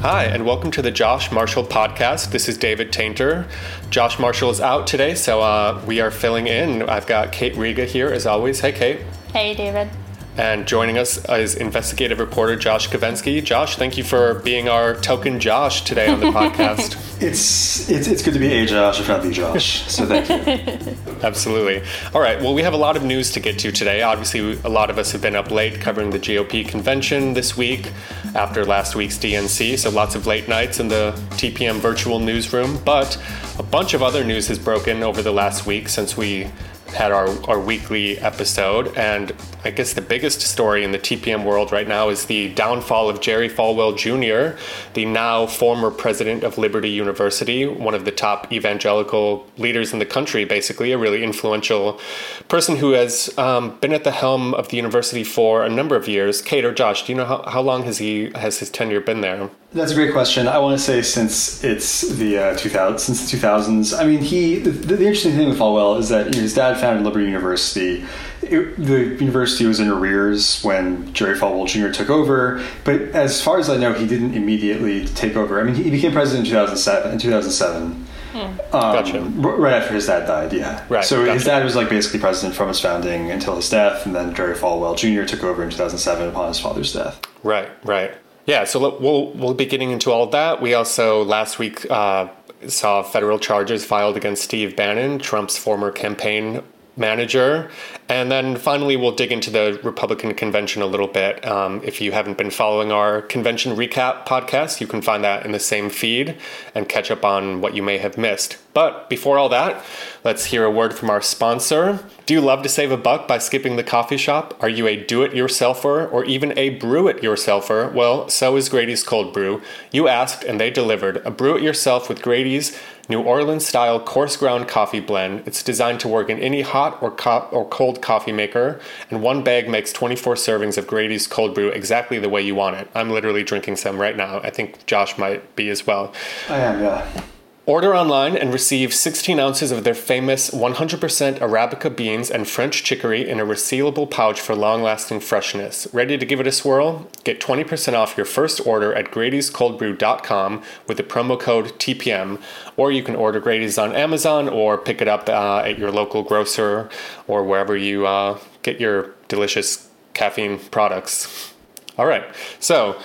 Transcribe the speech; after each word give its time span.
Hi, 0.00 0.26
and 0.26 0.46
welcome 0.46 0.70
to 0.70 0.80
the 0.80 0.92
Josh 0.92 1.32
Marshall 1.32 1.64
podcast. 1.64 2.30
This 2.30 2.48
is 2.48 2.56
David 2.56 2.92
Taintor. 2.92 3.50
Josh 3.90 4.16
Marshall 4.20 4.48
is 4.50 4.60
out 4.60 4.86
today, 4.86 5.16
so 5.16 5.40
uh, 5.40 5.82
we 5.88 6.00
are 6.00 6.12
filling 6.12 6.46
in. 6.46 6.88
I've 6.88 7.08
got 7.08 7.32
Kate 7.32 7.56
Riga 7.56 7.84
here, 7.84 8.06
as 8.06 8.24
always. 8.24 8.60
Hey, 8.60 8.70
Kate. 8.70 9.00
Hey, 9.32 9.54
David. 9.54 9.90
And 10.38 10.68
joining 10.68 10.98
us 10.98 11.18
is 11.28 11.56
investigative 11.56 12.20
reporter 12.20 12.54
Josh 12.54 12.88
Kovensky. 12.88 13.42
Josh, 13.42 13.74
thank 13.74 13.98
you 13.98 14.04
for 14.04 14.34
being 14.34 14.68
our 14.68 14.94
token 14.94 15.40
Josh 15.40 15.82
today 15.82 16.06
on 16.08 16.20
the 16.20 16.26
podcast. 16.30 16.94
it's, 17.20 17.90
it's 17.90 18.06
it's 18.06 18.22
good 18.22 18.34
to 18.34 18.38
be 18.38 18.52
a 18.52 18.64
Josh, 18.64 19.00
if 19.00 19.08
not 19.08 19.24
the 19.24 19.32
Josh. 19.32 19.90
So 19.90 20.06
thank 20.06 20.28
you. 20.28 20.96
Absolutely. 21.24 21.82
All 22.14 22.20
right. 22.20 22.40
Well, 22.40 22.54
we 22.54 22.62
have 22.62 22.72
a 22.72 22.76
lot 22.76 22.96
of 22.96 23.02
news 23.02 23.32
to 23.32 23.40
get 23.40 23.58
to 23.58 23.72
today. 23.72 24.02
Obviously, 24.02 24.56
a 24.62 24.68
lot 24.68 24.90
of 24.90 24.98
us 24.98 25.10
have 25.10 25.20
been 25.20 25.34
up 25.34 25.50
late 25.50 25.80
covering 25.80 26.10
the 26.10 26.20
GOP 26.20 26.68
convention 26.68 27.34
this 27.34 27.56
week 27.56 27.90
after 28.36 28.64
last 28.64 28.94
week's 28.94 29.18
DNC. 29.18 29.76
So 29.76 29.90
lots 29.90 30.14
of 30.14 30.28
late 30.28 30.46
nights 30.46 30.78
in 30.78 30.86
the 30.86 31.14
TPM 31.30 31.80
virtual 31.80 32.20
newsroom. 32.20 32.78
But 32.84 33.20
a 33.58 33.64
bunch 33.64 33.92
of 33.92 34.04
other 34.04 34.22
news 34.22 34.46
has 34.46 34.60
broken 34.60 35.02
over 35.02 35.20
the 35.20 35.32
last 35.32 35.66
week 35.66 35.88
since 35.88 36.16
we 36.16 36.48
had 36.88 37.12
our, 37.12 37.28
our 37.48 37.60
weekly 37.60 38.18
episode. 38.18 38.96
And 38.96 39.32
I 39.64 39.70
guess 39.70 39.92
the 39.92 40.00
biggest 40.00 40.40
story 40.40 40.84
in 40.84 40.92
the 40.92 40.98
TPM 40.98 41.44
world 41.44 41.72
right 41.72 41.86
now 41.86 42.08
is 42.08 42.26
the 42.26 42.52
downfall 42.54 43.08
of 43.08 43.20
Jerry 43.20 43.48
Falwell 43.48 43.96
Jr., 43.96 44.58
the 44.94 45.04
now 45.04 45.46
former 45.46 45.90
president 45.90 46.44
of 46.44 46.58
Liberty 46.58 46.90
University, 46.90 47.66
one 47.66 47.94
of 47.94 48.04
the 48.04 48.10
top 48.10 48.52
evangelical 48.52 49.46
leaders 49.56 49.92
in 49.92 49.98
the 49.98 50.06
country, 50.06 50.44
basically, 50.44 50.92
a 50.92 50.98
really 50.98 51.22
influential 51.22 52.00
person 52.48 52.76
who 52.76 52.92
has 52.92 53.36
um, 53.38 53.78
been 53.80 53.92
at 53.92 54.04
the 54.04 54.12
helm 54.12 54.54
of 54.54 54.68
the 54.68 54.76
university 54.76 55.24
for 55.24 55.64
a 55.64 55.68
number 55.68 55.96
of 55.96 56.08
years. 56.08 56.40
Kate 56.40 56.64
or 56.64 56.72
Josh, 56.72 57.06
do 57.06 57.12
you 57.12 57.18
know 57.18 57.24
how, 57.24 57.42
how 57.42 57.60
long 57.60 57.82
has 57.84 57.98
he 57.98 58.30
has 58.34 58.58
his 58.58 58.70
tenure 58.70 59.00
been 59.00 59.20
there? 59.20 59.50
That's 59.70 59.92
a 59.92 59.94
great 59.94 60.12
question. 60.12 60.48
I 60.48 60.58
want 60.58 60.78
to 60.78 60.82
say 60.82 61.02
since 61.02 61.62
it's 61.62 62.00
the 62.00 62.38
uh, 62.38 62.54
2000s, 62.54 63.00
since 63.00 63.30
the 63.30 63.36
2000s. 63.36 63.98
I 63.98 64.06
mean, 64.06 64.20
he 64.20 64.58
the, 64.58 64.70
the 64.70 64.94
interesting 64.96 65.32
thing 65.32 65.50
with 65.50 65.58
Falwell 65.58 65.98
is 65.98 66.08
that 66.08 66.26
you 66.26 66.32
know, 66.32 66.40
his 66.40 66.54
dad 66.54 66.80
founded 66.80 67.04
Liberty 67.04 67.26
University. 67.26 68.06
It, 68.40 68.76
the 68.78 69.16
university 69.22 69.66
was 69.66 69.78
in 69.78 69.88
arrears 69.88 70.62
when 70.62 71.12
Jerry 71.12 71.36
Falwell 71.36 71.68
Jr. 71.68 71.92
took 71.92 72.08
over, 72.08 72.64
but 72.84 73.00
as 73.14 73.42
far 73.42 73.58
as 73.58 73.68
I 73.68 73.76
know, 73.76 73.92
he 73.92 74.06
didn't 74.06 74.32
immediately 74.32 75.04
take 75.04 75.36
over. 75.36 75.60
I 75.60 75.64
mean, 75.64 75.74
he 75.74 75.90
became 75.90 76.12
president 76.12 76.46
in 76.46 76.50
2007. 76.52 77.12
In 77.12 77.18
2007. 77.18 78.06
Hmm. 78.30 78.38
Um, 78.38 78.56
gotcha. 78.72 79.20
Right 79.20 79.74
after 79.74 79.94
his 79.94 80.06
dad 80.06 80.26
died, 80.26 80.52
yeah. 80.54 80.84
Right. 80.88 81.04
So 81.04 81.20
gotcha. 81.20 81.34
his 81.34 81.44
dad 81.44 81.62
was 81.64 81.76
like 81.76 81.90
basically 81.90 82.20
president 82.20 82.54
from 82.54 82.68
his 82.68 82.80
founding 82.80 83.30
until 83.30 83.56
his 83.56 83.68
death, 83.68 84.06
and 84.06 84.14
then 84.14 84.34
Jerry 84.34 84.54
Falwell 84.54 84.96
Jr. 84.96 85.26
took 85.26 85.44
over 85.44 85.62
in 85.62 85.68
2007 85.68 86.28
upon 86.28 86.48
his 86.48 86.58
father's 86.58 86.94
death. 86.94 87.20
Right. 87.42 87.68
Right. 87.84 88.14
Yeah, 88.48 88.64
so 88.64 88.96
we'll 88.98 89.30
we'll 89.32 89.52
be 89.52 89.66
getting 89.66 89.90
into 89.90 90.10
all 90.10 90.22
of 90.22 90.30
that. 90.30 90.62
We 90.62 90.72
also 90.72 91.22
last 91.22 91.58
week 91.58 91.88
uh, 91.90 92.28
saw 92.66 93.02
federal 93.02 93.38
charges 93.38 93.84
filed 93.84 94.16
against 94.16 94.42
Steve 94.42 94.74
Bannon, 94.74 95.18
Trump's 95.18 95.58
former 95.58 95.92
campaign 95.92 96.62
manager. 96.96 97.70
And 98.08 98.32
then 98.32 98.56
finally, 98.56 98.96
we'll 98.96 99.14
dig 99.14 99.32
into 99.32 99.50
the 99.50 99.78
Republican 99.82 100.32
convention 100.34 100.80
a 100.80 100.86
little 100.86 101.06
bit. 101.06 101.46
Um, 101.46 101.82
if 101.84 102.00
you 102.00 102.12
haven't 102.12 102.38
been 102.38 102.50
following 102.50 102.90
our 102.90 103.20
convention 103.20 103.76
recap 103.76 104.26
podcast, 104.26 104.80
you 104.80 104.86
can 104.86 105.02
find 105.02 105.22
that 105.24 105.44
in 105.44 105.52
the 105.52 105.60
same 105.60 105.90
feed 105.90 106.34
and 106.74 106.88
catch 106.88 107.10
up 107.10 107.26
on 107.26 107.60
what 107.60 107.74
you 107.74 107.82
may 107.82 107.98
have 107.98 108.16
missed. 108.16 108.56
But 108.72 109.10
before 109.10 109.38
all 109.38 109.50
that, 109.50 109.84
let's 110.24 110.46
hear 110.46 110.64
a 110.64 110.70
word 110.70 110.94
from 110.94 111.10
our 111.10 111.22
sponsor. 111.22 112.04
Do 112.26 112.34
you 112.34 112.40
love 112.40 112.62
to 112.62 112.68
save 112.68 112.90
a 112.90 112.96
buck 112.96 113.26
by 113.26 113.38
skipping 113.38 113.76
the 113.76 113.82
coffee 113.82 114.16
shop? 114.16 114.56
Are 114.60 114.68
you 114.68 114.86
a 114.86 114.96
do 114.96 115.22
it 115.22 115.32
yourselfer 115.32 116.12
or 116.12 116.24
even 116.24 116.56
a 116.58 116.70
brew 116.70 117.08
it 117.08 117.22
yourselfer? 117.22 117.92
Well, 117.92 118.28
so 118.28 118.56
is 118.56 118.68
Grady's 118.68 119.02
Cold 119.02 119.32
Brew. 119.32 119.62
You 119.92 120.08
asked 120.08 120.44
and 120.44 120.60
they 120.60 120.70
delivered 120.70 121.18
a 121.18 121.30
brew 121.30 121.56
it 121.56 121.62
yourself 121.62 122.08
with 122.08 122.22
Grady's 122.22 122.78
New 123.08 123.22
Orleans 123.22 123.66
style 123.66 123.98
coarse 124.00 124.36
ground 124.36 124.68
coffee 124.68 125.00
blend. 125.00 125.44
It's 125.46 125.62
designed 125.62 126.00
to 126.00 126.08
work 126.08 126.28
in 126.28 126.38
any 126.38 126.60
hot 126.60 127.02
or, 127.02 127.10
co- 127.10 127.48
or 127.50 127.66
cold 127.66 128.02
coffee 128.02 128.32
maker, 128.32 128.80
and 129.10 129.22
one 129.22 129.42
bag 129.42 129.66
makes 129.66 129.92
24 129.92 130.34
servings 130.34 130.76
of 130.76 130.86
Grady's 130.86 131.26
cold 131.26 131.54
brew 131.54 131.68
exactly 131.68 132.18
the 132.18 132.28
way 132.28 132.42
you 132.42 132.54
want 132.54 132.76
it. 132.76 132.90
I'm 132.94 133.08
literally 133.08 133.44
drinking 133.44 133.76
some 133.76 133.98
right 133.98 134.16
now. 134.16 134.40
I 134.40 134.50
think 134.50 134.84
Josh 134.84 135.16
might 135.16 135.56
be 135.56 135.70
as 135.70 135.86
well. 135.86 136.12
I 136.50 136.58
am, 136.58 136.82
yeah. 136.82 137.22
Order 137.68 137.94
online 137.94 138.34
and 138.34 138.50
receive 138.50 138.94
16 138.94 139.38
ounces 139.38 139.70
of 139.70 139.84
their 139.84 139.92
famous 139.92 140.48
100% 140.52 141.38
Arabica 141.38 141.94
beans 141.94 142.30
and 142.30 142.48
French 142.48 142.82
chicory 142.82 143.28
in 143.28 143.40
a 143.40 143.44
resealable 143.44 144.10
pouch 144.10 144.40
for 144.40 144.54
long 144.54 144.82
lasting 144.82 145.20
freshness. 145.20 145.86
Ready 145.92 146.16
to 146.16 146.24
give 146.24 146.40
it 146.40 146.46
a 146.46 146.50
swirl? 146.50 147.10
Get 147.24 147.42
20% 147.42 147.92
off 147.92 148.16
your 148.16 148.24
first 148.24 148.66
order 148.66 148.94
at 148.94 149.10
Grady'sColdBrew.com 149.10 150.62
with 150.86 150.96
the 150.96 151.02
promo 151.02 151.38
code 151.38 151.66
TPM, 151.78 152.40
or 152.78 152.90
you 152.90 153.02
can 153.02 153.14
order 153.14 153.38
Grady's 153.38 153.76
on 153.76 153.94
Amazon 153.94 154.48
or 154.48 154.78
pick 154.78 155.02
it 155.02 155.08
up 155.08 155.28
uh, 155.28 155.58
at 155.58 155.78
your 155.78 155.92
local 155.92 156.22
grocer 156.22 156.88
or 157.26 157.44
wherever 157.44 157.76
you 157.76 158.06
uh, 158.06 158.38
get 158.62 158.80
your 158.80 159.10
delicious 159.28 159.90
caffeine 160.14 160.58
products. 160.58 161.52
All 161.98 162.06
right, 162.06 162.24
so. 162.60 162.98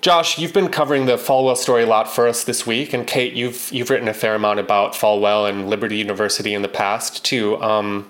Josh, 0.00 0.38
you've 0.38 0.52
been 0.52 0.68
covering 0.68 1.06
the 1.06 1.16
Falwell 1.16 1.56
story 1.56 1.82
a 1.82 1.86
lot 1.86 2.08
for 2.08 2.28
us 2.28 2.44
this 2.44 2.66
week, 2.66 2.92
and 2.92 3.06
Kate, 3.06 3.32
you've 3.32 3.68
you've 3.72 3.90
written 3.90 4.06
a 4.06 4.14
fair 4.14 4.34
amount 4.34 4.60
about 4.60 4.92
Falwell 4.92 5.48
and 5.48 5.68
Liberty 5.68 5.96
University 5.96 6.54
in 6.54 6.62
the 6.62 6.68
past 6.68 7.24
too. 7.24 7.60
Um, 7.60 8.08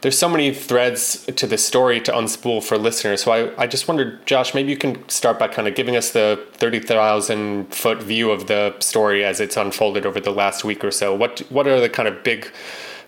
there's 0.00 0.16
so 0.16 0.28
many 0.28 0.54
threads 0.54 1.26
to 1.26 1.46
this 1.46 1.66
story 1.66 2.00
to 2.02 2.12
unspool 2.12 2.62
for 2.62 2.78
listeners. 2.78 3.22
So 3.22 3.32
I, 3.32 3.62
I 3.64 3.66
just 3.66 3.88
wondered, 3.88 4.24
Josh, 4.26 4.54
maybe 4.54 4.70
you 4.70 4.76
can 4.76 5.06
start 5.08 5.40
by 5.40 5.48
kind 5.48 5.66
of 5.66 5.74
giving 5.74 5.96
us 5.96 6.12
the 6.12 6.46
30,000 6.52 7.74
foot 7.74 8.00
view 8.00 8.30
of 8.30 8.46
the 8.46 8.76
story 8.78 9.24
as 9.24 9.40
it's 9.40 9.56
unfolded 9.56 10.06
over 10.06 10.20
the 10.20 10.30
last 10.30 10.62
week 10.62 10.84
or 10.84 10.92
so. 10.92 11.14
What 11.14 11.40
what 11.50 11.66
are 11.66 11.80
the 11.80 11.90
kind 11.90 12.08
of 12.08 12.22
big 12.22 12.50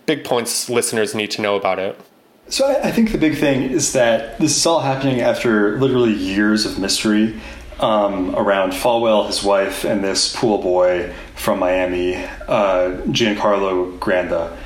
big 0.05 0.25
points 0.25 0.69
listeners 0.69 1.15
need 1.15 1.31
to 1.33 1.43
know 1.43 1.57
about 1.57 1.79
it? 1.79 1.99
So 2.49 2.67
I, 2.67 2.89
I 2.89 2.91
think 2.91 3.13
the 3.13 3.19
big 3.19 3.39
thing 3.39 3.63
is 3.63 3.93
that 3.93 4.39
this 4.39 4.57
is 4.57 4.67
all 4.67 4.81
happening 4.81 5.21
after 5.21 5.79
literally 5.79 6.13
years 6.13 6.67
of 6.67 6.79
mystery 6.79 7.41
um, 7.81 8.35
around 8.37 8.73
Falwell, 8.73 9.27
his 9.27 9.43
wife, 9.43 9.85
and 9.85 10.05
this 10.05 10.35
pool 10.37 10.59
boy 10.59 11.13
from 11.35 11.59
Miami, 11.59 12.17
uh, 12.17 13.01
Giancarlo 13.09 13.99
Granda. 13.99 14.57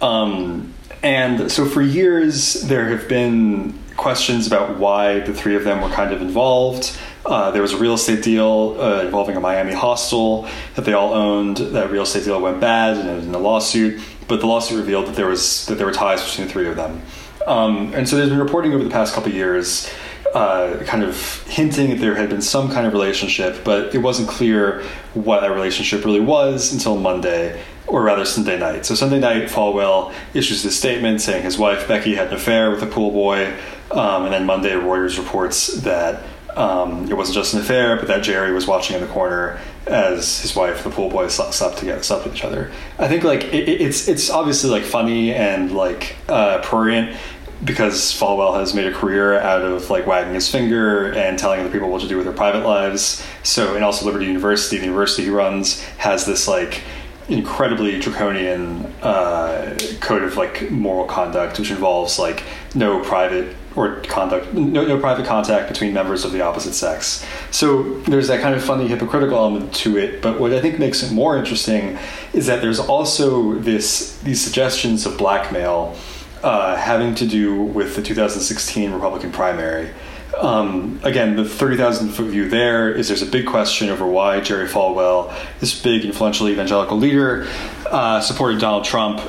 Um, 0.00 0.72
and 1.02 1.50
so 1.50 1.66
for 1.66 1.82
years, 1.82 2.54
there 2.62 2.88
have 2.88 3.08
been 3.08 3.78
questions 3.96 4.46
about 4.46 4.78
why 4.78 5.20
the 5.20 5.34
three 5.34 5.56
of 5.56 5.64
them 5.64 5.82
were 5.82 5.90
kind 5.90 6.12
of 6.12 6.22
involved. 6.22 6.96
Uh, 7.26 7.50
there 7.50 7.62
was 7.62 7.72
a 7.72 7.76
real 7.76 7.94
estate 7.94 8.22
deal 8.22 8.76
uh, 8.80 9.02
involving 9.02 9.36
a 9.36 9.40
Miami 9.40 9.74
hostel 9.74 10.48
that 10.76 10.84
they 10.84 10.94
all 10.94 11.12
owned. 11.12 11.58
That 11.58 11.90
real 11.90 12.04
estate 12.04 12.24
deal 12.24 12.40
went 12.40 12.60
bad 12.60 12.96
and 12.96 13.08
it 13.08 13.16
was 13.16 13.26
in 13.26 13.34
a 13.34 13.38
lawsuit, 13.38 14.00
but 14.28 14.40
the 14.40 14.46
lawsuit 14.46 14.78
revealed 14.78 15.06
that 15.06 15.16
there 15.16 15.26
was 15.26 15.66
that 15.66 15.74
there 15.74 15.86
were 15.86 15.92
ties 15.92 16.24
between 16.24 16.46
the 16.46 16.52
three 16.52 16.68
of 16.68 16.76
them. 16.76 17.02
Um, 17.46 17.92
and 17.94 18.08
so 18.08 18.16
there's 18.16 18.28
been 18.28 18.38
reporting 18.38 18.72
over 18.72 18.84
the 18.84 18.90
past 18.90 19.14
couple 19.14 19.32
years 19.32 19.90
uh, 20.34 20.82
kind 20.84 21.02
of 21.02 21.42
hinting 21.48 21.90
that 21.90 21.98
there 21.98 22.14
had 22.14 22.28
been 22.28 22.42
some 22.42 22.70
kind 22.70 22.86
of 22.86 22.92
relationship, 22.92 23.64
but 23.64 23.94
it 23.94 23.98
wasn't 23.98 24.28
clear 24.28 24.82
what 25.14 25.40
that 25.40 25.50
relationship 25.50 26.04
really 26.04 26.20
was 26.20 26.72
until 26.72 26.96
Monday, 26.96 27.60
or 27.86 28.02
rather 28.02 28.24
Sunday 28.24 28.58
night. 28.58 28.84
So 28.84 28.94
Sunday 28.94 29.18
night, 29.18 29.48
Falwell 29.48 30.12
issues 30.34 30.62
this 30.62 30.76
statement 30.76 31.20
saying 31.20 31.42
his 31.42 31.58
wife 31.58 31.88
Becky 31.88 32.14
had 32.14 32.28
an 32.28 32.34
affair 32.34 32.70
with 32.70 32.82
a 32.82 32.86
pool 32.86 33.10
boy, 33.10 33.54
um, 33.90 34.24
and 34.24 34.32
then 34.32 34.44
Monday, 34.44 34.72
Reuters 34.72 35.18
reports 35.18 35.68
that 35.80 36.22
um, 36.56 37.10
it 37.10 37.16
wasn't 37.16 37.36
just 37.36 37.54
an 37.54 37.60
affair, 37.60 37.96
but 37.96 38.08
that 38.08 38.22
Jerry 38.22 38.52
was 38.52 38.66
watching 38.66 38.96
in 38.96 39.02
the 39.02 39.08
corner 39.08 39.60
as 39.86 40.40
his 40.40 40.54
wife, 40.54 40.82
the 40.84 40.90
pool 40.90 41.08
boy, 41.08 41.28
slept 41.28 41.78
together, 41.78 42.02
slept 42.02 42.24
with 42.24 42.34
each 42.34 42.44
other. 42.44 42.70
I 42.98 43.08
think 43.08 43.24
like 43.24 43.44
it, 43.44 43.68
it's 43.68 44.08
it's 44.08 44.28
obviously 44.28 44.70
like 44.70 44.82
funny 44.82 45.32
and 45.32 45.72
like 45.72 46.16
uh, 46.28 46.60
prurient 46.62 47.16
because 47.64 48.12
Falwell 48.12 48.58
has 48.58 48.74
made 48.74 48.86
a 48.86 48.92
career 48.92 49.38
out 49.40 49.62
of 49.62 49.90
like 49.90 50.06
wagging 50.06 50.34
his 50.34 50.48
finger 50.50 51.12
and 51.12 51.38
telling 51.38 51.60
other 51.60 51.70
people 51.70 51.90
what 51.90 52.02
to 52.02 52.08
do 52.08 52.16
with 52.16 52.26
their 52.26 52.34
private 52.34 52.64
lives. 52.64 53.24
So, 53.42 53.74
and 53.74 53.84
also 53.84 54.06
Liberty 54.06 54.26
University, 54.26 54.78
the 54.78 54.84
university 54.84 55.24
he 55.24 55.30
runs, 55.30 55.82
has 55.98 56.24
this 56.24 56.46
like 56.46 56.82
incredibly 57.28 57.98
draconian 57.98 58.86
uh, 59.02 59.76
code 60.00 60.22
of 60.22 60.36
like 60.36 60.70
moral 60.70 61.04
conduct, 61.04 61.58
which 61.58 61.70
involves 61.70 62.18
like 62.18 62.42
no 62.74 63.02
private 63.02 63.54
or 63.76 64.00
conduct, 64.02 64.54
no, 64.54 64.84
no 64.86 64.98
private 64.98 65.26
contact 65.26 65.68
between 65.68 65.92
members 65.92 66.24
of 66.24 66.32
the 66.32 66.40
opposite 66.40 66.72
sex. 66.72 67.24
So 67.50 68.00
there's 68.00 68.28
that 68.28 68.40
kind 68.40 68.54
of 68.54 68.64
funny 68.64 68.88
hypocritical 68.88 69.36
element 69.36 69.72
to 69.76 69.98
it. 69.98 70.22
But 70.22 70.40
what 70.40 70.52
I 70.52 70.60
think 70.60 70.78
makes 70.78 71.02
it 71.02 71.12
more 71.12 71.36
interesting 71.36 71.98
is 72.32 72.46
that 72.46 72.60
there's 72.60 72.80
also 72.80 73.54
this 73.54 74.18
these 74.20 74.40
suggestions 74.40 75.06
of 75.06 75.18
blackmail 75.18 75.96
uh, 76.42 76.76
having 76.76 77.14
to 77.16 77.26
do 77.26 77.62
with 77.62 77.96
the 77.96 78.02
2016 78.02 78.92
Republican 78.92 79.32
primary. 79.32 79.90
Um, 80.36 81.00
again, 81.02 81.36
the 81.36 81.44
30,000 81.44 82.10
foot 82.10 82.26
view 82.26 82.48
there 82.48 82.90
is 82.92 83.08
there's 83.08 83.22
a 83.22 83.26
big 83.26 83.46
question 83.46 83.88
over 83.88 84.06
why 84.06 84.40
Jerry 84.40 84.68
Falwell, 84.68 85.34
this 85.58 85.80
big 85.80 86.04
influential 86.04 86.48
evangelical 86.48 86.96
leader, 86.96 87.48
uh, 87.86 88.20
supported 88.20 88.60
Donald 88.60 88.84
Trump, 88.84 89.20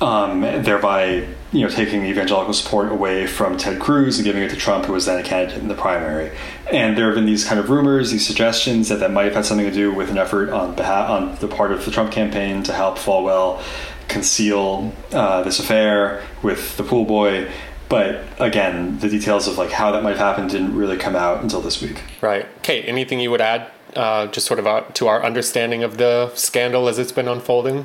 um, 0.00 0.40
thereby 0.40 1.26
you 1.52 1.62
know 1.62 1.68
taking 1.68 2.04
evangelical 2.04 2.52
support 2.52 2.90
away 2.90 3.26
from 3.26 3.56
Ted 3.56 3.80
Cruz 3.80 4.18
and 4.18 4.24
giving 4.24 4.42
it 4.42 4.50
to 4.50 4.56
Trump, 4.56 4.86
who 4.86 4.92
was 4.92 5.06
then 5.06 5.18
a 5.18 5.22
candidate 5.22 5.58
in 5.58 5.68
the 5.68 5.74
primary. 5.74 6.36
And 6.72 6.96
there 6.96 7.06
have 7.06 7.14
been 7.14 7.26
these 7.26 7.44
kind 7.44 7.60
of 7.60 7.70
rumors, 7.70 8.10
these 8.10 8.26
suggestions 8.26 8.88
that 8.88 9.00
that 9.00 9.12
might 9.12 9.24
have 9.24 9.34
had 9.34 9.44
something 9.44 9.66
to 9.66 9.72
do 9.72 9.92
with 9.92 10.10
an 10.10 10.18
effort 10.18 10.50
on 10.50 10.74
behalf 10.74 11.08
on 11.08 11.36
the 11.36 11.48
part 11.48 11.70
of 11.70 11.84
the 11.84 11.90
Trump 11.90 12.12
campaign 12.12 12.62
to 12.64 12.72
help 12.72 12.98
Falwell 12.98 13.62
conceal 14.08 14.92
uh, 15.12 15.42
this 15.42 15.58
affair 15.58 16.22
with 16.42 16.76
the 16.76 16.82
pool 16.82 17.04
boy 17.04 17.48
but 17.88 18.24
again, 18.38 18.98
the 18.98 19.08
details 19.08 19.46
of 19.46 19.58
like 19.58 19.70
how 19.70 19.92
that 19.92 20.02
might 20.02 20.10
have 20.10 20.18
happened 20.18 20.50
didn't 20.50 20.74
really 20.74 20.96
come 20.96 21.14
out 21.14 21.42
until 21.42 21.60
this 21.60 21.80
week. 21.80 22.02
Right. 22.20 22.46
Kate, 22.62 22.84
anything 22.86 23.20
you 23.20 23.30
would 23.30 23.40
add, 23.40 23.70
uh, 23.94 24.26
just 24.26 24.46
sort 24.46 24.58
of 24.58 24.66
uh, 24.66 24.82
to 24.94 25.06
our 25.06 25.24
understanding 25.24 25.82
of 25.82 25.96
the 25.96 26.32
scandal 26.34 26.88
as 26.88 26.98
it's 26.98 27.12
been 27.12 27.28
unfolding? 27.28 27.84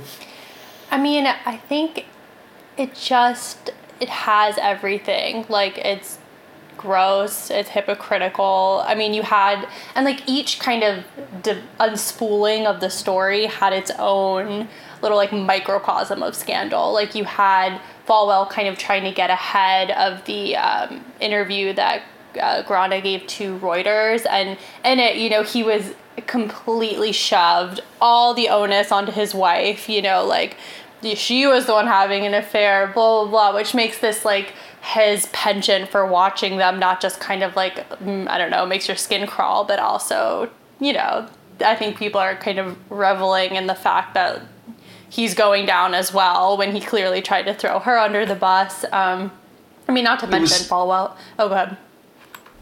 I 0.89 0.99
mean, 0.99 1.27
I 1.27 1.57
think 1.57 2.05
it 2.77 2.95
just 2.95 3.71
it 3.99 4.09
has 4.09 4.57
everything. 4.57 5.45
Like 5.49 5.77
it's 5.77 6.17
gross, 6.77 7.51
it's 7.51 7.69
hypocritical. 7.69 8.83
I 8.85 8.95
mean, 8.95 9.13
you 9.13 9.21
had 9.21 9.67
and 9.93 10.03
like 10.03 10.27
each 10.27 10.59
kind 10.59 10.83
of 10.83 11.03
de- 11.43 11.61
unspooling 11.79 12.65
of 12.65 12.81
the 12.81 12.89
story 12.89 13.45
had 13.45 13.71
its 13.71 13.91
own 13.99 14.67
little 15.01 15.17
like 15.17 15.31
microcosm 15.31 16.23
of 16.23 16.35
scandal. 16.35 16.93
Like 16.93 17.15
you 17.15 17.23
had 17.23 17.79
Falwell 18.07 18.49
kind 18.49 18.67
of 18.67 18.77
trying 18.77 19.03
to 19.03 19.11
get 19.11 19.29
ahead 19.29 19.91
of 19.91 20.23
the 20.25 20.55
um, 20.55 21.03
interview 21.19 21.73
that 21.73 22.03
uh, 22.39 22.99
gave 23.01 23.27
to 23.27 23.57
Reuters, 23.59 24.25
and 24.29 24.57
and 24.83 24.99
it 24.99 25.17
you 25.17 25.29
know 25.29 25.43
he 25.43 25.63
was 25.63 25.93
completely 26.27 27.11
shoved 27.11 27.81
all 27.99 28.33
the 28.33 28.49
onus 28.49 28.91
onto 28.91 29.11
his 29.11 29.33
wife. 29.33 29.89
You 29.89 30.01
know, 30.01 30.25
like 30.25 30.57
she 31.15 31.47
was 31.47 31.65
the 31.65 31.73
one 31.73 31.87
having 31.87 32.25
an 32.25 32.33
affair, 32.33 32.87
blah 32.93 33.23
blah 33.23 33.29
blah, 33.29 33.55
which 33.55 33.73
makes 33.73 33.99
this 33.99 34.23
like 34.25 34.53
his 34.81 35.27
penchant 35.27 35.89
for 35.89 36.05
watching 36.05 36.57
them 36.57 36.79
not 36.79 36.99
just 37.01 37.19
kind 37.19 37.43
of 37.43 37.55
like 37.55 37.87
mm, 37.99 38.27
I 38.27 38.37
don't 38.37 38.49
know 38.49 38.65
makes 38.65 38.87
your 38.87 38.97
skin 38.97 39.27
crawl, 39.27 39.65
but 39.65 39.79
also 39.79 40.49
you 40.79 40.93
know 40.93 41.27
I 41.59 41.75
think 41.75 41.97
people 41.97 42.19
are 42.19 42.35
kind 42.35 42.59
of 42.59 42.77
reveling 42.91 43.55
in 43.55 43.67
the 43.67 43.75
fact 43.75 44.13
that 44.15 44.41
he's 45.11 45.35
going 45.35 45.65
down 45.65 45.93
as 45.93 46.13
well 46.13 46.57
when 46.57 46.73
he 46.73 46.81
clearly 46.81 47.21
tried 47.21 47.43
to 47.43 47.53
throw 47.53 47.79
her 47.79 47.99
under 47.99 48.25
the 48.25 48.33
bus. 48.33 48.85
Um, 48.91 49.31
I 49.87 49.91
mean, 49.91 50.05
not 50.05 50.21
to 50.21 50.27
mention 50.27 50.57
was, 50.57 50.67
Falwell. 50.67 51.15
Oh, 51.37 51.49
go 51.49 51.53
ahead. 51.53 51.77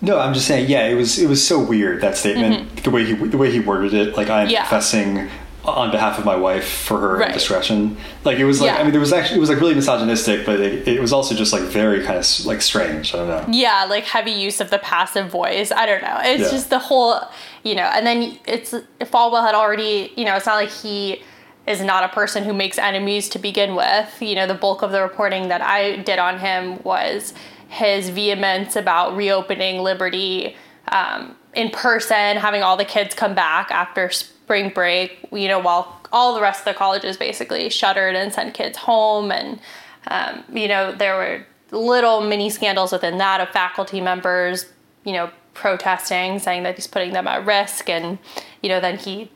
No, 0.01 0.19
I'm 0.19 0.33
just 0.33 0.47
saying. 0.47 0.69
Yeah, 0.69 0.87
it 0.87 0.95
was 0.95 1.19
it 1.19 1.27
was 1.27 1.45
so 1.45 1.61
weird 1.61 2.01
that 2.01 2.17
statement. 2.17 2.67
Mm-hmm. 2.67 2.83
The 2.83 2.89
way 2.89 3.05
he 3.05 3.13
the 3.13 3.37
way 3.37 3.51
he 3.51 3.59
worded 3.59 3.93
it, 3.93 4.17
like 4.17 4.29
I'm 4.29 4.49
yeah. 4.49 4.61
confessing 4.61 5.29
on 5.65 5.91
behalf 5.91 6.17
of 6.17 6.25
my 6.25 6.37
wife 6.37 6.67
for 6.67 6.99
her 6.99 7.17
right. 7.17 7.33
discretion. 7.33 7.97
Like 8.23 8.39
it 8.39 8.45
was 8.45 8.61
like 8.61 8.71
yeah. 8.71 8.77
I 8.77 8.83
mean 8.83 8.91
there 8.91 9.01
was 9.01 9.13
actually 9.13 9.37
it 9.37 9.41
was 9.41 9.49
like 9.49 9.59
really 9.59 9.75
misogynistic, 9.75 10.45
but 10.45 10.59
it, 10.59 10.87
it, 10.87 11.01
was 11.01 11.11
also 11.11 11.35
just 11.35 11.51
like 11.51 11.63
very 11.63 12.01
kind 12.01 12.17
of 12.17 12.45
like 12.45 12.61
strange. 12.61 13.13
I 13.13 13.17
don't 13.17 13.27
know. 13.27 13.45
Yeah, 13.53 13.85
like 13.89 14.05
heavy 14.05 14.31
use 14.31 14.61
of 14.61 14.69
the 14.69 14.79
passive 14.79 15.29
voice. 15.29 15.71
I 15.71 15.85
don't 15.85 16.01
know. 16.01 16.17
It's 16.23 16.43
yeah. 16.43 16.49
just 16.49 16.69
the 16.69 16.79
whole 16.79 17.21
you 17.63 17.75
know, 17.75 17.83
and 17.93 18.07
then 18.07 18.39
it's 18.47 18.73
Falwell 19.01 19.45
had 19.45 19.53
already 19.53 20.13
you 20.15 20.23
know 20.23 20.35
it's 20.35 20.45
not 20.45 20.55
like 20.55 20.71
he 20.71 21.21
is 21.67 21.81
not 21.81 22.03
a 22.03 22.09
person 22.09 22.43
who 22.43 22.53
makes 22.53 22.77
enemies 22.77 23.29
to 23.29 23.39
begin 23.39 23.75
with. 23.75 24.21
You 24.21 24.35
know, 24.35 24.47
the 24.47 24.53
bulk 24.55 24.81
of 24.81 24.91
the 24.91 25.01
reporting 25.01 25.49
that 25.49 25.61
I 25.61 25.97
did 25.97 26.19
on 26.19 26.39
him 26.39 26.81
was 26.83 27.33
his 27.67 28.09
vehemence 28.09 28.75
about 28.75 29.15
reopening 29.15 29.81
Liberty 29.81 30.55
um, 30.91 31.35
in 31.53 31.69
person, 31.69 32.37
having 32.37 32.63
all 32.63 32.77
the 32.77 32.85
kids 32.85 33.13
come 33.13 33.35
back 33.35 33.71
after 33.71 34.09
spring 34.09 34.71
break, 34.73 35.19
you 35.31 35.47
know, 35.47 35.59
while 35.59 36.01
all 36.11 36.33
the 36.33 36.41
rest 36.41 36.61
of 36.61 36.65
the 36.65 36.73
colleges 36.73 37.17
basically 37.17 37.69
shuttered 37.69 38.15
and 38.15 38.33
sent 38.33 38.53
kids 38.53 38.77
home. 38.77 39.31
And, 39.31 39.59
um, 40.07 40.43
you 40.51 40.67
know, 40.67 40.91
there 40.93 41.15
were 41.15 41.45
little 41.71 42.21
mini 42.21 42.49
scandals 42.49 42.91
within 42.91 43.19
that 43.19 43.41
of 43.41 43.49
faculty 43.49 44.01
members, 44.01 44.65
you 45.03 45.13
know, 45.13 45.29
protesting, 45.53 46.39
saying 46.39 46.63
that 46.63 46.75
he's 46.75 46.87
putting 46.87 47.13
them 47.13 47.27
at 47.27 47.45
risk. 47.45 47.89
And, 47.89 48.17
you 48.63 48.69
know, 48.69 48.79
then 48.79 48.97
he 48.97 49.29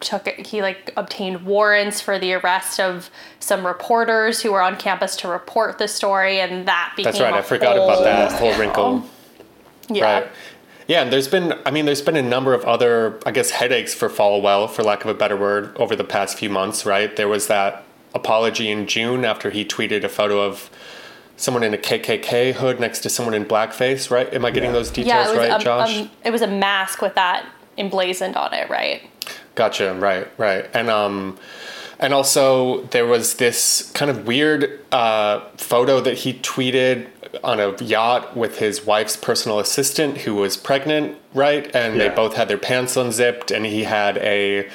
took 0.00 0.26
it, 0.26 0.46
he 0.46 0.62
like 0.62 0.92
obtained 0.96 1.44
warrants 1.44 2.00
for 2.00 2.18
the 2.18 2.34
arrest 2.34 2.80
of 2.80 3.10
some 3.40 3.66
reporters 3.66 4.42
who 4.42 4.52
were 4.52 4.62
on 4.62 4.76
campus 4.76 5.16
to 5.16 5.28
report 5.28 5.78
the 5.78 5.88
story 5.88 6.40
and 6.40 6.66
that 6.66 6.92
became 6.96 7.12
That's 7.12 7.20
right. 7.20 7.34
I 7.34 7.42
forgot 7.42 7.76
about 7.76 8.04
that 8.04 8.32
whole 8.32 8.56
wrinkle. 8.58 9.08
Yeah. 9.88 10.04
Right. 10.04 10.28
Yeah, 10.86 11.02
and 11.02 11.12
there's 11.12 11.28
been 11.28 11.54
I 11.64 11.70
mean 11.70 11.86
there's 11.86 12.02
been 12.02 12.16
a 12.16 12.22
number 12.22 12.52
of 12.52 12.64
other 12.64 13.18
I 13.24 13.30
guess 13.30 13.50
headaches 13.50 13.94
for 13.94 14.08
Falwell 14.08 14.68
for 14.68 14.82
lack 14.82 15.04
of 15.04 15.10
a 15.10 15.14
better 15.14 15.36
word 15.36 15.74
over 15.76 15.96
the 15.96 16.04
past 16.04 16.38
few 16.38 16.50
months, 16.50 16.84
right? 16.84 17.14
There 17.14 17.28
was 17.28 17.46
that 17.46 17.84
apology 18.14 18.70
in 18.70 18.86
June 18.86 19.24
after 19.24 19.50
he 19.50 19.64
tweeted 19.64 20.04
a 20.04 20.08
photo 20.08 20.42
of 20.42 20.70
someone 21.36 21.62
in 21.62 21.74
a 21.74 21.78
KKK 21.78 22.54
hood 22.54 22.78
next 22.78 23.00
to 23.00 23.08
someone 23.08 23.34
in 23.34 23.44
blackface, 23.44 24.10
right? 24.10 24.32
Am 24.32 24.44
I 24.44 24.50
getting 24.50 24.70
yeah. 24.70 24.74
those 24.74 24.90
details 24.90 25.32
yeah, 25.32 25.36
right, 25.36 25.60
a, 25.60 25.64
Josh? 25.64 25.98
Um, 25.98 26.10
it 26.24 26.30
was 26.30 26.42
a 26.42 26.46
mask 26.46 27.02
with 27.02 27.14
that 27.14 27.46
emblazoned 27.76 28.36
on 28.36 28.54
it, 28.54 28.70
right? 28.70 29.02
Gotcha. 29.54 29.94
Right. 29.94 30.28
Right. 30.38 30.68
And 30.74 30.90
um, 30.90 31.38
and 31.98 32.12
also 32.12 32.82
there 32.86 33.06
was 33.06 33.34
this 33.34 33.90
kind 33.94 34.10
of 34.10 34.26
weird 34.26 34.84
uh, 34.92 35.40
photo 35.56 36.00
that 36.00 36.18
he 36.18 36.34
tweeted 36.34 37.08
on 37.42 37.60
a 37.60 37.76
yacht 37.82 38.36
with 38.36 38.58
his 38.58 38.84
wife's 38.84 39.16
personal 39.16 39.58
assistant 39.58 40.18
who 40.18 40.34
was 40.34 40.56
pregnant, 40.56 41.18
right? 41.32 41.74
And 41.74 41.96
yeah. 41.96 42.08
they 42.08 42.14
both 42.14 42.34
had 42.34 42.48
their 42.48 42.58
pants 42.58 42.96
unzipped, 42.96 43.50
and 43.50 43.66
he 43.66 43.84
had 43.84 44.18
a 44.18 44.68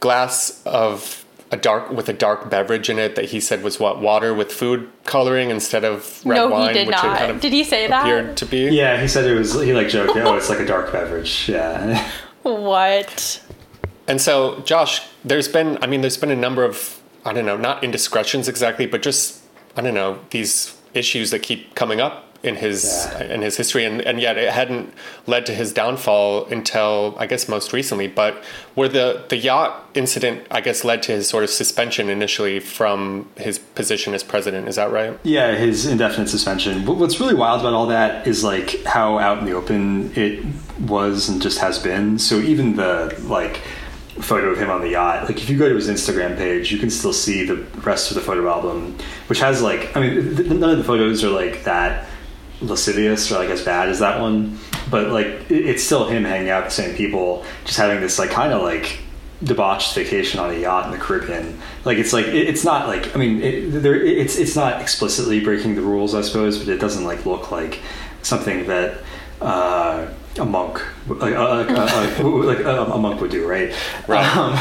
glass 0.00 0.62
of 0.66 1.24
a 1.50 1.56
dark 1.56 1.90
with 1.90 2.08
a 2.08 2.12
dark 2.12 2.50
beverage 2.50 2.90
in 2.90 2.98
it 2.98 3.14
that 3.14 3.26
he 3.26 3.38
said 3.38 3.62
was 3.62 3.78
what 3.78 4.00
water 4.00 4.34
with 4.34 4.50
food 4.50 4.90
coloring 5.04 5.50
instead 5.50 5.84
of 5.84 6.24
red 6.26 6.36
no, 6.36 6.48
wine, 6.48 6.68
he 6.68 6.74
did 6.74 6.88
which 6.88 6.96
not. 6.96 7.04
it 7.04 7.18
kind 7.18 7.30
of 7.30 7.40
did 7.40 7.52
he 7.52 7.62
say 7.62 7.86
appeared 7.86 8.30
that? 8.30 8.36
to 8.38 8.46
be. 8.46 8.68
Yeah, 8.70 9.00
he 9.00 9.06
said 9.06 9.24
it 9.24 9.34
was. 9.34 9.54
He 9.54 9.72
like 9.72 9.88
joked, 9.88 10.16
"Oh, 10.16 10.34
it's 10.34 10.48
like 10.48 10.58
a 10.58 10.66
dark 10.66 10.92
beverage." 10.92 11.48
Yeah. 11.48 12.10
what? 12.42 13.40
And 14.06 14.20
so, 14.20 14.60
Josh, 14.60 15.02
there's 15.24 15.48
been, 15.48 15.78
I 15.82 15.86
mean, 15.86 16.00
there's 16.00 16.16
been 16.16 16.30
a 16.30 16.36
number 16.36 16.64
of, 16.64 17.00
I 17.24 17.32
don't 17.32 17.46
know, 17.46 17.56
not 17.56 17.82
indiscretions 17.82 18.48
exactly, 18.48 18.86
but 18.86 19.02
just, 19.02 19.42
I 19.76 19.82
don't 19.82 19.94
know, 19.94 20.18
these 20.30 20.76
issues 20.92 21.30
that 21.30 21.42
keep 21.42 21.74
coming 21.74 22.00
up 22.00 22.24
in 22.44 22.56
his 22.56 23.08
yeah. 23.10 23.24
in 23.24 23.40
his 23.40 23.56
history, 23.56 23.84
and, 23.86 24.02
and 24.02 24.20
yet 24.20 24.36
it 24.36 24.52
hadn't 24.52 24.92
led 25.26 25.46
to 25.46 25.54
his 25.54 25.72
downfall 25.72 26.44
until 26.46 27.16
I 27.18 27.26
guess 27.26 27.48
most 27.48 27.72
recently. 27.72 28.06
But 28.06 28.44
where 28.74 28.88
the 28.88 29.24
the 29.30 29.38
yacht 29.38 29.88
incident, 29.94 30.46
I 30.50 30.60
guess, 30.60 30.84
led 30.84 31.02
to 31.04 31.12
his 31.12 31.28
sort 31.28 31.42
of 31.42 31.50
suspension 31.50 32.10
initially 32.10 32.60
from 32.60 33.30
his 33.36 33.58
position 33.58 34.12
as 34.12 34.22
president. 34.22 34.68
Is 34.68 34.76
that 34.76 34.92
right? 34.92 35.18
Yeah, 35.22 35.54
his 35.54 35.86
indefinite 35.86 36.28
suspension. 36.28 36.84
What's 36.84 37.18
really 37.18 37.34
wild 37.34 37.60
about 37.60 37.72
all 37.72 37.86
that 37.86 38.26
is 38.26 38.44
like 38.44 38.84
how 38.84 39.18
out 39.18 39.38
in 39.38 39.46
the 39.46 39.52
open 39.52 40.12
it 40.14 40.44
was 40.80 41.30
and 41.30 41.40
just 41.40 41.58
has 41.60 41.78
been. 41.78 42.18
So 42.18 42.40
even 42.40 42.76
the 42.76 43.16
like 43.22 43.62
photo 44.20 44.50
of 44.50 44.58
him 44.58 44.70
on 44.70 44.80
the 44.80 44.90
yacht. 44.90 45.24
Like 45.24 45.38
if 45.38 45.50
you 45.50 45.58
go 45.58 45.68
to 45.68 45.74
his 45.74 45.88
Instagram 45.88 46.36
page, 46.36 46.70
you 46.70 46.78
can 46.78 46.90
still 46.90 47.12
see 47.12 47.44
the 47.44 47.56
rest 47.80 48.10
of 48.10 48.14
the 48.14 48.20
photo 48.20 48.48
album, 48.48 48.96
which 49.26 49.40
has 49.40 49.62
like 49.62 49.96
I 49.96 50.00
mean 50.00 50.36
th- 50.36 50.48
none 50.50 50.70
of 50.70 50.78
the 50.78 50.84
photos 50.84 51.24
are 51.24 51.30
like 51.30 51.64
that 51.64 52.06
lascivious 52.60 53.30
or 53.30 53.38
like 53.38 53.50
as 53.50 53.64
bad 53.64 53.88
as 53.88 53.98
that 53.98 54.20
one, 54.20 54.58
but 54.90 55.08
like 55.08 55.26
it, 55.26 55.66
it's 55.66 55.82
still 55.82 56.08
him 56.08 56.24
hanging 56.24 56.48
out 56.48 56.64
with 56.64 56.74
the 56.74 56.82
same 56.82 56.96
people, 56.96 57.44
just 57.64 57.78
having 57.78 58.00
this 58.00 58.18
like 58.18 58.30
kind 58.30 58.52
of 58.52 58.62
like 58.62 59.00
debauched 59.42 59.94
vacation 59.94 60.38
on 60.40 60.50
a 60.50 60.58
yacht 60.58 60.86
in 60.86 60.92
the 60.92 60.98
Caribbean. 60.98 61.58
Like 61.84 61.98
it's 61.98 62.12
like 62.12 62.26
it, 62.26 62.48
it's 62.48 62.64
not 62.64 62.86
like 62.86 63.14
I 63.16 63.18
mean 63.18 63.42
it, 63.42 63.82
there 63.82 63.96
it's 63.96 64.36
it's 64.36 64.54
not 64.54 64.80
explicitly 64.80 65.40
breaking 65.40 65.74
the 65.74 65.82
rules 65.82 66.14
I 66.14 66.20
suppose, 66.20 66.58
but 66.58 66.68
it 66.68 66.78
doesn't 66.78 67.04
like 67.04 67.26
look 67.26 67.50
like 67.50 67.80
something 68.22 68.66
that. 68.66 69.00
Uh, 69.40 70.08
a 70.38 70.44
monk, 70.44 70.82
like, 71.06 71.34
uh, 71.34 71.64
uh, 71.68 72.22
like 72.22 72.60
a 72.60 72.98
monk 72.98 73.20
would 73.20 73.30
do, 73.30 73.46
right? 73.46 73.74
Right. 74.08 74.36
Um, 74.36 74.58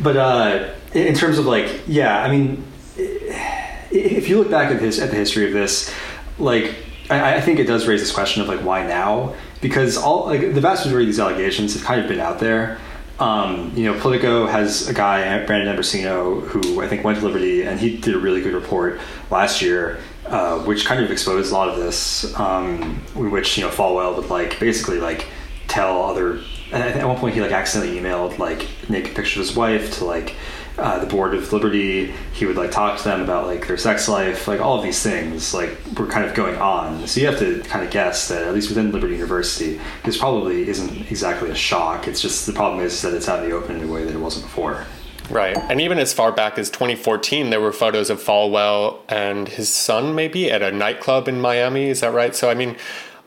but 0.00 0.16
uh, 0.16 0.72
in 0.94 1.14
terms 1.14 1.38
of 1.38 1.46
like, 1.46 1.82
yeah, 1.86 2.22
I 2.22 2.30
mean, 2.30 2.64
if 2.96 4.28
you 4.28 4.38
look 4.38 4.50
back 4.50 4.72
at 4.72 4.80
his 4.80 4.98
at 4.98 5.10
the 5.10 5.16
history 5.16 5.46
of 5.46 5.52
this, 5.52 5.92
like 6.38 6.74
I, 7.10 7.36
I, 7.36 7.40
think 7.40 7.58
it 7.58 7.66
does 7.66 7.86
raise 7.86 8.00
this 8.00 8.12
question 8.12 8.42
of 8.42 8.48
like 8.48 8.60
why 8.60 8.86
now? 8.86 9.34
Because 9.60 9.96
all 9.96 10.26
like 10.26 10.54
the 10.54 10.60
vast 10.60 10.84
majority 10.84 11.04
of 11.04 11.08
these 11.08 11.20
allegations 11.20 11.74
have 11.74 11.82
kind 11.82 12.00
of 12.00 12.08
been 12.08 12.20
out 12.20 12.38
there. 12.38 12.78
Um, 13.18 13.72
you 13.76 13.84
know, 13.84 14.00
Politico 14.00 14.46
has 14.46 14.88
a 14.88 14.94
guy, 14.94 15.44
Brandon 15.44 15.76
Ambrosino, 15.76 16.42
who 16.46 16.80
I 16.80 16.88
think 16.88 17.04
went 17.04 17.18
to 17.18 17.24
Liberty, 17.26 17.64
and 17.64 17.78
he 17.78 17.98
did 17.98 18.14
a 18.14 18.18
really 18.18 18.40
good 18.40 18.54
report 18.54 18.98
last 19.30 19.60
year, 19.60 20.00
uh, 20.30 20.60
which 20.60 20.86
kind 20.86 21.02
of 21.04 21.10
exposed 21.10 21.50
a 21.50 21.54
lot 21.54 21.68
of 21.68 21.76
this. 21.76 22.38
Um, 22.38 23.00
which 23.14 23.58
you 23.58 23.64
know 23.64 23.70
Falwell 23.70 24.16
would 24.16 24.30
like 24.30 24.58
basically 24.60 24.98
like 24.98 25.26
tell 25.68 26.04
other. 26.04 26.40
At 26.72 27.04
one 27.06 27.18
point 27.18 27.34
he 27.34 27.40
like 27.40 27.50
accidentally 27.50 27.98
emailed 27.98 28.38
like 28.38 28.68
naked 28.88 29.16
pictures 29.16 29.36
of 29.36 29.48
his 29.48 29.56
wife 29.56 29.98
to 29.98 30.04
like 30.04 30.36
uh, 30.78 31.00
the 31.00 31.06
board 31.06 31.34
of 31.34 31.52
Liberty. 31.52 32.12
He 32.32 32.46
would 32.46 32.56
like 32.56 32.70
talk 32.70 32.96
to 32.98 33.04
them 33.04 33.20
about 33.20 33.46
like 33.46 33.66
their 33.66 33.76
sex 33.76 34.08
life, 34.08 34.46
like 34.46 34.60
all 34.60 34.78
of 34.78 34.84
these 34.84 35.02
things, 35.02 35.52
like 35.52 35.76
were 35.98 36.06
kind 36.06 36.24
of 36.24 36.34
going 36.34 36.56
on. 36.56 37.06
So 37.08 37.20
you 37.20 37.26
have 37.26 37.38
to 37.40 37.60
kind 37.62 37.84
of 37.84 37.90
guess 37.90 38.28
that 38.28 38.44
at 38.44 38.54
least 38.54 38.68
within 38.68 38.92
Liberty 38.92 39.14
University, 39.14 39.80
this 40.04 40.16
probably 40.16 40.68
isn't 40.68 41.10
exactly 41.10 41.50
a 41.50 41.56
shock. 41.56 42.06
It's 42.06 42.22
just 42.22 42.46
the 42.46 42.52
problem 42.52 42.84
is 42.84 43.02
that 43.02 43.14
it's 43.14 43.28
out 43.28 43.42
in 43.42 43.50
the 43.50 43.56
open 43.56 43.76
in 43.76 43.88
a 43.88 43.92
way 43.92 44.04
that 44.04 44.14
it 44.14 44.20
wasn't 44.20 44.44
before. 44.44 44.86
Right. 45.30 45.56
And 45.56 45.80
even 45.80 45.98
as 45.98 46.12
far 46.12 46.32
back 46.32 46.58
as 46.58 46.70
2014, 46.70 47.50
there 47.50 47.60
were 47.60 47.72
photos 47.72 48.10
of 48.10 48.20
Falwell 48.20 48.98
and 49.08 49.48
his 49.48 49.72
son, 49.72 50.14
maybe, 50.14 50.50
at 50.50 50.60
a 50.60 50.72
nightclub 50.72 51.28
in 51.28 51.40
Miami. 51.40 51.86
Is 51.86 52.00
that 52.00 52.12
right? 52.12 52.34
So, 52.34 52.50
I 52.50 52.54
mean, 52.54 52.76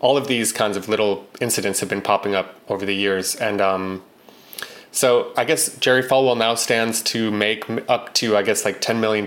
all 0.02 0.18
of 0.18 0.28
these 0.28 0.52
kinds 0.52 0.76
of 0.76 0.90
little 0.90 1.26
incidents 1.40 1.80
have 1.80 1.88
been 1.88 2.02
popping 2.02 2.36
up 2.36 2.60
over 2.68 2.86
the 2.86 2.94
years. 2.94 3.36
And 3.36 3.62
um, 3.62 4.04
so 4.92 5.32
I 5.38 5.46
guess 5.46 5.78
Jerry 5.78 6.04
Falwell 6.04 6.38
now 6.38 6.56
stands 6.56 7.02
to 7.04 7.32
make 7.32 7.64
up 7.90 8.14
to, 8.16 8.36
I 8.36 8.44
guess, 8.44 8.66
like 8.66 8.82
$10 8.82 9.00
million 9.00 9.26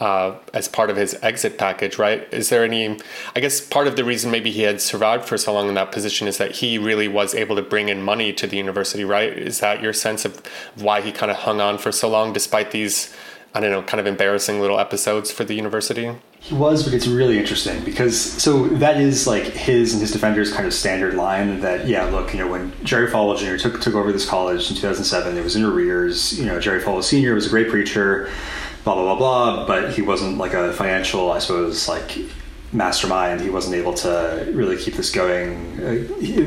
uh, 0.00 0.36
as 0.52 0.68
part 0.68 0.90
of 0.90 0.96
his 0.96 1.14
exit 1.22 1.56
package, 1.58 1.98
right? 1.98 2.26
Is 2.32 2.48
there 2.48 2.64
any, 2.64 2.98
I 3.36 3.40
guess 3.40 3.60
part 3.60 3.86
of 3.86 3.96
the 3.96 4.04
reason 4.04 4.30
maybe 4.30 4.50
he 4.50 4.62
had 4.62 4.80
survived 4.80 5.26
for 5.26 5.38
so 5.38 5.52
long 5.52 5.68
in 5.68 5.74
that 5.74 5.92
position 5.92 6.26
is 6.26 6.38
that 6.38 6.52
he 6.52 6.78
really 6.78 7.08
was 7.08 7.34
able 7.34 7.56
to 7.56 7.62
bring 7.62 7.88
in 7.88 8.02
money 8.02 8.32
to 8.32 8.46
the 8.46 8.56
university, 8.56 9.04
right? 9.04 9.32
Is 9.32 9.60
that 9.60 9.82
your 9.82 9.92
sense 9.92 10.24
of 10.24 10.44
why 10.76 11.00
he 11.00 11.12
kind 11.12 11.30
of 11.30 11.38
hung 11.38 11.60
on 11.60 11.78
for 11.78 11.92
so 11.92 12.08
long 12.08 12.32
despite 12.32 12.72
these, 12.72 13.14
I 13.54 13.60
don't 13.60 13.70
know, 13.70 13.82
kind 13.82 14.00
of 14.00 14.06
embarrassing 14.06 14.60
little 14.60 14.80
episodes 14.80 15.30
for 15.30 15.44
the 15.44 15.54
university? 15.54 16.12
He 16.40 16.54
was, 16.54 16.82
but 16.82 16.92
it's 16.92 17.06
really 17.06 17.38
interesting 17.38 17.82
because 17.84 18.20
so 18.20 18.68
that 18.68 19.00
is 19.00 19.26
like 19.26 19.44
his 19.44 19.94
and 19.94 20.00
his 20.02 20.10
defenders 20.10 20.52
kind 20.52 20.66
of 20.66 20.74
standard 20.74 21.14
line 21.14 21.60
that 21.60 21.86
yeah, 21.86 22.04
look, 22.04 22.34
you 22.34 22.38
know, 22.38 22.48
when 22.48 22.70
Jerry 22.84 23.10
Falwell 23.10 23.38
Jr. 23.38 23.56
took 23.56 23.80
took 23.80 23.94
over 23.94 24.12
this 24.12 24.28
college 24.28 24.68
in 24.68 24.76
2007, 24.76 25.38
it 25.38 25.42
was 25.42 25.56
in 25.56 25.64
arrears. 25.64 26.38
You 26.38 26.44
know, 26.44 26.60
Jerry 26.60 26.82
Falwell 26.82 27.02
Sr. 27.02 27.34
was 27.34 27.46
a 27.46 27.48
great 27.48 27.70
preacher, 27.70 28.30
blah 28.84 28.94
blah 28.94 29.04
blah 29.04 29.16
blah, 29.16 29.66
but 29.66 29.92
he 29.92 30.02
wasn't 30.02 30.38
like 30.38 30.54
a 30.54 30.72
financial, 30.72 31.32
I 31.32 31.38
suppose, 31.38 31.88
like 31.88 32.18
mastermind. 32.72 33.40
He 33.40 33.50
wasn't 33.50 33.76
able 33.76 33.94
to 33.94 34.50
really 34.52 34.76
keep 34.76 34.94
this 34.94 35.10
going. 35.10 35.80
Uh, 35.80 36.20
he, 36.20 36.40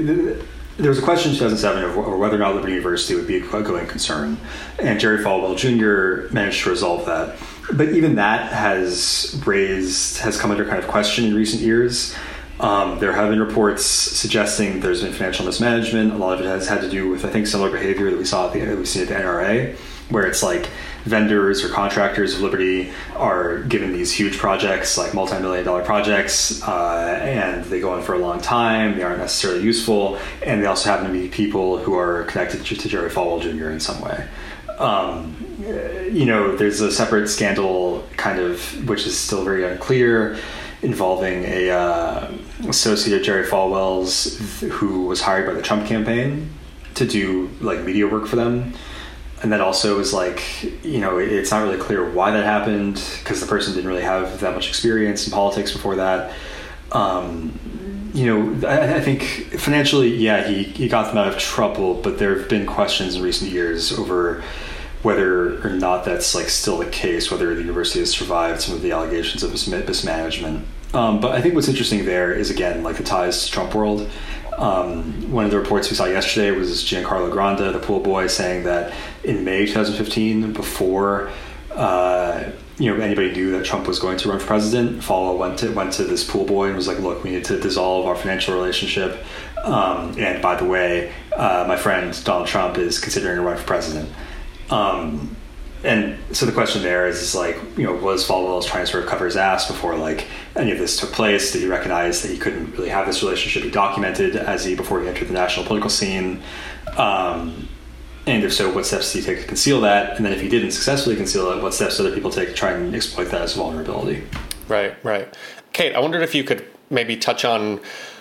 there 0.78 0.90
was 0.90 1.00
a 1.00 1.02
question 1.02 1.32
in 1.32 1.38
2007 1.38 1.84
of 1.84 2.20
whether 2.20 2.36
or 2.36 2.40
not 2.40 2.54
Liberty 2.54 2.74
University 2.74 3.16
would 3.16 3.26
be 3.26 3.38
a 3.38 3.64
going 3.64 3.88
concern, 3.88 4.38
and 4.78 5.00
Jerry 5.00 5.24
Falwell 5.24 5.58
Jr. 5.58 6.32
managed 6.34 6.64
to 6.64 6.70
resolve 6.70 7.06
that 7.08 7.38
but 7.74 7.90
even 7.90 8.16
that 8.16 8.52
has 8.52 9.42
raised 9.46 10.20
has 10.20 10.40
come 10.40 10.52
under 10.52 10.66
kind 10.66 10.80
of 10.80 10.88
question 10.88 11.26
in 11.26 11.36
recent 11.36 11.62
years. 11.62 12.16
Um, 12.60 12.98
there 13.00 13.14
have 13.14 13.30
been 13.30 13.40
reports 13.40 13.86
suggesting 13.86 14.80
there's 14.80 15.04
been 15.04 15.14
financial 15.14 15.46
mismanagement. 15.46 16.14
A 16.14 16.18
lot 16.18 16.34
of 16.34 16.46
it 16.46 16.50
has 16.50 16.68
had 16.68 16.82
to 16.82 16.90
do 16.90 17.10
with, 17.10 17.24
I 17.24 17.30
think, 17.30 17.46
similar 17.46 17.70
behavior 17.70 18.10
that 18.10 18.18
we 18.18 18.26
saw 18.26 18.48
at 18.48 18.54
the, 18.54 18.62
that 18.62 18.78
we've 18.78 18.88
seen 18.88 19.04
at 19.04 19.10
the 19.10 19.16
NRA, 19.16 19.76
where 20.10 20.26
it's 20.26 20.42
like 20.42 20.70
vendors 21.08 21.64
or 21.64 21.70
contractors 21.70 22.36
of 22.36 22.42
Liberty 22.42 22.92
are 23.16 23.60
given 23.64 23.94
these 23.94 24.14
huge 24.14 24.38
projects, 24.38 24.98
like 24.98 25.14
multi-million 25.14 25.66
dollar 25.66 25.84
projects, 25.84 26.62
uh, 26.68 27.20
and 27.22 27.64
they 27.66 27.80
go 27.80 27.94
on 27.94 28.04
for 28.04 28.14
a 28.14 28.20
long 28.20 28.42
time. 28.42 28.98
They 28.98 29.04
aren't 29.04 29.20
necessarily 29.20 29.64
useful, 29.64 30.20
and 30.46 30.62
they 30.62 30.68
also 30.68 30.90
happen 30.90 31.08
to 31.08 31.12
be 31.12 31.28
people 31.30 31.78
who 31.78 31.98
are 31.98 32.24
connected 32.26 32.66
to, 32.66 32.76
to 32.76 32.90
Jerry 32.90 33.10
Falwell 33.10 33.42
Jr. 33.42 33.70
in 33.70 33.80
some 33.80 34.02
way. 34.02 34.28
Um, 34.78 35.36
you 36.12 36.26
know, 36.26 36.56
there's 36.56 36.82
a 36.82 36.92
separate 36.92 37.28
scandal, 37.30 38.08
kind 38.16 38.40
of, 38.40 38.88
which 38.88 39.08
is 39.08 39.18
still 39.18 39.44
very 39.44 39.66
unclear, 39.66 40.38
involving 40.82 41.44
a 41.46 41.72
uh, 41.72 42.32
associate 42.68 43.18
of 43.18 43.26
Jerry 43.26 43.46
Falwell's 43.46 44.38
who 44.62 45.06
was 45.06 45.22
hired 45.22 45.48
by 45.48 45.54
the 45.54 45.62
Trump 45.62 45.88
campaign 45.88 46.52
to 46.94 47.06
do 47.06 47.50
like 47.62 47.80
media 47.82 48.08
work 48.08 48.28
for 48.28 48.36
them. 48.36 48.74
And 49.44 49.52
that 49.52 49.62
also 49.62 50.00
is 50.00 50.14
like, 50.14 50.42
you 50.84 51.00
know, 51.00 51.20
it's 51.20 51.52
not 51.52 51.62
really 51.64 51.78
clear 51.78 52.10
why 52.10 52.32
that 52.32 52.44
happened 52.44 52.96
because 53.20 53.40
the 53.40 53.46
person 53.46 53.74
didn't 53.74 53.88
really 53.88 54.02
have 54.02 54.40
that 54.40 54.56
much 54.56 54.68
experience 54.68 55.28
in 55.28 55.34
politics 55.34 55.72
before 55.72 55.96
that. 55.98 56.34
Um, 56.92 58.10
you 58.14 58.26
know, 58.26 58.68
I, 58.68 58.96
I, 58.96 59.02
think 59.02 59.24
financially, 59.60 60.16
yeah, 60.16 60.48
he, 60.48 60.64
he 60.64 60.88
got 60.88 61.08
them 61.08 61.18
out 61.18 61.28
of 61.28 61.38
trouble, 61.38 62.02
but 62.02 62.18
there 62.18 62.36
have 62.40 62.50
been 62.50 62.66
questions 62.66 63.16
in 63.16 63.22
recent 63.22 63.52
years 63.52 63.92
over 63.92 64.44
whether 65.04 65.62
or 65.66 65.70
not 65.70 66.04
that's 66.04 66.34
like 66.34 66.50
still 66.50 66.80
the 66.80 66.90
case, 66.90 67.30
whether 67.30 67.54
the 67.54 67.62
university 67.62 68.00
has 68.00 68.10
survived 68.10 68.62
some 68.62 68.74
of 68.74 68.82
the 68.82 68.92
allegations 68.92 69.44
of 69.44 69.52
mismanagement. 69.52 70.66
Um, 70.94 71.20
but 71.20 71.34
I 71.34 71.42
think 71.42 71.54
what's 71.54 71.68
interesting 71.68 72.06
there 72.06 72.34
is 72.34 72.50
again 72.50 72.82
like 72.82 72.96
the 72.96 73.04
ties 73.04 73.46
to 73.46 73.52
Trump 73.52 73.76
world. 73.76 74.10
Um, 74.58 75.32
one 75.32 75.46
of 75.46 75.52
the 75.52 75.60
reports 75.60 75.90
we 75.90 75.96
saw 75.96 76.06
yesterday 76.06 76.52
was 76.52 76.84
Giancarlo 76.84 77.32
Granda, 77.32 77.72
the 77.72 77.80
pool 77.80 78.00
boy, 78.00 78.28
saying 78.28 78.64
that 78.64 78.94
in 79.24 79.44
May 79.44 79.68
2015, 79.68 80.54
before 80.54 81.30
uh, 81.76 82.52
you 82.80 82.92
know 82.92 83.02
anybody 83.02 83.32
knew 83.32 83.52
that 83.52 83.66
Trump 83.66 83.88
was 83.88 84.00
going 84.00 84.18
to 84.18 84.30
run 84.30 84.40
for 84.40 84.48
president, 84.48 85.02
Falwell 85.02 85.38
went 85.38 85.60
to 85.60 85.72
went 85.72 85.94
to 85.94 86.04
this 86.04 86.24
pool 86.24 86.46
boy 86.46 86.68
and 86.68 86.76
was 86.76 86.88
like, 86.88 87.00
"Look, 87.00 87.24
we 87.24 87.30
need 87.30 87.46
to 87.46 87.60
dissolve 87.60 88.08
our 88.08 88.16
financial 88.16 88.56
relationship." 88.56 89.24
Um, 89.64 90.18
and 90.18 90.42
by 90.42 90.56
the 90.56 90.66
way, 90.66 91.14
uh, 91.36 91.66
my 91.68 91.78
friend 91.78 92.20
Donald 92.24 92.48
Trump 92.48 92.80
is 92.80 93.00
considering 93.00 93.36
to 93.36 93.44
run 93.44 93.58
for 93.58 93.64
president. 93.64 94.10
Um, 94.72 95.37
and 95.88 96.20
so 96.36 96.46
the 96.46 96.52
question 96.52 96.84
there 96.84 97.08
is, 97.08 97.22
is 97.22 97.34
like, 97.34 97.56
you 97.78 97.86
know, 97.86 97.96
was 97.96 98.28
Falwell 98.28 98.62
trying 98.66 98.86
to 98.86 98.92
sort 98.92 99.04
of 99.04 99.10
cover 99.10 99.24
his 99.24 99.38
ass 99.38 99.68
before 99.68 99.96
like 99.96 100.28
any 100.58 100.72
of 100.72 100.78
this 100.78 101.00
took 101.00 101.14
place? 101.14 101.54
Did 101.54 101.62
he 101.62 101.68
recognize 101.70 102.22
that 102.22 102.30
he 102.30 102.38
couldn't 102.38 102.74
really 102.74 102.90
have 102.90 103.08
this 103.08 103.24
relationship 103.24 103.64
he 103.64 103.72
documented 103.72 104.36
as 104.36 104.66
he 104.66 104.76
before 104.76 105.02
he 105.02 105.08
entered 105.08 105.30
the 105.30 105.34
national 105.34 105.66
political 105.66 105.90
scene? 105.90 106.44
Um, 106.98 107.70
and 108.26 108.44
if 108.44 108.54
so, 108.54 108.70
what 108.74 108.86
steps 108.86 109.14
did 109.14 109.24
he 109.24 109.26
take 109.26 109.40
to 109.40 109.48
conceal 109.48 109.80
that? 109.82 110.18
And 110.18 110.26
then 110.26 110.34
if 110.34 110.42
he 110.42 110.50
didn't 110.50 110.72
successfully 110.72 111.16
conceal 111.16 111.50
it, 111.52 111.64
what 111.64 111.74
steps 111.74 111.98
other 112.02 112.14
people 112.14 112.32
take 112.32 112.50
to 112.50 112.54
try 112.54 112.72
and 112.72 112.94
exploit 112.94 113.30
that 113.32 113.42
as 113.42 113.54
vulnerability? 113.54 114.24
Right, 114.68 114.94
right. 115.06 115.34
Kate, 115.72 115.96
I 115.96 116.00
wondered 116.00 116.22
if 116.22 116.36
you 116.36 116.44
could 116.44 116.68
maybe 116.90 117.16
touch 117.16 117.46
on, 117.46 117.80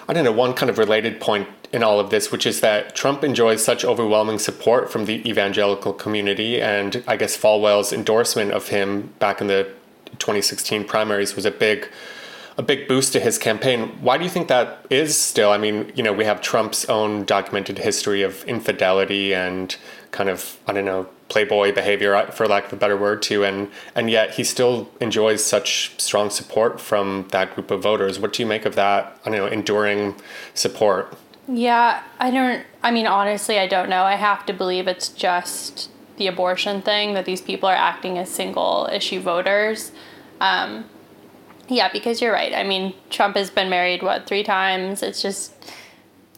I 0.08 0.12
don't 0.12 0.24
know, 0.24 0.30
one 0.30 0.54
kind 0.54 0.70
of 0.70 0.78
related 0.78 1.20
point 1.20 1.48
in 1.72 1.82
all 1.82 2.00
of 2.00 2.10
this, 2.10 2.30
which 2.30 2.46
is 2.46 2.60
that 2.60 2.94
Trump 2.94 3.24
enjoys 3.24 3.64
such 3.64 3.84
overwhelming 3.84 4.38
support 4.38 4.90
from 4.90 5.04
the 5.04 5.28
evangelical 5.28 5.92
community. 5.92 6.60
And 6.60 7.02
I 7.06 7.16
guess 7.16 7.36
Falwell's 7.36 7.92
endorsement 7.92 8.52
of 8.52 8.68
him 8.68 9.12
back 9.18 9.40
in 9.40 9.46
the 9.46 9.64
2016 10.18 10.84
primaries 10.84 11.34
was 11.34 11.44
a 11.44 11.50
big 11.50 11.88
a 12.58 12.62
big 12.62 12.88
boost 12.88 13.12
to 13.12 13.20
his 13.20 13.36
campaign. 13.36 13.88
Why 14.00 14.16
do 14.16 14.24
you 14.24 14.30
think 14.30 14.48
that 14.48 14.86
is 14.88 15.18
still? 15.18 15.50
I 15.50 15.58
mean, 15.58 15.92
you 15.94 16.02
know, 16.02 16.14
we 16.14 16.24
have 16.24 16.40
Trump's 16.40 16.86
own 16.86 17.24
documented 17.24 17.76
history 17.78 18.22
of 18.22 18.42
infidelity 18.44 19.34
and 19.34 19.76
kind 20.10 20.30
of 20.30 20.58
I 20.66 20.72
don't 20.72 20.86
know 20.86 21.06
playboy 21.28 21.74
behavior, 21.74 22.14
uh, 22.14 22.30
for 22.30 22.46
lack 22.46 22.66
of 22.66 22.72
a 22.72 22.76
better 22.76 22.96
word, 22.96 23.22
too, 23.22 23.44
and 23.44 23.68
and 23.94 24.08
yet 24.10 24.30
he 24.32 24.44
still 24.44 24.88
enjoys 25.00 25.44
such 25.44 25.92
strong 26.00 26.30
support 26.30 26.80
from 26.80 27.28
that 27.30 27.54
group 27.54 27.70
of 27.70 27.82
voters. 27.82 28.18
What 28.18 28.32
do 28.32 28.42
you 28.42 28.46
make 28.46 28.64
of 28.64 28.74
that? 28.76 29.18
I 29.24 29.30
don't 29.30 29.38
know, 29.38 29.46
enduring 29.46 30.14
support. 30.54 31.16
Yeah, 31.48 32.02
I 32.18 32.30
don't. 32.30 32.64
I 32.82 32.90
mean, 32.90 33.06
honestly, 33.06 33.58
I 33.58 33.66
don't 33.66 33.88
know. 33.88 34.02
I 34.02 34.16
have 34.16 34.46
to 34.46 34.52
believe 34.52 34.88
it's 34.88 35.08
just 35.08 35.90
the 36.16 36.26
abortion 36.26 36.82
thing 36.82 37.14
that 37.14 37.24
these 37.24 37.40
people 37.40 37.68
are 37.68 37.76
acting 37.76 38.18
as 38.18 38.30
single 38.30 38.88
issue 38.92 39.20
voters. 39.20 39.92
Um, 40.40 40.86
yeah, 41.68 41.90
because 41.92 42.20
you're 42.20 42.32
right. 42.32 42.52
I 42.54 42.64
mean, 42.64 42.94
Trump 43.10 43.36
has 43.36 43.50
been 43.50 43.68
married 43.70 44.02
what 44.02 44.26
three 44.26 44.42
times. 44.42 45.02
It's 45.02 45.22
just, 45.22 45.52